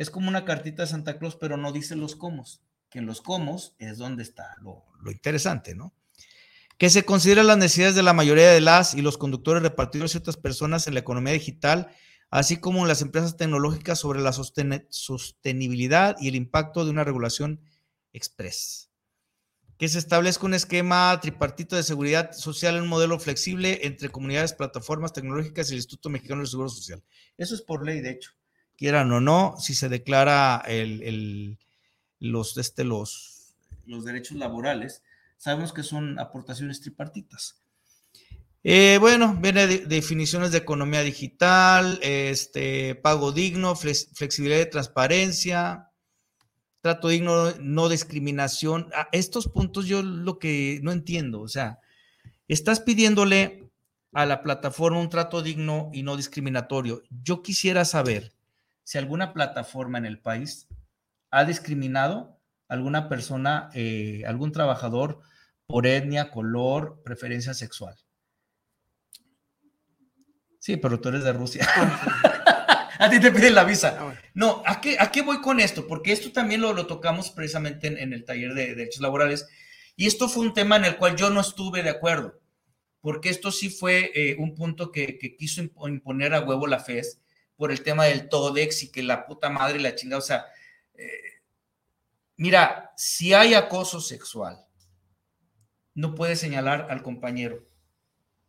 Es 0.00 0.08
como 0.08 0.28
una 0.28 0.46
cartita 0.46 0.84
de 0.84 0.88
Santa 0.88 1.18
Claus, 1.18 1.36
pero 1.36 1.58
no 1.58 1.72
dice 1.72 1.94
los 1.94 2.16
cómo. 2.16 2.46
Que 2.88 3.00
en 3.00 3.06
los 3.06 3.20
cómo 3.20 3.60
es 3.78 3.98
donde 3.98 4.22
está 4.22 4.56
lo, 4.62 4.82
interesante, 5.10 5.74
¿no? 5.74 5.92
Que 6.78 6.88
se 6.88 7.04
consideren 7.04 7.46
las 7.46 7.58
necesidades 7.58 7.96
de 7.96 8.02
la 8.02 8.14
mayoría 8.14 8.50
de 8.50 8.62
las 8.62 8.94
y 8.94 9.02
los 9.02 9.18
conductores 9.18 9.62
repartidos 9.62 10.06
de 10.06 10.12
ciertas 10.12 10.38
personas 10.38 10.86
en 10.86 10.94
la 10.94 11.00
economía 11.00 11.34
digital 11.34 11.90
así 12.30 12.56
como 12.56 12.80
en 12.80 12.88
las 12.88 13.02
empresas 13.02 13.36
tecnológicas 13.36 13.98
sobre 13.98 14.22
la 14.22 14.32
sostenibilidad 14.32 16.16
y 16.18 16.28
el 16.28 16.36
impacto 16.36 16.86
de 16.86 16.92
una 16.92 17.04
regulación 17.04 17.60
express. 18.14 18.88
Que 19.76 19.88
se 19.88 19.98
establezca 19.98 20.46
un 20.46 20.54
esquema 20.54 21.18
tripartito 21.20 21.76
de 21.76 21.82
seguridad 21.82 22.32
social 22.32 22.76
en 22.76 22.84
un 22.84 22.88
modelo 22.88 23.18
flexible 23.18 23.80
entre 23.82 24.08
comunidades, 24.08 24.54
plataformas 24.54 25.12
tecnológicas 25.12 25.68
y 25.68 25.72
el 25.74 25.78
Instituto 25.78 26.08
Mexicano 26.08 26.40
del 26.40 26.48
Seguro 26.48 26.70
Social. 26.70 27.02
Eso 27.36 27.54
es 27.54 27.60
por 27.62 27.84
ley, 27.84 28.00
de 28.00 28.12
hecho. 28.12 28.30
Quieran 28.80 29.12
o 29.12 29.20
no, 29.20 29.56
si 29.58 29.74
se 29.74 29.90
declara 29.90 30.64
los, 32.18 32.56
este, 32.56 32.82
los, 32.82 33.52
los 33.84 34.06
derechos 34.06 34.38
laborales, 34.38 35.02
sabemos 35.36 35.74
que 35.74 35.82
son 35.82 36.18
aportaciones 36.18 36.80
tripartitas. 36.80 37.60
Eh, 38.64 38.96
bueno, 38.98 39.36
viene 39.38 39.66
definiciones 39.66 40.52
de 40.52 40.58
economía 40.58 41.02
digital, 41.02 41.98
este, 42.00 42.94
pago 42.94 43.32
digno, 43.32 43.76
flexibilidad 43.76 44.56
de 44.56 44.64
transparencia, 44.64 45.90
trato 46.80 47.08
digno, 47.08 47.52
no 47.60 47.90
discriminación. 47.90 48.88
A 48.94 49.08
estos 49.12 49.46
puntos 49.46 49.84
yo 49.84 50.02
lo 50.02 50.38
que 50.38 50.80
no 50.82 50.90
entiendo, 50.90 51.42
o 51.42 51.48
sea, 51.48 51.80
estás 52.48 52.80
pidiéndole 52.80 53.70
a 54.14 54.24
la 54.24 54.42
plataforma 54.42 55.00
un 55.00 55.10
trato 55.10 55.42
digno 55.42 55.90
y 55.92 56.02
no 56.02 56.16
discriminatorio. 56.16 57.02
Yo 57.10 57.42
quisiera 57.42 57.84
saber 57.84 58.32
si 58.90 58.98
alguna 58.98 59.32
plataforma 59.32 59.98
en 59.98 60.04
el 60.04 60.18
país 60.18 60.66
ha 61.30 61.44
discriminado 61.44 62.40
a 62.66 62.74
alguna 62.74 63.08
persona, 63.08 63.68
eh, 63.72 64.24
algún 64.26 64.50
trabajador 64.50 65.20
por 65.64 65.86
etnia, 65.86 66.32
color, 66.32 67.00
preferencia 67.04 67.54
sexual. 67.54 67.94
Sí, 70.58 70.76
pero 70.76 71.00
tú 71.00 71.10
eres 71.10 71.22
de 71.22 71.32
Rusia. 71.32 71.68
a 72.98 73.08
ti 73.08 73.20
te 73.20 73.30
piden 73.30 73.54
la 73.54 73.62
visa. 73.62 73.96
Ah, 73.96 74.12
no, 74.34 74.64
¿a 74.66 74.80
qué, 74.80 74.96
¿a 74.98 75.12
qué 75.12 75.22
voy 75.22 75.40
con 75.40 75.60
esto? 75.60 75.86
Porque 75.86 76.10
esto 76.10 76.32
también 76.32 76.60
lo, 76.60 76.72
lo 76.72 76.88
tocamos 76.88 77.30
precisamente 77.30 77.86
en, 77.86 78.12
el 78.12 78.24
taller 78.24 78.54
de, 78.54 78.74
derechos 78.74 79.00
laborales. 79.00 79.46
Y 79.94 80.08
esto 80.08 80.28
fue 80.28 80.44
un 80.44 80.52
tema 80.52 80.74
en 80.74 80.86
el 80.86 80.96
cual 80.96 81.14
yo 81.14 81.30
no 81.30 81.42
estuve 81.42 81.84
de 81.84 81.90
acuerdo. 81.90 82.40
Porque 83.00 83.28
esto 83.28 83.52
sí 83.52 83.70
fue 83.70 84.10
eh, 84.16 84.34
un 84.40 84.56
punto 84.56 84.90
que, 84.90 85.16
quiso 85.38 85.62
imponer 85.62 86.34
a 86.34 86.40
huevo 86.40 86.66
la 86.66 86.80
FES 86.80 87.20
por 87.60 87.70
el 87.70 87.84
tema 87.84 88.06
del 88.06 88.28
TODEX 88.28 88.82
y 88.82 88.90
que 88.90 89.04
la 89.04 89.24
puta 89.24 89.48
madre 89.48 89.78
y 89.78 89.82
la 89.82 89.94
chingada. 89.94 90.18
O 90.18 90.22
sea, 90.22 90.46
eh, 90.94 91.42
mira, 92.36 92.92
si 92.96 93.32
hay 93.32 93.54
acoso 93.54 94.00
sexual, 94.00 94.66
no 95.94 96.16
puedes 96.16 96.40
señalar 96.40 96.88
al 96.90 97.04
compañero 97.04 97.70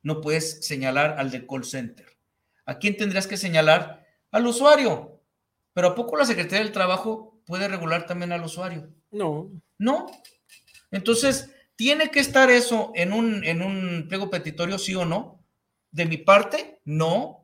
no 0.03 0.21
puedes 0.21 0.65
señalar 0.65 1.15
al 1.17 1.31
de 1.31 1.45
call 1.45 1.63
center. 1.63 2.17
¿A 2.65 2.77
quién 2.79 2.97
tendrías 2.97 3.27
que 3.27 3.37
señalar? 3.37 4.05
Al 4.31 4.47
usuario. 4.47 5.19
Pero 5.73 5.89
¿a 5.89 5.95
poco 5.95 6.17
la 6.17 6.25
Secretaría 6.25 6.63
del 6.63 6.73
Trabajo 6.73 7.39
puede 7.45 7.67
regular 7.67 8.05
también 8.05 8.31
al 8.31 8.43
usuario? 8.43 8.89
No. 9.11 9.51
No. 9.77 10.07
Entonces, 10.91 11.51
¿tiene 11.75 12.09
que 12.11 12.19
estar 12.19 12.49
eso 12.49 12.91
en 12.95 13.13
un, 13.13 13.43
en 13.43 13.61
un 13.61 14.05
pliego 14.07 14.29
petitorio, 14.29 14.77
sí 14.77 14.95
o 14.95 15.05
no? 15.05 15.43
De 15.91 16.05
mi 16.05 16.17
parte, 16.17 16.79
no. 16.85 17.40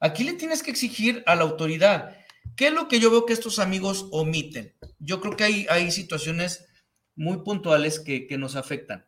Aquí 0.00 0.24
le 0.24 0.32
tienes 0.32 0.62
que 0.62 0.70
exigir 0.70 1.22
a 1.26 1.36
la 1.36 1.42
autoridad. 1.42 2.16
¿Qué 2.56 2.68
es 2.68 2.72
lo 2.72 2.88
que 2.88 2.98
yo 2.98 3.10
veo 3.10 3.26
que 3.26 3.32
estos 3.32 3.58
amigos 3.58 4.08
omiten? 4.10 4.74
Yo 4.98 5.20
creo 5.20 5.36
que 5.36 5.44
hay, 5.44 5.66
hay 5.70 5.90
situaciones 5.90 6.66
muy 7.14 7.44
puntuales 7.44 8.00
que, 8.00 8.26
que 8.26 8.38
nos 8.38 8.56
afectan. 8.56 9.06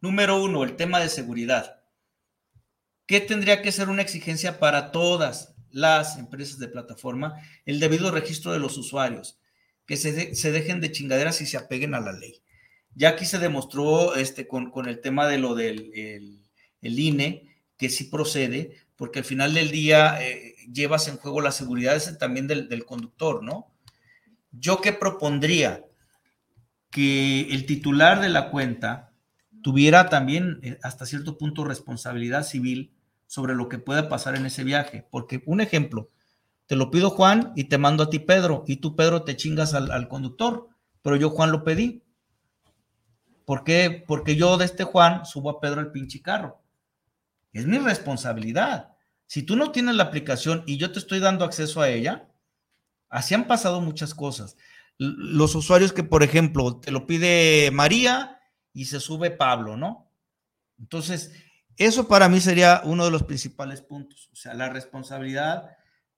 Número 0.00 0.42
uno, 0.42 0.64
el 0.64 0.76
tema 0.76 1.00
de 1.00 1.08
seguridad. 1.08 1.82
¿Qué 3.06 3.20
tendría 3.20 3.62
que 3.62 3.72
ser 3.72 3.88
una 3.88 4.02
exigencia 4.02 4.58
para 4.58 4.90
todas 4.90 5.56
las 5.76 6.16
empresas 6.16 6.58
de 6.58 6.68
plataforma 6.68 7.34
el 7.66 7.80
debido 7.80 8.10
registro 8.10 8.52
de 8.52 8.58
los 8.58 8.78
usuarios, 8.78 9.38
que 9.84 9.98
se, 9.98 10.34
se 10.34 10.50
dejen 10.50 10.80
de 10.80 10.90
chingaderas 10.90 11.42
y 11.42 11.46
se 11.46 11.58
apeguen 11.58 11.94
a 11.94 12.00
la 12.00 12.12
ley. 12.12 12.42
Ya 12.94 13.10
aquí 13.10 13.26
se 13.26 13.38
demostró 13.38 14.14
este, 14.14 14.48
con, 14.48 14.72
el 14.88 15.00
tema 15.02 15.28
de 15.28 15.36
lo 15.36 15.54
del 15.54 15.92
el, 16.80 16.98
INE, 16.98 17.62
que 17.76 17.90
sí 17.90 18.04
procede, 18.04 18.78
porque 18.96 19.20
al 19.20 19.24
final 19.24 19.54
del 19.54 19.70
día 19.70 20.18
eh, 20.22 20.54
llevas 20.72 21.08
en 21.08 21.18
juego 21.18 21.40
la 21.40 21.52
seguridad 21.52 22.00
también 22.18 22.46
del, 22.46 22.84
conductor, 22.84 23.42
¿no? 23.42 23.72
Yo 24.52 24.80
qué 24.80 24.92
propondría 24.92 25.84
que 26.90 27.42
el 27.50 27.66
titular 27.66 28.20
de 28.20 28.30
la 28.30 28.50
cuenta 28.50 29.12
tuviera 29.62 30.08
también 30.08 30.60
eh, 30.62 30.78
hasta 30.82 31.04
cierto 31.04 31.36
punto 31.36 31.64
responsabilidad 31.64 32.42
civil 32.42 32.92
sobre 33.26 33.54
lo 33.54 33.68
que 33.68 33.78
pueda 33.78 34.08
pasar 34.08 34.34
en 34.34 34.46
ese 34.46 34.64
viaje. 34.64 35.06
Porque 35.10 35.42
un 35.46 35.60
ejemplo, 35.60 36.10
te 36.66 36.76
lo 36.76 36.90
pido 36.90 37.10
Juan 37.10 37.52
y 37.54 37.64
te 37.64 37.76
mando 37.76 38.04
a 38.04 38.10
ti 38.10 38.18
Pedro, 38.18 38.64
y 38.66 38.76
tú 38.76 38.96
Pedro 38.96 39.22
te 39.22 39.36
chingas 39.36 39.74
al, 39.74 40.08
conductor, 40.08 40.68
pero 41.02 41.16
yo 41.16 41.30
Juan 41.30 41.52
lo 41.52 41.64
pedí. 41.64 42.02
¿Por 43.44 43.62
qué? 43.62 44.04
Porque 44.06 44.36
yo 44.36 44.56
de 44.56 44.64
este 44.64 44.84
Juan 44.84 45.26
subo 45.26 45.50
a 45.50 45.60
Pedro 45.60 45.80
el 45.80 45.92
pinche 45.92 46.22
carro. 46.22 46.60
Es 47.56 47.66
mi 47.66 47.78
responsabilidad. 47.78 48.92
Si 49.26 49.42
tú 49.42 49.56
no 49.56 49.72
tienes 49.72 49.94
la 49.94 50.04
aplicación 50.04 50.62
y 50.66 50.76
yo 50.76 50.92
te 50.92 50.98
estoy 50.98 51.20
dando 51.20 51.44
acceso 51.44 51.80
a 51.80 51.88
ella, 51.88 52.28
así 53.08 53.34
han 53.34 53.46
pasado 53.46 53.80
muchas 53.80 54.14
cosas. 54.14 54.56
Los 54.98 55.54
usuarios 55.54 55.94
que, 55.94 56.04
por 56.04 56.22
ejemplo, 56.22 56.80
te 56.80 56.90
lo 56.90 57.06
pide 57.06 57.70
María 57.72 58.40
y 58.74 58.84
se 58.84 59.00
sube 59.00 59.30
Pablo, 59.30 59.76
¿no? 59.78 60.12
Entonces, 60.78 61.32
eso 61.78 62.08
para 62.08 62.28
mí 62.28 62.40
sería 62.40 62.82
uno 62.84 63.06
de 63.06 63.10
los 63.10 63.22
principales 63.22 63.80
puntos, 63.80 64.28
o 64.32 64.36
sea, 64.36 64.52
la 64.52 64.68
responsabilidad 64.68 65.70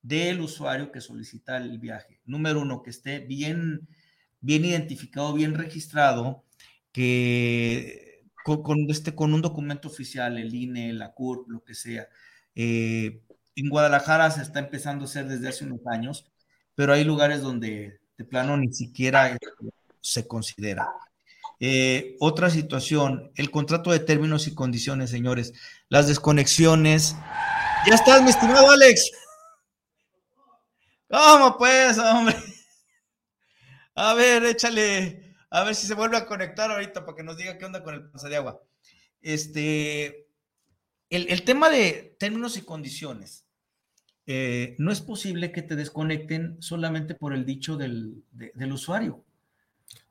del 0.03 0.41
usuario 0.41 0.91
que 0.91 1.01
solicita 1.01 1.57
el 1.57 1.79
viaje. 1.79 2.21
Número 2.25 2.61
uno, 2.61 2.83
que 2.83 2.91
esté 2.91 3.21
bien, 3.21 3.89
bien 4.41 4.65
identificado, 4.65 5.33
bien 5.35 5.55
registrado, 5.55 6.45
que 6.91 8.08
con, 8.63 8.91
este, 8.91 9.15
con 9.15 9.35
un 9.35 9.43
documento 9.43 9.89
oficial, 9.89 10.39
el 10.39 10.55
INE, 10.55 10.93
la 10.93 11.13
CURP, 11.13 11.49
lo 11.49 11.63
que 11.65 11.75
sea. 11.75 12.09
Eh, 12.55 13.23
en 13.55 13.69
Guadalajara 13.69 14.31
se 14.31 14.43
está 14.43 14.59
empezando 14.61 15.05
a 15.05 15.09
hacer 15.09 15.27
desde 15.27 15.49
hace 15.49 15.65
unos 15.65 15.87
años, 15.87 16.31
pero 16.75 16.93
hay 16.93 17.05
lugares 17.05 17.43
donde 17.43 18.01
de 18.17 18.25
plano 18.25 18.57
ni 18.57 18.73
siquiera 18.73 19.37
se 20.01 20.27
considera. 20.27 20.89
Eh, 21.61 22.17
otra 22.21 22.51
situación, 22.51 23.33
el 23.35 23.51
contrato 23.51 23.91
de 23.91 23.99
términos 23.99 24.47
y 24.47 24.55
condiciones, 24.55 25.11
señores, 25.11 25.53
las 25.89 26.07
desconexiones. 26.07 27.17
Ya 27.87 27.95
estás, 27.95 28.23
mi 28.23 28.31
estimado 28.31 28.71
Alex. 28.71 29.11
¿Cómo 31.09 31.57
pues, 31.59 31.99
hombre? 31.99 32.37
A 33.95 34.15
ver, 34.15 34.45
échale, 34.45 35.28
a 35.51 35.65
ver 35.65 35.75
si 35.75 35.87
se 35.87 35.95
vuelve 35.95 36.17
a 36.17 36.27
conectar 36.27 36.71
ahorita 36.71 37.05
para 37.05 37.17
que 37.17 37.23
nos 37.23 37.37
diga 37.37 37.59
qué 37.59 37.65
onda 37.65 37.83
con 37.83 37.95
el 37.95 38.09
panza 38.09 38.29
de 38.29 38.37
agua. 38.37 38.63
Este, 39.21 40.29
el, 41.11 41.43
tema 41.45 41.71
de 41.71 42.17
términos 42.19 42.57
y 42.57 42.63
condiciones. 42.63 43.45
Eh, 44.27 44.77
no 44.79 44.93
es 44.93 45.01
posible 45.01 45.53
que 45.53 45.63
te 45.63 45.75
desconecten 45.75 46.61
solamente 46.61 47.15
por 47.15 47.33
el 47.33 47.47
dicho 47.47 47.77
del 47.77 48.23
usuario. 48.71 49.25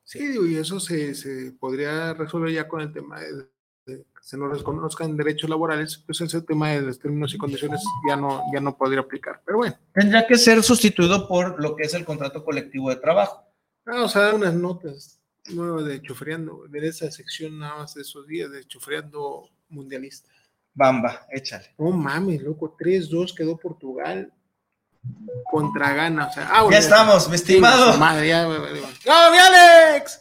Sí, 0.03 0.19
y 0.49 0.55
eso 0.55 0.79
se, 0.79 1.13
se, 1.13 1.51
podría 1.51 2.13
resolver 2.13 2.51
ya 2.51 2.67
con 2.67 2.79
el 2.81 2.93
tema 2.93 3.19
de, 3.19 3.49
que 3.85 4.05
se 4.21 4.37
nos 4.37 4.57
reconozcan 4.57 5.17
derechos 5.17 5.49
laborales, 5.49 5.97
pues 5.97 6.21
ese 6.21 6.41
tema 6.41 6.69
de 6.69 6.81
los 6.81 6.97
términos 6.97 7.33
y 7.33 7.37
condiciones 7.37 7.83
ya 8.07 8.15
no, 8.15 8.41
ya 8.53 8.59
no 8.59 8.75
podría 8.77 9.01
aplicar. 9.01 9.41
Pero 9.45 9.59
bueno. 9.59 9.77
Tendría 9.93 10.25
que 10.25 10.37
ser 10.37 10.63
sustituido 10.63 11.27
por 11.27 11.61
lo 11.61 11.75
que 11.75 11.83
es 11.83 11.93
el 11.93 12.05
contrato 12.05 12.43
colectivo 12.43 12.89
de 12.89 12.95
trabajo. 12.95 13.43
Vamos 13.85 14.15
a 14.15 14.21
dar 14.21 14.35
unas 14.35 14.53
notas 14.53 15.16
nuevas 15.49 15.85
de 15.85 16.01
Chufreando, 16.01 16.65
de 16.67 16.87
esa 16.87 17.09
sección 17.11 17.59
nada 17.59 17.77
más 17.77 17.93
de 17.93 18.01
esos 18.01 18.27
días 18.27 18.51
de 18.51 18.65
Chufreando 18.65 19.49
Mundialista. 19.69 20.29
Bamba, 20.73 21.25
échale. 21.31 21.73
No 21.77 21.91
mames, 21.91 22.41
loco, 22.41 22.75
3-2 22.77 23.35
quedó 23.35 23.57
Portugal 23.57 24.31
contra 25.49 25.93
gana. 25.93 26.29
Ah, 26.35 26.67
ya 26.69 26.77
estamos, 26.77 27.27
mi 27.29 27.35
estimado. 27.35 27.97
Madre, 27.97 28.27
ya, 28.27 28.43
¡No, 28.43 29.31
mi 29.31 29.37
Alex! 29.37 30.19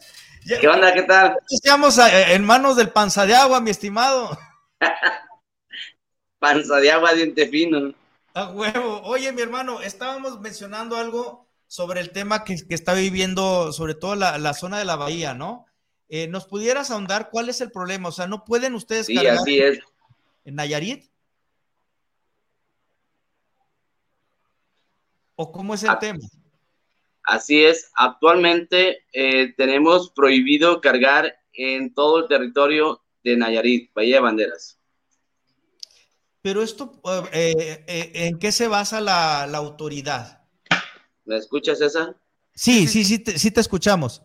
¿Qué 0.60 0.68
onda? 0.68 0.94
¿Qué 0.94 1.02
tal? 1.02 1.36
Estamos 1.50 1.98
eh, 1.98 2.34
en 2.34 2.44
manos 2.44 2.76
del 2.76 2.90
panza 2.90 3.26
de 3.26 3.34
agua, 3.34 3.60
mi 3.60 3.70
estimado. 3.70 4.38
panza 6.38 6.76
de 6.76 6.90
agua, 6.90 7.12
diente 7.14 7.48
fino. 7.48 7.92
A 8.32 8.50
huevo. 8.50 9.02
Oye, 9.02 9.32
mi 9.32 9.42
hermano, 9.42 9.80
estábamos 9.82 10.40
mencionando 10.40 10.96
algo 10.96 11.45
sobre 11.66 12.00
el 12.00 12.10
tema 12.10 12.44
que, 12.44 12.56
está 12.68 12.94
viviendo, 12.94 13.72
sobre 13.72 13.94
todo 13.94 14.14
la, 14.14 14.54
zona 14.54 14.78
de 14.78 14.84
la 14.84 14.96
bahía, 14.96 15.34
¿no? 15.34 15.66
Eh, 16.08 16.28
¿Nos 16.28 16.46
pudieras 16.46 16.90
ahondar 16.90 17.30
cuál 17.30 17.48
es 17.48 17.60
el 17.60 17.72
problema? 17.72 18.08
O 18.08 18.12
sea, 18.12 18.26
¿no 18.26 18.44
pueden 18.44 18.74
ustedes 18.74 19.06
sí, 19.06 19.18
así 19.26 19.58
es. 19.58 19.80
en 20.44 20.54
Nayarit? 20.54 21.10
¿O 25.34 25.52
cómo 25.52 25.74
es 25.74 25.82
el 25.82 25.98
tema? 25.98 26.20
Así 27.24 27.64
es, 27.64 27.90
actualmente 27.96 29.04
eh, 29.12 29.52
tenemos 29.56 30.10
prohibido 30.12 30.80
cargar 30.80 31.36
en 31.52 31.92
todo 31.92 32.20
el 32.20 32.28
territorio 32.28 33.02
de 33.24 33.36
Nayarit, 33.36 33.92
Bahía 33.92 34.16
de 34.16 34.20
Banderas. 34.20 34.78
Pero 36.40 36.62
esto, 36.62 37.00
eh, 37.32 37.84
¿en 38.14 38.38
qué 38.38 38.52
se 38.52 38.68
basa 38.68 39.00
la, 39.00 39.42
autoridad? 39.42 40.45
¿Me 41.26 41.36
escuchas, 41.36 41.80
esa? 41.80 42.16
Sí, 42.54 42.86
sí, 42.86 43.04
sí, 43.04 43.22
sí 43.36 43.50
te 43.50 43.60
escuchamos. 43.60 44.22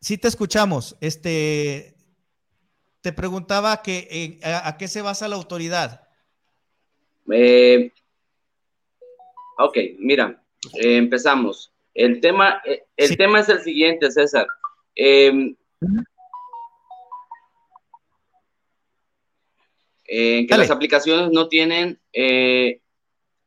Sí 0.00 0.16
te 0.16 0.28
escuchamos. 0.28 0.96
Este, 1.00 1.94
te 3.02 3.12
preguntaba 3.12 3.82
que, 3.82 4.40
a, 4.42 4.76
qué 4.78 4.88
se 4.88 5.02
basa 5.02 5.28
la 5.28 5.36
autoridad. 5.36 6.08
Eh, 7.30 7.92
Ok, 9.58 9.78
mira, 9.98 10.42
eh, 10.74 10.96
empezamos. 10.96 11.72
El 11.94 12.20
tema, 12.20 12.60
eh, 12.64 12.82
el 12.96 13.16
tema 13.16 13.40
es 13.40 13.48
el 13.48 13.60
siguiente, 13.60 14.10
César. 14.10 14.46
Eh, 14.96 15.54
que 20.06 20.46
las 20.50 20.70
aplicaciones 20.70 21.30
no 21.30 21.48
tienen 21.48 21.98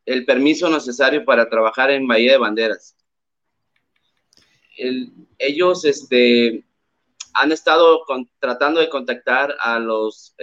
el 0.08 0.26
permiso 0.26 0.70
necesario 0.70 1.26
para 1.26 1.50
trabajar 1.50 1.92
en 1.92 2.08
Bahía 2.08 2.32
de 2.32 2.38
Banderas. 2.38 2.96
ellos 5.38 5.84
este, 5.84 6.64
han 7.34 7.52
estado 7.52 8.06
tratando 8.40 8.80
de 8.80 8.90
contactar 8.90 9.54
a 9.60 9.80
los 9.80 10.34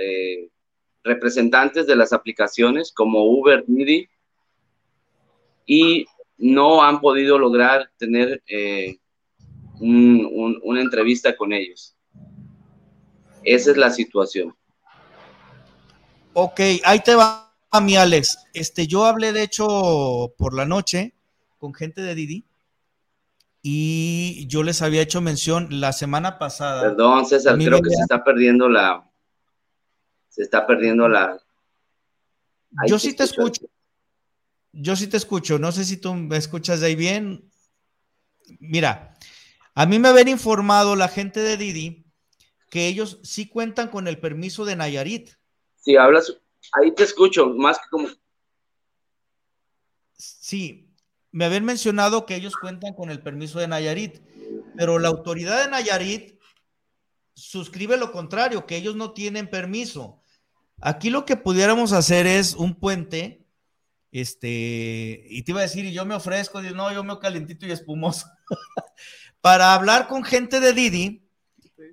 representantes 1.02 1.86
de 1.86 1.96
las 1.96 2.12
aplicaciones 2.12 2.92
como 2.92 3.24
Uber, 3.24 3.64
Didi, 3.66 4.06
y 5.66 6.04
no 6.36 6.82
han 6.82 7.00
podido 7.00 7.38
lograr 7.38 7.90
tener 7.96 8.42
eh, 8.46 8.98
una 9.80 10.80
entrevista 10.82 11.34
con 11.34 11.54
ellos. 11.54 11.96
Esa 13.42 13.70
es 13.70 13.76
la 13.78 13.90
situación. 13.90 14.54
Ok, 16.34 16.60
ahí 16.84 17.00
te 17.00 17.14
va 17.14 17.43
mi 17.80 17.96
Alex. 17.96 18.38
Este, 18.52 18.86
yo 18.86 19.04
hablé 19.04 19.32
de 19.32 19.42
hecho 19.42 20.34
por 20.36 20.54
la 20.54 20.64
noche 20.64 21.14
con 21.58 21.74
gente 21.74 22.02
de 22.02 22.14
Didi 22.14 22.44
y 23.62 24.46
yo 24.46 24.62
les 24.62 24.82
había 24.82 25.02
hecho 25.02 25.20
mención 25.20 25.80
la 25.80 25.92
semana 25.92 26.38
pasada. 26.38 26.82
Perdón, 26.82 27.26
César, 27.26 27.56
creo 27.56 27.80
que 27.80 27.90
se 27.90 28.02
está 28.02 28.22
perdiendo 28.22 28.68
la. 28.68 29.08
Se 30.28 30.42
está 30.42 30.66
perdiendo 30.66 31.08
la. 31.08 31.40
yo 32.86 32.98
sí 32.98 33.14
te 33.14 33.24
escucho. 33.24 33.62
Yo 34.72 34.96
sí 34.96 35.06
te 35.06 35.16
escucho, 35.16 35.58
no 35.60 35.70
sé 35.70 35.84
si 35.84 35.96
tú 35.96 36.14
me 36.14 36.36
escuchas 36.36 36.80
de 36.80 36.88
ahí 36.88 36.96
bien. 36.96 37.48
Mira, 38.58 39.16
a 39.74 39.86
mí 39.86 39.98
me 39.98 40.08
habían 40.08 40.28
informado 40.28 40.96
la 40.96 41.08
gente 41.08 41.40
de 41.40 41.56
Didi 41.56 42.04
que 42.70 42.88
ellos 42.88 43.20
sí 43.22 43.48
cuentan 43.48 43.88
con 43.88 44.08
el 44.08 44.18
permiso 44.18 44.64
de 44.64 44.74
Nayarit. 44.74 45.30
Sí, 45.76 45.96
hablas, 45.96 46.36
ahí 46.72 46.92
te 46.94 47.04
escucho, 47.04 47.48
más 47.50 47.78
que 47.78 47.84
como... 47.90 48.08
Sí, 50.16 50.88
me 51.30 51.44
habían 51.44 51.64
mencionado 51.64 52.26
que 52.26 52.36
ellos 52.36 52.54
cuentan 52.56 52.94
con 52.94 53.10
el 53.10 53.20
permiso 53.20 53.58
de 53.58 53.68
Nayarit, 53.68 54.20
pero 54.76 54.98
la 54.98 55.08
autoridad 55.08 55.64
de 55.64 55.70
Nayarit 55.70 56.38
suscribe 57.34 57.96
lo 57.96 58.12
contrario, 58.12 58.66
que 58.66 58.76
ellos 58.76 58.94
no 58.94 59.12
tienen 59.12 59.50
permiso. 59.50 60.20
Aquí 60.80 61.10
lo 61.10 61.24
que 61.24 61.36
pudiéramos 61.36 61.92
hacer 61.92 62.26
es 62.26 62.54
un 62.54 62.74
puente 62.74 63.44
este, 64.14 65.26
y 65.28 65.42
te 65.42 65.50
iba 65.50 65.58
a 65.58 65.64
decir, 65.64 65.84
y 65.84 65.92
yo 65.92 66.06
me 66.06 66.14
ofrezco, 66.14 66.62
no, 66.62 66.92
yo 66.92 67.02
me 67.02 67.18
calentito 67.18 67.66
y 67.66 67.72
espumoso, 67.72 68.28
para 69.40 69.74
hablar 69.74 70.06
con 70.06 70.22
gente 70.22 70.60
de 70.60 70.72
Didi 70.72 71.28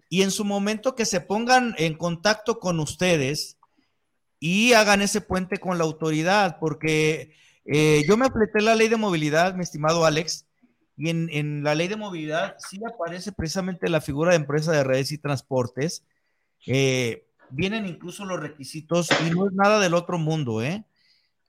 y 0.07 0.21
en 0.21 0.29
su 0.29 0.45
momento 0.45 0.93
que 0.93 1.05
se 1.05 1.19
pongan 1.19 1.73
en 1.79 1.95
contacto 1.95 2.59
con 2.59 2.79
ustedes 2.79 3.57
y 4.43 4.73
hagan 4.73 5.03
ese 5.03 5.21
puente 5.21 5.59
con 5.59 5.77
la 5.77 5.83
autoridad, 5.83 6.57
porque 6.59 7.35
eh, 7.63 8.03
yo 8.07 8.17
me 8.17 8.25
apreté 8.25 8.59
la 8.59 8.75
ley 8.75 8.87
de 8.87 8.97
movilidad, 8.97 9.53
mi 9.53 9.61
estimado 9.61 10.03
Alex, 10.03 10.47
y 10.97 11.09
en, 11.09 11.63
la 11.63 11.75
ley 11.75 11.87
de 11.87 11.95
movilidad 11.95 12.55
sí 12.57 12.79
aparece 12.83 13.31
precisamente 13.31 13.87
la 13.87 14.01
figura 14.01 14.31
de 14.31 14.37
empresa 14.37 14.71
de 14.71 14.83
redes 14.83 15.11
y 15.11 15.19
transportes. 15.19 16.03
Eh, 16.65 17.27
vienen 17.51 17.85
incluso 17.85 18.25
los 18.25 18.39
requisitos 18.39 19.09
y 19.25 19.29
no 19.29 19.45
es 19.45 19.53
nada 19.53 19.79
del 19.79 19.93
otro 19.93 20.17
mundo, 20.17 20.63
¿eh? 20.63 20.85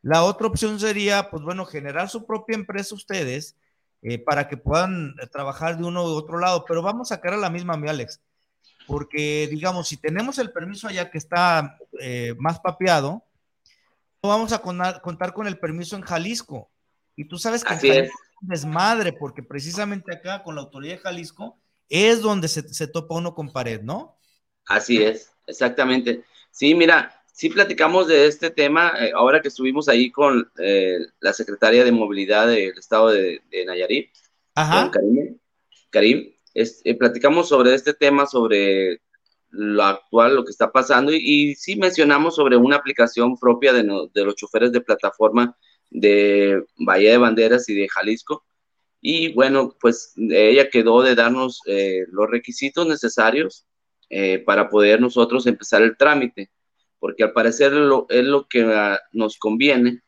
La 0.03 0.24
otra 0.24 0.49
opción 0.49 0.78
sería, 0.78 1.30
pues 1.30 1.43
bueno, 1.43 1.64
generar 1.64 2.11
su 2.11 2.26
propia 2.26 2.57
empresa 2.57 2.95
ustedes 2.95 3.57
eh, 4.03 4.18
para 4.18 4.49
que 4.49 4.59
puedan 4.59 5.14
trabajar 5.32 5.78
de 5.78 5.84
uno 5.84 6.05
u 6.05 6.09
otro 6.09 6.38
lado, 6.38 6.66
pero 6.68 6.82
vamos 6.82 7.11
a 7.11 7.14
sacar 7.14 7.32
a 7.32 7.38
la 7.38 7.49
misma, 7.49 7.78
mi 7.78 7.88
Alex, 7.88 8.20
porque 8.87 9.49
digamos, 9.51 9.89
si 9.89 9.97
tenemos 9.97 10.39
el 10.39 10.51
permiso 10.51 10.89
allá 10.89 11.11
que 11.11 11.18
está 11.18 11.78
eh, 12.01 12.35
más 12.39 12.61
papeado, 12.61 13.24
no 14.22 14.28
vamos 14.28 14.53
a 14.53 14.61
contar 14.61 15.33
con 15.35 15.47
el 15.47 15.59
permiso 15.59 15.97
en 15.97 16.03
Jalisco. 16.03 16.70
Y 17.16 17.26
tú 17.26 17.39
sabes 17.39 17.64
que 17.64 17.74
es 17.74 18.11
un 18.41 18.49
desmadre, 18.49 19.12
porque 19.12 19.43
precisamente 19.43 20.12
acá 20.12 20.43
con 20.43 20.55
la 20.55 20.62
autoridad 20.62 20.95
de 20.97 21.01
Jalisco 21.01 21.59
es 21.89 22.22
donde 22.22 22.49
se, 22.49 22.68
se 22.68 22.87
topa 22.87 23.16
uno 23.16 23.35
con 23.35 23.53
pared, 23.53 23.83
¿no? 23.83 24.16
Así 24.66 25.03
es, 25.03 25.30
exactamente. 25.47 26.24
Sí, 26.51 26.74
mira, 26.74 27.22
sí 27.33 27.49
platicamos 27.49 28.09
de 28.09 28.26
este 28.26 28.51
tema 28.51 28.93
eh, 29.01 29.12
ahora 29.14 29.41
que 29.41 29.49
estuvimos 29.49 29.89
ahí 29.89 30.11
con 30.11 30.51
eh, 30.59 30.99
la 31.20 31.33
secretaria 31.33 31.85
de 31.85 31.93
movilidad 31.93 32.47
del 32.47 32.78
estado 32.78 33.11
de, 33.11 33.43
Nayarit, 33.66 34.11
Ajá. 34.55 34.91
Karim. 34.91 35.39
Karim 35.91 36.33
eh, 36.55 36.94
platicamos 36.98 37.48
sobre 37.48 37.74
este 37.74 37.94
tema, 37.94 38.26
sobre 38.26 39.00
lo 39.50 39.82
actual, 39.82 40.36
lo 40.36 40.44
que 40.44 40.50
está 40.50 40.72
pasando, 40.72 41.12
y, 41.12 41.55
sí 41.57 41.76
mencionamos 41.76 42.36
sobre 42.36 42.57
una 42.57 42.76
aplicación 42.76 43.36
propia 43.38 43.72
de, 43.72 43.82
de, 44.14 44.24
los 44.24 44.34
choferes 44.36 44.72
de 44.72 44.80
plataforma 44.80 45.57
de 45.90 46.64
Bahía 46.78 47.12
de 47.12 47.18
Banderas 47.18 47.68
y 47.68 47.74
de 47.74 47.88
Jalisco. 47.88 48.44
Y 49.00 49.32
bueno, 49.34 49.76
pues 49.80 50.14
ella 50.16 50.70
quedó 50.70 51.03
de 51.03 51.14
darnos 51.14 51.61
los 52.09 52.30
requisitos 52.30 52.86
necesarios 52.86 53.66
para 54.46 54.70
poder 54.70 55.00
nosotros 55.00 55.46
empezar 55.46 55.82
el 55.82 55.96
trámite 55.96 56.50
porque 57.03 57.24
al 57.24 57.32
parecer 57.32 57.72
es 58.11 58.24
lo 58.24 58.46
que 58.46 58.62
ah, 58.62 58.96
nos 59.11 59.36
conviene, 59.36 60.03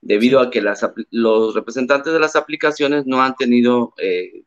debido 0.00 0.38
a 0.38 0.48
que 0.48 0.62
los 1.10 1.54
representantes 1.54 2.12
de 2.12 2.20
las 2.20 2.36
aplicaciones 2.36 3.04
no 3.04 3.20
han 3.20 3.34
tenido, 3.34 3.94
eh, 3.98 4.44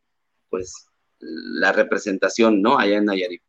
pues, 0.50 0.88
la 1.20 1.72
representación, 1.72 2.62
¿no? 2.62 2.78
Allá 2.78 2.98
en 2.98 3.06
Nayarit. 3.06 3.42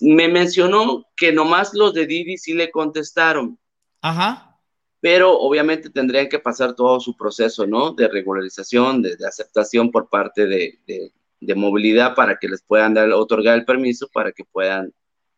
Me 0.00 0.28
mencionó 0.28 1.06
que 1.16 1.32
nomás 1.32 1.74
los 1.74 1.92
de 1.92 2.06
Didi 2.06 2.38
sí 2.38 2.54
le 2.54 2.70
contestaron. 2.70 3.58
Ajá. 4.00 4.58
Pero 5.00 5.38
obviamente 5.38 5.90
tendrían 5.90 6.28
que 6.28 6.38
pasar 6.38 6.74
todo 6.74 6.98
su 7.00 7.16
proceso, 7.16 7.66
¿no? 7.66 7.92
De 7.92 8.08
regularización, 8.08 9.02
de, 9.02 9.16
aceptación 9.26 9.90
por 9.90 10.08
parte 10.08 10.46
de, 10.46 11.12
movilidad 11.54 12.14
para 12.14 12.38
que 12.38 12.48
les 12.48 12.62
puedan 12.62 12.94
dar, 12.94 13.10
otorgar 13.12 13.58
el 13.58 13.66
permiso 13.66 14.08
para 14.12 14.32
que 14.32 14.44
puedan 14.44 14.94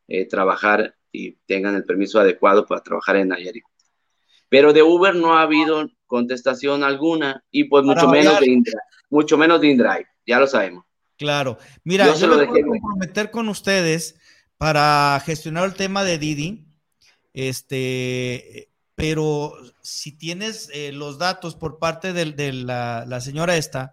eh, 0.06 0.26
trabajar 0.28 0.94
y 1.10 1.32
tengan 1.46 1.74
el 1.74 1.84
permiso 1.84 2.20
adecuado 2.20 2.64
para 2.64 2.82
trabajar 2.82 3.16
en 3.16 3.28
Nayarit. 3.28 3.64
Pero 4.48 4.72
de 4.72 4.82
Uber 4.84 5.16
no 5.16 5.34
ha 5.34 5.42
habido 5.42 5.88
contestación 6.06 6.84
alguna 6.84 7.44
y 7.50 7.64
pues 7.64 7.84
mucho 7.84 8.08
menos, 8.08 8.38
de 8.38 8.62
mucho 9.10 9.36
menos 9.36 9.60
de 9.60 9.68
InDrive, 9.68 10.06
ya 10.24 10.38
lo 10.38 10.46
sabemos. 10.46 10.84
Claro, 11.16 11.58
mira, 11.84 12.14
yo, 12.14 12.28
me 12.28 12.46
puedo 12.46 12.68
comprometer 12.68 13.30
con 13.30 13.48
ustedes 13.48 14.16
para 14.58 15.20
gestionar 15.24 15.64
el 15.64 15.74
tema 15.74 16.04
de 16.04 16.18
Didi, 16.18 16.66
este, 17.32 18.70
pero 18.94 19.54
si 19.82 20.12
tienes 20.12 20.70
eh, 20.72 20.92
los 20.92 21.18
datos 21.18 21.56
por 21.56 21.78
parte 21.78 22.12
de, 22.12 22.52
la, 22.52 23.20
señora 23.20 23.56
esta, 23.56 23.92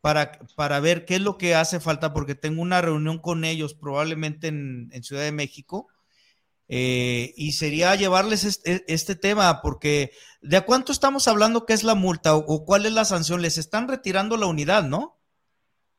para, 0.00 0.38
para, 0.54 0.78
ver 0.80 1.04
qué 1.04 1.16
es 1.16 1.20
lo 1.20 1.36
que 1.36 1.54
hace 1.54 1.80
falta, 1.80 2.12
porque 2.12 2.34
tengo 2.34 2.62
una 2.62 2.80
reunión 2.80 3.18
con 3.18 3.44
ellos 3.44 3.74
probablemente 3.74 4.48
en, 4.48 4.88
en 4.92 5.02
Ciudad 5.02 5.22
de 5.22 5.32
México, 5.32 5.88
eh, 6.68 7.32
y 7.36 7.52
sería 7.52 7.94
llevarles 7.94 8.44
este, 8.44 8.84
este, 8.92 9.14
tema, 9.14 9.62
porque 9.62 10.10
¿de 10.40 10.60
cuánto 10.62 10.90
estamos 10.90 11.28
hablando 11.28 11.64
que 11.64 11.72
es 11.72 11.84
la 11.84 11.94
multa 11.94 12.34
o, 12.34 12.64
cuál 12.64 12.86
es 12.86 12.92
la 12.92 13.04
sanción? 13.04 13.40
Les 13.40 13.56
están 13.56 13.86
retirando 13.86 14.36
la 14.36 14.46
unidad, 14.46 14.84
¿no? 14.84 15.15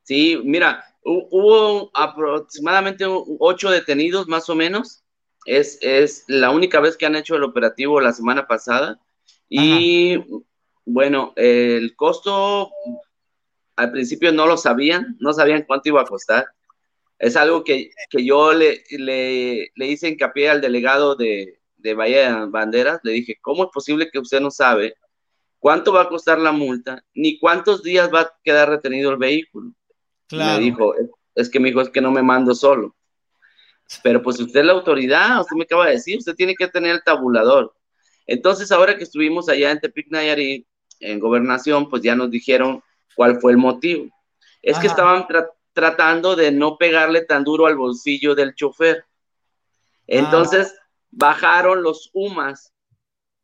Sí, 0.08 0.40
mira, 0.44 0.86
hubo 1.04 1.92
aproximadamente 1.94 3.06
ocho 3.40 3.70
detenidos 3.70 4.28
más 4.28 4.50
o 4.50 4.56
menos. 4.56 5.04
Es, 5.46 5.78
es 5.82 6.24
la 6.28 6.52
única 6.52 6.80
vez 6.80 6.96
que 6.96 7.06
han 7.06 7.16
hecho 7.16 7.36
el 7.36 7.44
operativo 7.44 8.00
la 8.00 8.14
semana 8.14 8.48
pasada. 8.48 9.02
Y 9.50 10.18
bueno, 10.86 11.34
el 11.36 11.96
costo 11.98 12.72
al 13.76 13.92
principio 13.92 14.32
no 14.32 14.48
lo 14.48 14.56
sabían, 14.56 15.18
no 15.20 15.34
sabían 15.34 15.64
cuánto 15.68 15.90
iba 15.90 16.02
a 16.02 16.06
costar 16.06 16.48
es 17.20 17.36
algo 17.36 17.64
que, 17.64 17.92
yo 18.12 18.54
le, 18.54 18.84
le, 18.92 19.72
le, 19.76 19.88
hice 19.88 20.08
hincapié 20.08 20.50
al 20.50 20.62
delegado 20.62 21.16
de, 21.16 21.60
de 21.78 21.94
Bahía 21.94 22.46
Banderas, 22.46 23.00
le 23.04 23.14
dije, 23.14 23.38
¿cómo 23.42 23.66
es 23.66 23.70
posible 23.74 24.10
que 24.12 24.20
usted 24.20 24.40
no 24.40 24.52
sabe 24.52 24.96
cuánto 25.60 25.92
va 25.92 26.04
a 26.04 26.10
costar 26.10 26.40
la 26.40 26.52
multa, 26.52 27.04
ni 27.14 27.40
cuántos 27.40 27.82
días 27.82 28.14
va 28.14 28.22
a 28.22 28.34
quedar 28.44 28.70
retenido 28.70 29.12
el 29.12 29.18
vehículo? 29.18 29.72
Me 30.32 30.60
dijo, 30.60 30.94
es 31.36 31.50
que 31.50 31.60
me 31.60 31.70
dijo, 31.70 31.82
es 31.82 31.90
que 31.90 32.02
no 32.02 32.12
me 32.12 32.22
mando 32.22 32.54
solo. 32.54 32.96
Pero 34.04 34.22
pues 34.22 34.40
usted 34.40 34.60
es 34.60 34.66
la 34.66 34.74
autoridad, 34.74 35.42
usted 35.42 35.56
me 35.56 35.64
acaba 35.64 35.86
de 35.86 35.94
decir, 35.94 36.18
usted 36.18 36.36
tiene 36.36 36.56
que 36.56 36.68
tener 36.68 36.96
el 36.96 37.04
tabulador. 37.04 37.74
Entonces, 38.26 38.72
ahora 38.72 38.98
que 38.98 39.04
estuvimos 39.04 39.48
allá 39.48 39.72
en 39.72 39.80
Tepic 39.80 40.08
Nayarit, 40.10 40.68
en 41.00 41.20
gobernación, 41.20 41.90
pues 41.90 42.02
ya 42.02 42.16
nos 42.16 42.30
dijeron 42.30 42.84
cuál 43.16 43.40
fue 43.40 43.52
el 43.54 43.58
motivo. 43.58 44.10
Es 44.62 44.78
que 44.80 44.88
estaban 44.88 45.26
tratando 45.28 45.58
tratando 45.78 46.36
de 46.36 46.52
no 46.52 46.80
pegarle 46.80 47.22
tan 47.22 47.44
duro 47.44 47.68
al 47.68 47.76
bolsillo 47.76 48.34
del 48.34 48.56
chofer. 48.56 49.06
Entonces 50.08 50.76
bajaron 51.12 51.84
los 51.84 52.10
UMAS 52.14 52.74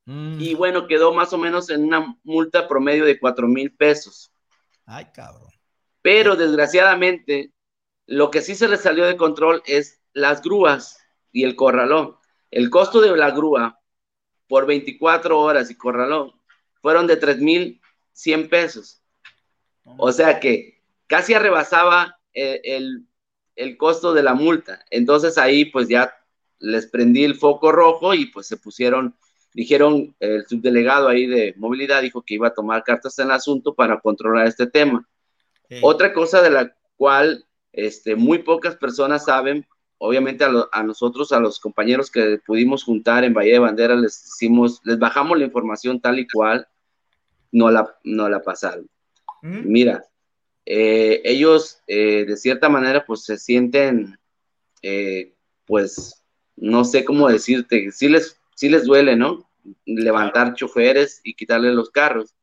mm. 0.05 0.41
y 0.41 0.55
bueno, 0.55 0.87
quedó 0.87 1.13
más 1.13 1.31
o 1.33 1.37
menos 1.37 1.69
en 1.69 1.83
una 1.83 2.17
multa 2.23 2.67
promedio 2.67 3.05
de 3.05 3.19
cuatro 3.19 3.47
mil 3.47 3.71
pesos. 3.75 4.33
Ay, 4.87 5.05
cabrón. 5.13 5.51
Pero 6.03 6.35
desgraciadamente, 6.35 7.51
lo 8.05 8.29
que 8.29 8.41
sí 8.41 8.53
se 8.53 8.67
le 8.67 8.77
salió 8.77 9.05
de 9.05 9.17
control 9.17 9.63
es 9.65 10.01
las 10.13 10.43
grúas 10.43 10.99
y 11.31 11.43
el 11.45 11.55
corralón. 11.55 12.17
El 12.51 12.69
costo 12.69 13.01
de 13.01 13.15
la 13.17 13.31
grúa 13.31 13.79
por 14.47 14.67
24 14.67 15.39
horas 15.39 15.71
y 15.71 15.75
corralón 15.75 16.33
fueron 16.81 17.07
de 17.07 17.15
mil 17.37 17.81
3.100 18.15 18.49
pesos. 18.49 19.01
O 19.97 20.11
sea 20.11 20.39
que 20.39 20.81
casi 21.07 21.33
arrebasaba 21.33 22.19
el, 22.33 23.07
costo 23.77 24.13
de 24.13 24.23
la 24.23 24.33
multa. 24.33 24.83
Entonces 24.91 25.37
ahí 25.37 25.65
pues 25.65 25.87
ya 25.87 26.13
les 26.59 26.87
prendí 26.87 27.23
el 27.23 27.35
foco 27.35 27.71
rojo 27.71 28.13
y 28.13 28.25
pues 28.25 28.47
se 28.47 28.57
pusieron, 28.57 29.15
dijeron, 29.53 30.15
el 30.19 30.45
subdelegado 30.47 31.07
ahí 31.07 31.27
de 31.27 31.53
movilidad 31.57 32.01
dijo 32.01 32.23
que 32.23 32.33
iba 32.35 32.49
a 32.49 32.53
tomar 32.53 32.83
cartas 32.83 33.17
en 33.19 33.27
el 33.27 33.31
asunto 33.31 33.73
para 33.73 34.01
controlar 34.01 34.47
este 34.47 34.67
tema. 34.67 35.07
Otra 35.81 36.13
cosa 36.13 36.41
de 36.41 36.49
la 36.49 36.75
cual 36.97 37.45
este, 37.71 38.15
muy 38.15 38.39
pocas 38.39 38.75
personas 38.75 39.25
saben, 39.25 39.65
obviamente 39.97 40.45
a, 40.71 40.83
nosotros, 40.83 41.31
a 41.31 41.39
los 41.39 41.59
compañeros 41.59 42.11
que 42.11 42.39
pudimos 42.45 42.83
juntar 42.83 43.23
en 43.23 43.33
Valle 43.33 43.53
de 43.53 43.59
Bandera, 43.59 43.95
les 43.95 44.23
hicimos, 44.25 44.81
les 44.83 44.99
bajamos 44.99 45.37
la 45.37 45.45
información 45.45 45.99
tal 45.99 46.19
y 46.19 46.27
cual, 46.27 46.67
no 47.51 47.71
la, 47.71 47.95
no 48.03 48.29
la 48.29 48.41
pasaron. 48.41 48.87
Mira, 49.41 50.05
eh, 50.65 51.21
ellos 51.25 51.81
eh, 51.87 52.23
de 52.25 52.37
cierta 52.37 52.69
manera 52.69 53.05
pues 53.05 53.25
se 53.25 53.37
sienten, 53.37 54.17
eh, 54.81 55.33
pues 55.65 56.23
no 56.55 56.85
sé 56.85 57.03
cómo 57.03 57.27
decirte, 57.27 57.91
sí 57.91 58.07
les, 58.07 58.39
sí 58.55 58.69
les 58.69 58.85
duele, 58.85 59.17
¿no? 59.17 59.49
Levantar 59.85 60.53
choferes 60.53 61.19
y 61.23 61.33
quitarle 61.33 61.73
los 61.73 61.89
carros. 61.89 62.33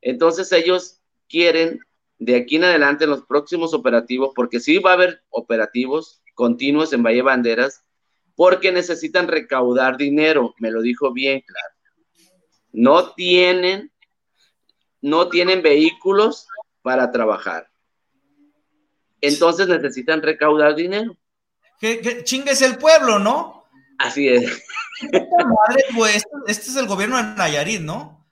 Entonces 0.00 0.50
ellos 0.52 1.00
quieren 1.28 1.80
de 2.18 2.36
aquí 2.36 2.56
en 2.56 2.64
adelante 2.64 3.04
en 3.04 3.10
los 3.10 3.24
próximos 3.26 3.74
operativos, 3.74 4.32
porque 4.34 4.60
sí 4.60 4.78
va 4.78 4.90
a 4.90 4.94
haber 4.94 5.22
operativos 5.30 6.22
continuos 6.34 6.92
en 6.92 7.02
Valle 7.02 7.22
Banderas, 7.22 7.82
porque 8.34 8.70
necesitan 8.72 9.28
recaudar 9.28 9.96
dinero, 9.96 10.54
me 10.58 10.70
lo 10.70 10.82
dijo 10.82 11.12
bien 11.12 11.40
claro. 11.40 11.74
No 12.72 13.14
tienen, 13.14 13.90
no 15.00 15.28
tienen 15.28 15.62
vehículos 15.62 16.46
para 16.82 17.10
trabajar. 17.10 17.68
Entonces 19.22 19.66
necesitan 19.66 20.22
recaudar 20.22 20.74
dinero. 20.74 21.16
Que, 21.80 22.22
chingues 22.24 22.60
el 22.62 22.76
pueblo, 22.76 23.18
¿no? 23.18 23.64
Así 23.98 24.28
es. 24.28 24.62
Madre, 25.12 25.84
pues, 25.94 26.24
este 26.46 26.70
es 26.70 26.76
el 26.76 26.86
gobierno 26.86 27.16
de 27.16 27.22
Nayarit, 27.22 27.80
¿no? 27.80 28.26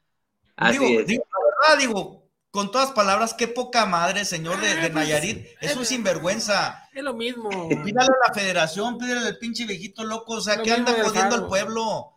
Así 0.57 0.79
digo, 0.79 1.01
es. 1.01 1.07
Digo, 1.07 1.25
la 1.31 1.75
verdad, 1.75 1.87
digo, 1.87 2.24
con 2.55 2.71
todas 2.71 2.93
palabras, 2.93 3.35
qué 3.35 3.49
poca 3.49 3.85
madre, 3.85 4.25
señor 4.25 4.61
de, 4.61 4.77
pues, 4.77 4.93
Nayarit. 4.93 5.45
Es 5.61 5.77
un 5.77 5.85
sinvergüenza. 5.85 6.89
Es 6.95 7.03
lo 7.03 7.13
mismo. 7.13 7.51
Pídale 7.69 8.07
a 8.07 8.29
la 8.29 8.33
federación, 8.33 8.97
pídale 8.97 9.27
al 9.27 9.39
pinche 9.39 9.67
viejito 9.67 10.05
loco, 10.05 10.35
o 10.35 10.41
sea, 10.41 10.63
que 10.63 10.71
anda 10.71 10.93
jodiendo 11.03 11.35
al 11.35 11.49
pueblo. 11.49 12.13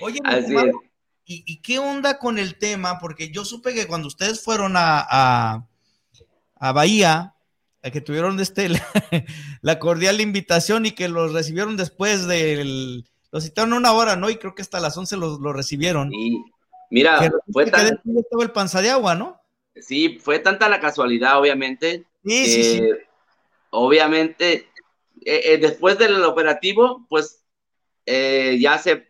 Oye, 0.00 0.18
¿y, 1.24 1.62
qué 1.62 1.78
onda 1.78 2.18
con 2.18 2.40
el 2.40 2.58
tema? 2.58 2.98
Porque 2.98 3.30
yo 3.30 3.44
supe 3.44 3.74
que 3.74 3.86
cuando 3.86 4.08
ustedes 4.08 4.42
fueron 4.42 4.74
a, 4.76 5.68
a, 6.56 6.72
Bahía, 6.72 7.36
que 7.80 8.00
tuvieron 8.00 8.40
este, 8.40 8.68
la, 9.60 9.78
cordial 9.78 10.20
invitación 10.20 10.84
y 10.86 10.90
que 10.90 11.08
los 11.08 11.32
recibieron 11.32 11.76
después 11.76 12.26
del... 12.26 13.08
Los 13.30 13.44
citaron 13.44 13.72
una 13.72 13.92
hora, 13.92 14.16
¿no? 14.16 14.30
Y 14.30 14.36
creo 14.38 14.56
que 14.56 14.62
hasta 14.62 14.80
las 14.80 14.96
11 14.96 15.16
los, 15.16 15.38
recibieron. 15.54 16.10
Sí. 16.10 16.42
Mira, 16.90 17.32
fue 17.52 17.70
tan... 17.70 17.86
estaba 17.86 18.42
el 18.42 18.50
panza 18.50 18.82
de 18.82 18.90
agua, 18.90 19.14
¿no? 19.14 19.45
Sí, 19.80 20.18
fue 20.20 20.38
tanta 20.38 20.68
la 20.68 20.80
casualidad, 20.80 21.38
obviamente. 21.38 22.04
Sí, 22.24 22.46
sí, 22.46 22.62
sí. 22.62 22.82
Obviamente, 23.70 24.68
eh, 25.24 25.40
eh, 25.44 25.58
después 25.58 25.98
del 25.98 26.22
operativo, 26.24 27.06
pues 27.08 27.44
eh, 28.06 28.58
ya 28.60 28.78
se, 28.78 29.08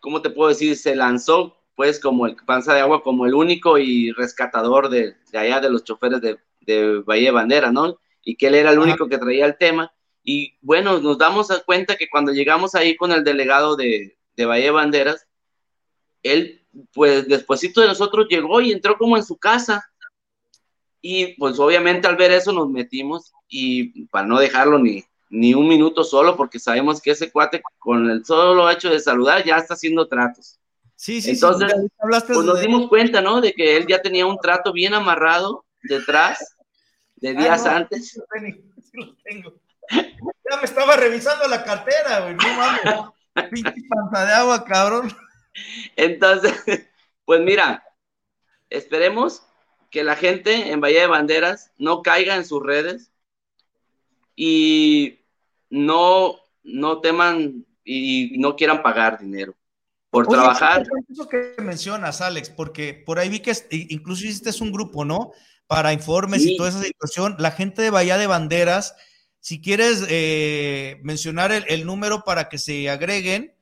¿cómo 0.00 0.22
te 0.22 0.30
puedo 0.30 0.48
decir? 0.48 0.76
Se 0.76 0.94
lanzó 0.96 1.56
pues 1.76 1.98
como 1.98 2.26
el 2.26 2.36
panza 2.36 2.74
de 2.74 2.80
agua, 2.80 3.02
como 3.02 3.26
el 3.26 3.34
único 3.34 3.78
y 3.78 4.12
rescatador 4.12 4.88
de, 4.88 5.16
allá 5.32 5.60
de 5.60 5.70
los 5.70 5.82
choferes 5.82 6.20
de, 6.20 6.38
de 6.60 7.00
Bahía 7.00 7.28
de 7.28 7.34
Bandera, 7.34 7.72
¿no? 7.72 7.98
Y 8.22 8.36
que 8.36 8.46
él 8.46 8.54
era 8.54 8.70
el 8.70 8.78
único 8.78 9.08
que 9.08 9.18
traía 9.18 9.46
el 9.46 9.58
tema. 9.58 9.92
Y 10.22 10.56
bueno, 10.60 11.00
nos 11.00 11.18
damos 11.18 11.48
cuenta 11.66 11.96
que 11.96 12.08
cuando 12.08 12.32
llegamos 12.32 12.74
ahí 12.74 12.96
con 12.96 13.12
el 13.12 13.24
delegado 13.24 13.76
de, 13.76 14.16
de 14.36 14.46
Bahía 14.46 14.66
de 14.66 14.70
Banderas, 14.70 15.26
él, 16.22 16.63
pues 16.92 17.26
despuésito 17.28 17.80
de 17.80 17.88
nosotros 17.88 18.26
llegó 18.28 18.60
y 18.60 18.72
entró 18.72 18.96
como 18.96 19.16
en 19.16 19.24
su 19.24 19.36
casa. 19.36 19.84
Y 21.00 21.34
pues 21.38 21.58
obviamente 21.58 22.06
al 22.06 22.16
ver 22.16 22.32
eso 22.32 22.52
nos 22.52 22.68
metimos 22.70 23.32
y 23.48 24.06
para 24.06 24.26
no 24.26 24.38
dejarlo 24.38 24.78
ni, 24.78 25.04
ni 25.28 25.54
un 25.54 25.68
minuto 25.68 26.04
solo, 26.04 26.36
porque 26.36 26.58
sabemos 26.58 27.00
que 27.00 27.10
ese 27.10 27.30
cuate 27.30 27.62
con 27.78 28.08
el 28.10 28.24
solo 28.24 28.70
hecho 28.70 28.90
de 28.90 29.00
saludar 29.00 29.44
ya 29.44 29.56
está 29.56 29.74
haciendo 29.74 30.08
tratos. 30.08 30.58
Sí, 30.96 31.20
sí, 31.20 31.32
Entonces, 31.32 31.72
pues 31.98 32.44
nos 32.44 32.60
dimos 32.60 32.88
cuenta, 32.88 33.20
¿no? 33.20 33.40
De 33.40 33.52
que 33.52 33.76
él 33.76 33.86
ya 33.86 34.00
tenía 34.00 34.26
un 34.26 34.38
trato 34.38 34.72
bien 34.72 34.94
amarrado 34.94 35.64
detrás 35.82 36.56
de 37.16 37.30
ah, 37.30 37.32
días 37.32 37.66
antes. 37.66 38.10
Sí 38.10 38.20
lo 38.92 39.14
tengo. 39.24 39.54
Ya 39.90 40.56
me 40.56 40.64
estaba 40.64 40.96
revisando 40.96 41.46
la 41.48 41.64
cartera, 41.64 42.20
güey. 42.20 42.36
No 42.36 42.56
mames. 42.56 42.80
Pinche 43.50 43.82
panza 43.88 44.24
de 44.24 44.32
agua, 44.32 44.64
cabrón. 44.64 45.12
Entonces, 45.96 46.52
pues 47.24 47.40
mira, 47.40 47.84
esperemos 48.70 49.42
que 49.90 50.04
la 50.04 50.16
gente 50.16 50.70
en 50.72 50.80
Bahía 50.80 51.02
de 51.02 51.06
Banderas 51.06 51.70
no 51.78 52.02
caiga 52.02 52.36
en 52.36 52.44
sus 52.44 52.62
redes 52.62 53.10
y 54.34 55.20
no, 55.70 56.36
no 56.62 57.00
teman 57.00 57.64
y 57.84 58.36
no 58.38 58.56
quieran 58.56 58.82
pagar 58.82 59.20
dinero 59.20 59.54
por 60.14 60.28
trabajar. 60.28 60.86
Eso 61.10 61.28
que 61.28 61.54
mencionas, 61.58 62.20
Alex, 62.20 62.50
porque 62.50 62.94
por 62.94 63.18
ahí 63.18 63.28
vi 63.28 63.40
que 63.40 63.52
incluso 63.70 64.24
hiciste 64.24 64.50
un 64.62 64.72
grupo, 64.72 65.04
¿no? 65.04 65.32
Para 65.66 65.92
informes 65.92 66.44
y 66.46 66.56
toda 66.56 66.68
esa 66.68 66.82
situación. 66.82 67.34
La 67.38 67.50
gente 67.50 67.82
de 67.82 67.90
Bahía 67.90 68.16
de 68.16 68.26
Banderas, 68.26 68.94
si 69.40 69.60
quieres 69.60 70.04
eh, 70.08 71.00
mencionar 71.02 71.50
el, 71.52 71.84
número 71.84 72.22
para 72.22 72.48
que 72.48 72.58
se 72.58 72.88
agreguen 72.88 73.54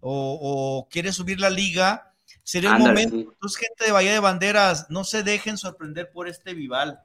o, 0.00 0.86
quieres 0.90 1.16
subir 1.16 1.40
la 1.40 1.50
liga, 1.50 2.12
sería 2.42 2.76
el 2.76 2.78
momento. 2.78 3.16
Entonces, 3.16 3.58
gente 3.58 3.84
de 3.84 3.92
Bahía 3.92 4.12
de 4.12 4.20
Banderas, 4.20 4.86
no 4.90 5.04
se 5.04 5.22
dejen 5.22 5.58
sorprender 5.58 6.10
por 6.10 6.28
este 6.28 6.54
Vival. 6.54 7.00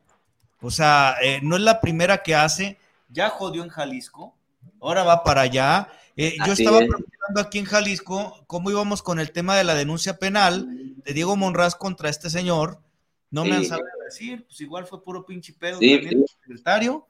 O 0.61 0.69
sea, 0.69 1.15
eh, 1.21 1.39
no 1.41 1.55
es 1.55 1.61
la 1.61 1.81
primera 1.81 2.21
que 2.21 2.35
hace, 2.35 2.77
ya 3.09 3.29
jodió 3.29 3.63
en 3.63 3.69
Jalisco 3.69 4.35
ahora 4.81 5.03
va 5.03 5.23
para 5.23 5.41
allá. 5.41 5.89
Eh, 6.17 6.35
yo 6.45 6.53
estaba 6.53 6.79
preguntando 6.79 7.39
aquí 7.39 7.59
en 7.59 7.65
Jalisco 7.65 8.43
cómo 8.47 8.69
íbamos 8.69 9.01
con 9.01 9.19
el 9.19 9.31
tema 9.31 9.55
de 9.55 9.63
la 9.63 9.75
denuncia 9.75 10.17
penal 10.17 10.67
de 10.97 11.13
Diego 11.13 11.37
Monraz 11.37 11.75
contra 11.75 12.09
este 12.09 12.29
señor. 12.29 12.79
No 13.29 13.45
me 13.45 13.55
han 13.55 13.65
sabido 13.65 13.87
decir, 14.03 14.45
pues 14.45 14.59
igual 14.59 14.85
fue 14.85 15.01
puro 15.01 15.25
pinche 15.25 15.53
pedo 15.53 15.79
también 15.79 16.25
secretario, 16.27 17.07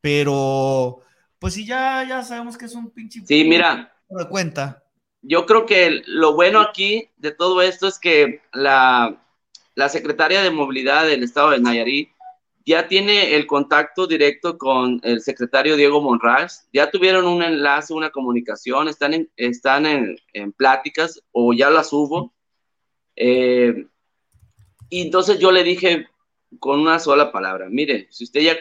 pero 0.00 1.02
pues 1.40 1.54
sí, 1.54 1.66
ya, 1.66 2.04
ya 2.08 2.22
sabemos 2.22 2.56
que 2.56 2.66
es 2.66 2.74
un 2.74 2.90
pinche. 2.90 3.22
Sí, 3.26 3.44
mira. 3.44 3.92
De 4.08 4.28
cuenta. 4.28 4.84
Yo 5.28 5.44
creo 5.44 5.66
que 5.66 6.02
lo 6.06 6.34
bueno 6.34 6.58
aquí 6.58 7.10
de 7.18 7.32
todo 7.32 7.60
esto 7.60 7.86
es 7.86 7.98
que 7.98 8.40
la, 8.54 9.22
la 9.74 9.88
secretaria 9.90 10.42
de 10.42 10.50
Movilidad 10.50 11.06
del 11.06 11.22
Estado 11.22 11.50
de 11.50 11.60
Nayarit 11.60 12.08
ya 12.64 12.88
tiene 12.88 13.34
el 13.34 13.46
contacto 13.46 14.06
directo 14.06 14.56
con 14.56 15.00
el 15.02 15.20
secretario 15.20 15.76
Diego 15.76 16.00
Monraz, 16.00 16.66
ya 16.72 16.90
tuvieron 16.90 17.26
un 17.26 17.42
enlace, 17.42 17.92
una 17.92 18.08
comunicación, 18.08 18.88
están 18.88 19.12
en, 19.12 19.30
están 19.36 19.84
en, 19.84 20.52
pláticas 20.52 21.22
o 21.32 21.52
ya 21.52 21.68
las 21.68 21.92
hubo. 21.92 22.32
Eh, 23.14 23.86
y 24.88 25.02
entonces 25.02 25.38
yo 25.38 25.52
le 25.52 25.62
dije 25.62 26.08
con 26.58 26.80
una 26.80 26.98
sola 26.98 27.30
palabra, 27.32 27.68
mire, 27.68 28.08
si 28.10 28.24
usted 28.24 28.40
ya 28.40 28.56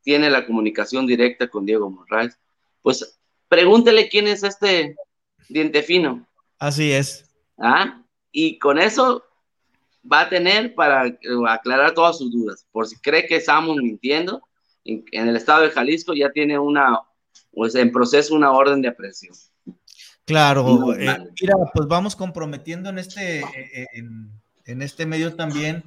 tiene 0.00 0.30
la 0.30 0.46
comunicación 0.46 1.06
directa 1.06 1.48
con 1.48 1.66
Diego 1.66 1.90
Monraz, 1.90 2.38
pues 2.80 3.18
pregúntele 3.48 4.08
quién 4.08 4.28
es 4.28 4.44
este 4.44 4.96
diente 5.48 5.82
fino. 5.82 6.26
Así 6.58 6.92
es. 6.92 7.24
¿Ah? 7.58 8.02
Y 8.32 8.58
con 8.58 8.78
eso 8.78 9.24
va 10.10 10.20
a 10.22 10.28
tener 10.28 10.74
para 10.74 11.06
eh, 11.06 11.18
aclarar 11.48 11.94
todas 11.94 12.18
sus 12.18 12.30
dudas. 12.30 12.66
Por 12.72 12.86
si 12.86 12.96
cree 12.96 13.26
que 13.26 13.36
estamos 13.36 13.76
mintiendo, 13.76 14.42
en, 14.84 15.04
el 15.12 15.36
estado 15.36 15.62
de 15.62 15.70
Jalisco 15.70 16.14
ya 16.14 16.30
tiene 16.30 16.58
una, 16.58 17.00
pues 17.52 17.74
en 17.74 17.90
proceso 17.90 18.34
una 18.34 18.52
orden 18.52 18.82
de 18.82 18.88
aprehensión. 18.88 19.34
Claro, 20.24 20.92
eh, 20.94 21.16
mira, 21.40 21.54
pues 21.72 21.86
vamos 21.88 22.16
comprometiendo 22.16 22.90
en 22.90 22.98
este, 22.98 23.40
eh, 23.40 23.86
en, 24.64 24.82
este 24.82 25.06
medio 25.06 25.34
también 25.36 25.84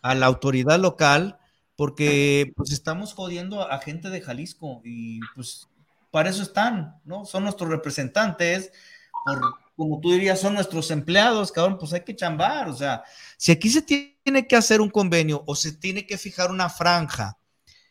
a 0.00 0.14
la 0.14 0.26
autoridad 0.26 0.80
local, 0.80 1.38
porque 1.76 2.52
pues 2.56 2.72
estamos 2.72 3.12
jodiendo 3.12 3.70
a 3.70 3.78
gente 3.78 4.08
de 4.08 4.22
Jalisco 4.22 4.80
y 4.84 5.20
pues 5.34 5.68
para 6.10 6.30
eso 6.30 6.42
están, 6.42 7.00
¿no? 7.04 7.26
Son 7.26 7.42
nuestros 7.42 7.68
representantes, 7.68 8.72
como 9.76 10.00
tú 10.00 10.12
dirías, 10.12 10.40
son 10.40 10.54
nuestros 10.54 10.90
empleados, 10.90 11.50
cabrón, 11.50 11.78
pues 11.78 11.92
hay 11.92 12.02
que 12.02 12.14
chambar, 12.14 12.68
o 12.68 12.74
sea, 12.74 13.02
si 13.36 13.52
aquí 13.52 13.70
se 13.70 13.82
tiene 13.82 14.46
que 14.46 14.56
hacer 14.56 14.80
un 14.80 14.90
convenio 14.90 15.42
o 15.46 15.54
se 15.54 15.72
tiene 15.72 16.06
que 16.06 16.18
fijar 16.18 16.50
una 16.50 16.68
franja 16.68 17.38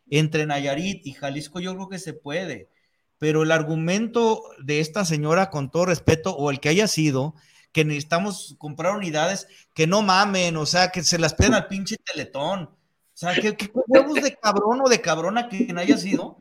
entre 0.10 0.46
Nayarit 0.46 1.06
y 1.08 1.14
Jalisco, 1.14 1.60
yo 1.60 1.74
creo 1.76 1.90
que 1.90 2.00
se 2.00 2.14
puede, 2.14 2.70
pero 3.18 3.44
el 3.44 3.52
argumento 3.52 4.44
de 4.64 4.80
esta 4.80 5.06
señora, 5.06 5.50
con 5.50 5.72
todo 5.72 5.86
respeto, 5.86 6.36
o 6.36 6.52
el 6.52 6.60
que 6.60 6.70
haya 6.70 6.88
sido, 6.88 7.36
que 7.72 7.86
necesitamos 7.86 8.56
comprar 8.58 8.96
unidades, 8.96 9.48
que 9.74 9.88
no 9.88 10.02
mamen, 10.02 10.58
o 10.58 10.66
sea, 10.66 10.92
que 10.92 11.04
se 11.04 11.18
las 11.18 11.34
piden 11.34 11.54
al 11.54 11.68
pinche 11.68 11.98
teletón, 11.98 12.64
o 12.64 12.78
sea, 13.14 13.34
que, 13.36 13.56
que 13.56 13.72
huevos 13.74 14.16
de 14.16 14.36
cabrón 14.36 14.82
o 14.84 14.90
de 14.90 15.02
cabrona 15.02 15.48
quien 15.48 15.78
haya 15.78 15.98
sido, 15.98 16.40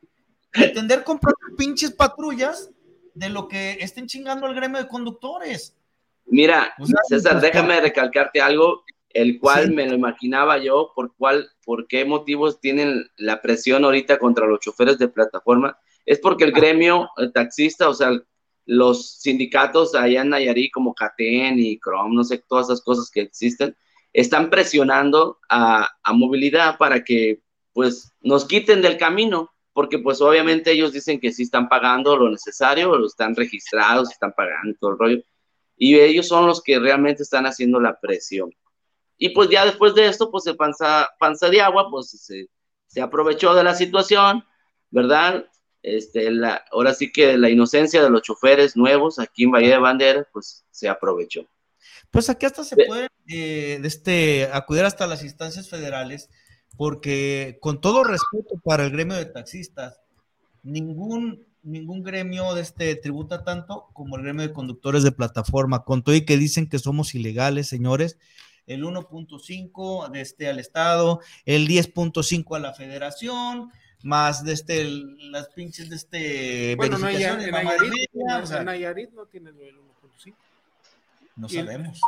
pretender 0.50 1.04
comprar 1.04 1.34
pinches 1.56 1.92
patrullas 1.92 2.70
de 3.14 3.28
lo 3.28 3.48
que 3.48 3.72
estén 3.80 4.06
chingando 4.06 4.46
al 4.46 4.54
gremio 4.54 4.78
de 4.78 4.88
conductores. 4.88 5.76
Mira, 6.26 6.74
César, 7.08 7.40
pues, 7.40 7.42
déjame 7.42 7.80
recalcarte 7.80 8.40
algo, 8.40 8.84
el 9.08 9.38
cual 9.40 9.72
me 9.72 9.88
lo 9.88 9.94
imaginaba 9.94 10.58
yo, 10.58 10.92
por 10.94 11.14
cuál, 11.16 11.50
por 11.64 11.88
qué 11.88 12.04
motivos 12.04 12.60
tienen 12.60 13.10
la 13.16 13.42
presión 13.42 13.84
ahorita 13.84 14.18
contra 14.18 14.46
los 14.46 14.60
choferes 14.60 14.98
de 14.98 15.08
plataforma. 15.08 15.76
Es 16.06 16.18
porque 16.18 16.44
el 16.44 16.52
gremio 16.52 17.10
el 17.16 17.32
taxista, 17.32 17.88
o 17.88 17.94
sea, 17.94 18.12
los 18.66 19.20
sindicatos 19.20 19.94
allá 19.94 20.22
en 20.22 20.30
Nayarit, 20.30 20.72
como 20.72 20.94
CATEN 20.94 21.58
y 21.58 21.78
Chrome, 21.80 22.14
no 22.14 22.22
sé, 22.22 22.38
todas 22.48 22.66
esas 22.66 22.82
cosas 22.82 23.10
que 23.10 23.22
existen, 23.22 23.76
están 24.12 24.50
presionando 24.50 25.38
a, 25.48 25.88
a 26.02 26.12
movilidad 26.12 26.78
para 26.78 27.02
que 27.02 27.42
pues 27.72 28.12
nos 28.20 28.44
quiten 28.44 28.82
del 28.82 28.96
camino 28.96 29.50
porque 29.80 29.98
pues 29.98 30.20
obviamente 30.20 30.72
ellos 30.72 30.92
dicen 30.92 31.18
que 31.18 31.32
sí 31.32 31.44
están 31.44 31.66
pagando 31.66 32.14
lo 32.14 32.28
necesario, 32.28 32.94
lo 32.98 33.06
están 33.06 33.34
registrados, 33.34 34.10
están 34.10 34.34
pagando 34.36 34.76
todo 34.78 34.90
el 34.90 34.98
rollo, 34.98 35.22
y 35.74 35.98
ellos 35.98 36.28
son 36.28 36.46
los 36.46 36.62
que 36.62 36.78
realmente 36.78 37.22
están 37.22 37.46
haciendo 37.46 37.80
la 37.80 37.98
presión. 37.98 38.54
Y 39.16 39.30
pues 39.30 39.48
ya 39.48 39.64
después 39.64 39.94
de 39.94 40.06
esto, 40.06 40.30
pues 40.30 40.46
el 40.48 40.56
panza, 40.56 41.08
panza 41.18 41.48
de 41.48 41.62
agua, 41.62 41.88
pues 41.90 42.10
se, 42.10 42.50
se 42.88 43.00
aprovechó 43.00 43.54
de 43.54 43.64
la 43.64 43.74
situación, 43.74 44.44
¿verdad? 44.90 45.46
Este, 45.82 46.30
la, 46.30 46.62
ahora 46.72 46.92
sí 46.92 47.10
que 47.10 47.38
la 47.38 47.48
inocencia 47.48 48.02
de 48.02 48.10
los 48.10 48.20
choferes 48.20 48.76
nuevos 48.76 49.18
aquí 49.18 49.44
en 49.44 49.52
Bahía 49.52 49.76
de 49.76 49.78
Bandera, 49.78 50.28
pues 50.30 50.66
se 50.70 50.90
aprovechó. 50.90 51.48
Pues 52.10 52.28
aquí 52.28 52.44
hasta 52.44 52.64
se 52.64 52.76
puede 52.84 53.08
eh, 53.28 53.80
este, 53.82 54.50
acudir 54.52 54.84
hasta 54.84 55.06
las 55.06 55.24
instancias 55.24 55.70
federales 55.70 56.28
porque 56.76 57.58
con 57.60 57.80
todo 57.80 58.04
respeto 58.04 58.58
para 58.64 58.84
el 58.84 58.90
gremio 58.90 59.16
de 59.16 59.26
taxistas, 59.26 60.00
ningún, 60.62 61.46
ningún 61.62 62.02
gremio 62.02 62.54
de 62.54 62.62
este 62.62 62.94
tributa 62.96 63.44
tanto 63.44 63.88
como 63.92 64.16
el 64.16 64.22
gremio 64.22 64.46
de 64.46 64.52
conductores 64.52 65.02
de 65.02 65.12
plataforma, 65.12 65.84
con 65.84 66.02
todo 66.02 66.14
y 66.14 66.24
que 66.24 66.36
dicen 66.36 66.68
que 66.68 66.78
somos 66.78 67.14
ilegales, 67.14 67.68
señores, 67.68 68.18
el 68.66 68.84
1.5 68.84 70.10
de 70.10 70.20
este 70.20 70.48
al 70.48 70.58
Estado, 70.58 71.20
el 71.44 71.66
10.5 71.66 72.56
a 72.56 72.60
la 72.60 72.72
Federación, 72.72 73.70
más 74.02 74.44
de 74.44 74.52
este, 74.52 74.84
las 74.84 75.48
pinches 75.48 75.90
de 75.90 75.96
este 75.96 76.76
bueno, 76.76 76.98
no, 76.98 77.08
en, 77.08 77.50
Nayarit, 78.64 79.10
no, 79.12 79.26
tiene 79.26 79.50
el 79.50 79.76
1.5. 79.76 80.34
No 81.36 81.48
sabemos. 81.48 82.00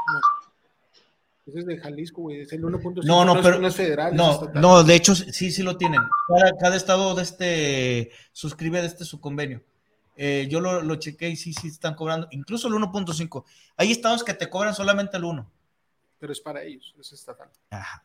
Ese 1.46 1.58
es 1.58 1.66
de 1.66 1.78
Jalisco, 1.78 2.22
güey. 2.22 2.42
Es 2.42 2.52
el 2.52 2.62
1.5. 2.62 3.04
No, 3.04 3.24
no, 3.24 3.40
pero. 3.42 3.58
No 3.58 3.68
es 3.68 3.74
federal. 3.76 4.14
No, 4.14 4.48
no, 4.54 4.84
de 4.84 4.94
hecho, 4.94 5.14
sí, 5.14 5.50
sí 5.50 5.62
lo 5.62 5.76
tienen. 5.76 6.00
Cada, 6.28 6.52
cada 6.56 6.76
estado 6.76 7.14
de 7.14 7.22
este 7.22 8.10
suscribe 8.32 8.80
de 8.80 8.86
este 8.86 9.04
su 9.04 9.20
convenio. 9.20 9.62
Eh, 10.16 10.46
yo 10.50 10.60
lo, 10.60 10.82
lo 10.82 10.96
chequé 10.96 11.30
y 11.30 11.36
sí, 11.36 11.52
sí 11.52 11.68
están 11.68 11.94
cobrando, 11.94 12.28
incluso 12.30 12.68
el 12.68 12.74
1.5. 12.74 13.44
Hay 13.76 13.90
estados 13.90 14.22
que 14.22 14.34
te 14.34 14.48
cobran 14.48 14.74
solamente 14.74 15.16
el 15.16 15.24
1. 15.24 15.50
Pero 16.18 16.32
es 16.32 16.40
para 16.40 16.62
ellos, 16.62 16.94
es 17.00 17.12
estatal. 17.12 17.48
Ajá. 17.70 18.04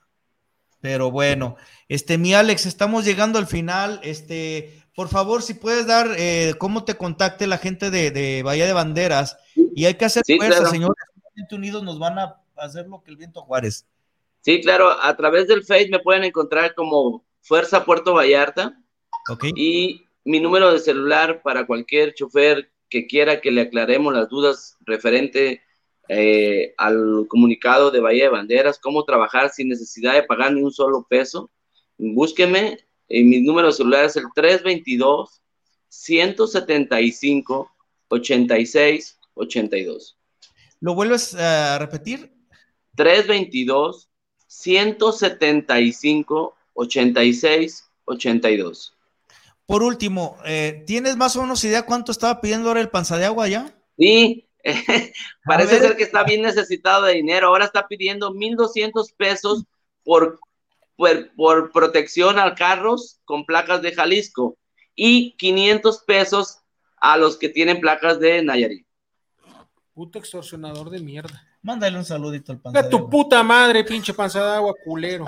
Pero 0.79 1.11
bueno, 1.11 1.57
este, 1.89 2.17
mi 2.17 2.33
Alex, 2.33 2.65
estamos 2.65 3.03
llegando 3.05 3.39
al 3.39 3.47
final. 3.47 3.99
Este, 4.03 4.81
por 4.95 5.09
favor, 5.09 5.43
si 5.43 5.53
puedes 5.53 5.85
dar 5.85 6.07
eh, 6.17 6.55
cómo 6.57 6.85
te 6.85 6.95
contacte 6.95 7.45
la 7.45 7.57
gente 7.57 7.91
de, 7.91 8.11
de, 8.11 8.41
Bahía 8.43 8.65
de 8.65 8.73
Banderas. 8.73 9.37
Y 9.55 9.85
hay 9.85 9.95
que 9.95 10.05
hacer 10.05 10.23
Sí, 10.25 10.37
fuerza, 10.37 10.59
claro. 10.59 10.71
señores. 10.71 10.95
Unidos 11.51 11.83
nos 11.83 11.99
van 11.99 12.17
a 12.17 12.41
hacer 12.57 12.87
lo 12.87 13.01
que 13.03 13.11
el 13.11 13.17
viento 13.17 13.41
Juárez. 13.41 13.85
Sí, 14.41 14.61
claro, 14.61 14.89
a 14.89 15.15
través 15.17 15.47
del 15.47 15.63
Face 15.63 15.89
me 15.89 15.99
pueden 15.99 16.23
encontrar 16.23 16.73
como 16.75 17.25
Fuerza 17.41 17.83
Puerto 17.83 18.13
Vallarta. 18.13 18.81
Ok. 19.29 19.45
Y 19.55 20.05
mi 20.23 20.39
número 20.39 20.71
de 20.71 20.79
celular 20.79 21.41
para 21.41 21.65
cualquier 21.65 22.13
chofer 22.13 22.71
que 22.89 23.07
quiera 23.07 23.41
que 23.41 23.51
le 23.51 23.61
aclaremos 23.61 24.13
las 24.13 24.29
dudas 24.29 24.77
referente 24.85 25.61
eh, 26.09 26.73
al 26.77 27.25
comunicado 27.27 27.91
de 27.91 27.99
Bahía 27.99 28.25
de 28.25 28.29
Banderas, 28.29 28.79
cómo 28.79 29.03
trabajar 29.03 29.49
sin 29.49 29.67
necesidad 29.67 30.13
de 30.13 30.23
pagar 30.23 30.53
ni 30.53 30.61
un 30.61 30.71
solo 30.71 31.05
peso. 31.09 31.51
Búsqueme, 31.97 32.77
y 33.09 33.23
mi 33.23 33.41
número 33.41 33.67
de 33.67 33.73
celular 33.73 34.05
es 34.05 34.15
el 34.15 34.25
322 34.33 35.41
175 35.89 37.71
86 38.09 39.19
82. 39.33 40.17
¿Lo 40.79 40.93
vuelves 40.95 41.35
a 41.35 41.79
repetir? 41.79 42.36
322 42.97 44.09
175 44.47 46.55
86 46.73 47.89
82. 48.05 48.93
Por 49.65 49.83
último, 49.83 50.37
eh, 50.45 50.83
¿tienes 50.87 51.17
más 51.17 51.35
o 51.35 51.41
menos 51.41 51.63
idea 51.63 51.85
cuánto 51.85 52.11
estaba 52.11 52.41
pidiendo 52.41 52.69
ahora 52.69 52.81
el 52.81 52.89
panza 52.89 53.17
de 53.17 53.25
agua 53.25 53.45
allá? 53.45 53.75
Sí, 53.97 54.47
parece 55.45 55.79
ser 55.79 55.95
que 55.95 56.03
está 56.03 56.23
bien 56.23 56.41
necesitado 56.41 57.03
de 57.03 57.13
dinero. 57.13 57.47
Ahora 57.47 57.65
está 57.65 57.87
pidiendo 57.87 58.33
1.200 58.33 59.13
pesos 59.15 59.65
por, 60.03 60.39
por, 60.95 61.35
por 61.35 61.71
protección 61.71 62.39
a 62.39 62.55
carros 62.55 63.19
con 63.25 63.45
placas 63.45 63.81
de 63.81 63.93
Jalisco 63.93 64.57
y 64.95 65.35
500 65.37 66.03
pesos 66.03 66.59
a 66.97 67.17
los 67.17 67.37
que 67.37 67.49
tienen 67.49 67.79
placas 67.79 68.19
de 68.19 68.43
Nayarit. 68.43 68.87
Puto 69.93 70.19
extorsionador 70.19 70.89
de 70.89 70.99
mierda. 70.99 71.46
Mándale 71.61 71.97
un 71.97 72.05
saludito 72.05 72.51
al 72.51 72.59
panza 72.59 72.79
A 72.79 72.89
tu 72.89 73.09
puta 73.09 73.43
madre, 73.43 73.83
pinche 73.83 74.13
panza 74.13 74.43
de 74.45 74.55
agua, 74.55 74.73
culero. 74.83 75.25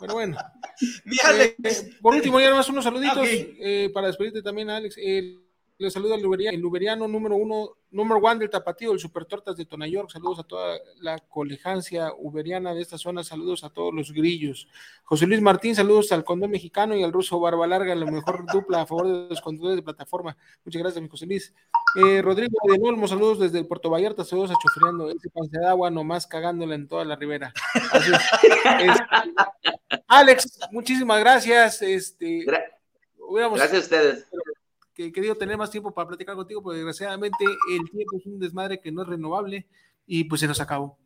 Pero 0.00 0.14
bueno. 0.14 0.36
Alex. 1.24 1.54
Eh, 1.64 1.88
eh, 1.90 1.98
por 2.00 2.14
último, 2.14 2.40
ya 2.40 2.54
más 2.54 2.68
unos 2.68 2.84
saluditos 2.84 3.18
Ok. 3.18 3.28
eh, 3.28 3.90
para 3.92 4.06
despedirte 4.06 4.42
también, 4.42 4.70
Alex. 4.70 4.96
Le 5.82 6.14
al 6.14 6.22
Luberia- 6.22 6.50
el 6.50 6.60
Luberiano 6.60 7.06
número 7.08 7.36
uno, 7.36 7.76
número 7.90 8.20
one 8.20 8.38
del 8.40 8.50
Tapatío, 8.50 8.92
el 8.92 8.98
Super 8.98 9.24
Tortas 9.24 9.56
de 9.56 9.64
Tonayork. 9.66 10.10
Saludos 10.10 10.38
a 10.40 10.44
toda 10.44 10.78
la 11.00 11.18
colejancia 11.18 12.12
uberiana 12.16 12.72
de 12.74 12.80
esta 12.82 12.96
zona. 12.98 13.22
Saludos 13.24 13.64
a 13.64 13.70
todos 13.70 13.92
los 13.92 14.12
grillos. 14.12 14.68
José 15.04 15.26
Luis 15.26 15.40
Martín, 15.40 15.74
saludos 15.74 16.12
al 16.12 16.24
Condón 16.24 16.50
Mexicano 16.50 16.96
y 16.96 17.02
al 17.02 17.12
ruso 17.12 17.38
Barba 17.40 17.66
Larga, 17.66 17.94
la 17.94 18.06
mejor 18.06 18.44
dupla 18.52 18.82
a 18.82 18.86
favor 18.86 19.06
de 19.08 19.28
los 19.28 19.40
conductores 19.40 19.76
de 19.76 19.82
plataforma. 19.82 20.36
Muchas 20.64 20.80
gracias, 20.82 21.02
mi 21.02 21.08
José 21.08 21.26
Luis. 21.26 21.52
Eh, 21.96 22.22
Rodrigo 22.22 22.56
de 22.66 22.78
Olmo, 22.80 23.06
saludos 23.08 23.38
desde 23.40 23.64
Puerto 23.64 23.90
Vallarta, 23.90 24.24
saludos 24.24 24.50
a 24.52 24.54
Chofreando, 24.62 25.10
ese 25.10 25.28
panza 25.28 25.58
de 25.60 25.66
agua 25.66 25.90
nomás 25.90 26.26
cagándola 26.26 26.74
en 26.74 26.88
toda 26.88 27.04
la 27.04 27.16
ribera. 27.16 27.52
Así 27.92 28.10
es. 28.12 28.20
Es- 28.82 30.00
Alex, 30.08 30.60
muchísimas 30.70 31.20
gracias. 31.20 31.82
Este, 31.82 32.46
Gra- 32.46 32.64
hubiéramos 33.18 33.58
Gracias 33.58 33.80
a 33.80 33.84
ustedes. 33.84 34.26
Que- 34.94 35.12
querido 35.12 35.34
tener 35.36 35.56
más 35.56 35.70
tiempo 35.70 35.92
para 35.92 36.08
platicar 36.08 36.34
contigo, 36.36 36.62
pero 36.62 36.74
desgraciadamente 36.74 37.44
el 37.70 37.90
tiempo 37.90 38.16
es 38.16 38.26
un 38.26 38.38
desmadre 38.38 38.80
que 38.80 38.92
no 38.92 39.02
es 39.02 39.08
renovable 39.08 39.66
y 40.06 40.24
pues 40.24 40.40
se 40.40 40.46
nos 40.48 40.60
acabó. 40.60 40.98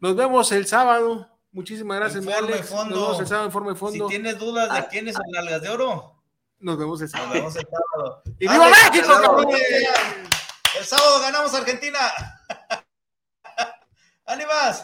Nos 0.00 0.14
vemos 0.16 0.50
el 0.52 0.66
sábado. 0.66 1.28
Muchísimas 1.50 1.98
gracias, 1.98 2.24
mi 2.24 2.30
Informe 2.30 2.52
Alex. 2.54 2.68
fondo. 2.68 2.94
Nos 2.94 3.04
vemos 3.06 3.20
el 3.20 3.26
sábado 3.26 3.46
en 3.46 3.52
Forma 3.52 3.68
de 3.70 3.74
Si 3.76 3.80
Fondo. 3.80 4.06
tienes 4.08 4.38
dudas 4.38 4.72
de 4.74 4.86
quién 4.88 5.08
es 5.08 5.16
el 5.16 5.32
Nalgas 5.32 5.62
de 5.62 5.68
Oro, 5.70 6.22
Nos 6.60 6.78
vemos 6.78 7.00
el 7.00 7.04
nos 7.06 7.10
sábado. 7.12 7.32
vemos 7.34 7.56
el 7.56 7.62
sábado. 7.66 8.22
¡Y 8.38 8.48
viva 8.48 8.66
Alex, 8.66 8.90
México, 8.92 9.08
cabrones! 9.22 9.62
El 10.78 10.84
sábado 10.84 11.20
ganamos 11.20 11.54
Argentina. 11.54 11.98
¡Ánimas! 14.26 14.82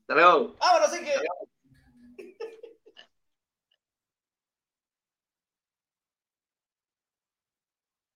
Hasta 0.00 0.14
luego. 0.14 0.56
¡Vámonos, 0.58 0.98
Inge! 0.98 1.12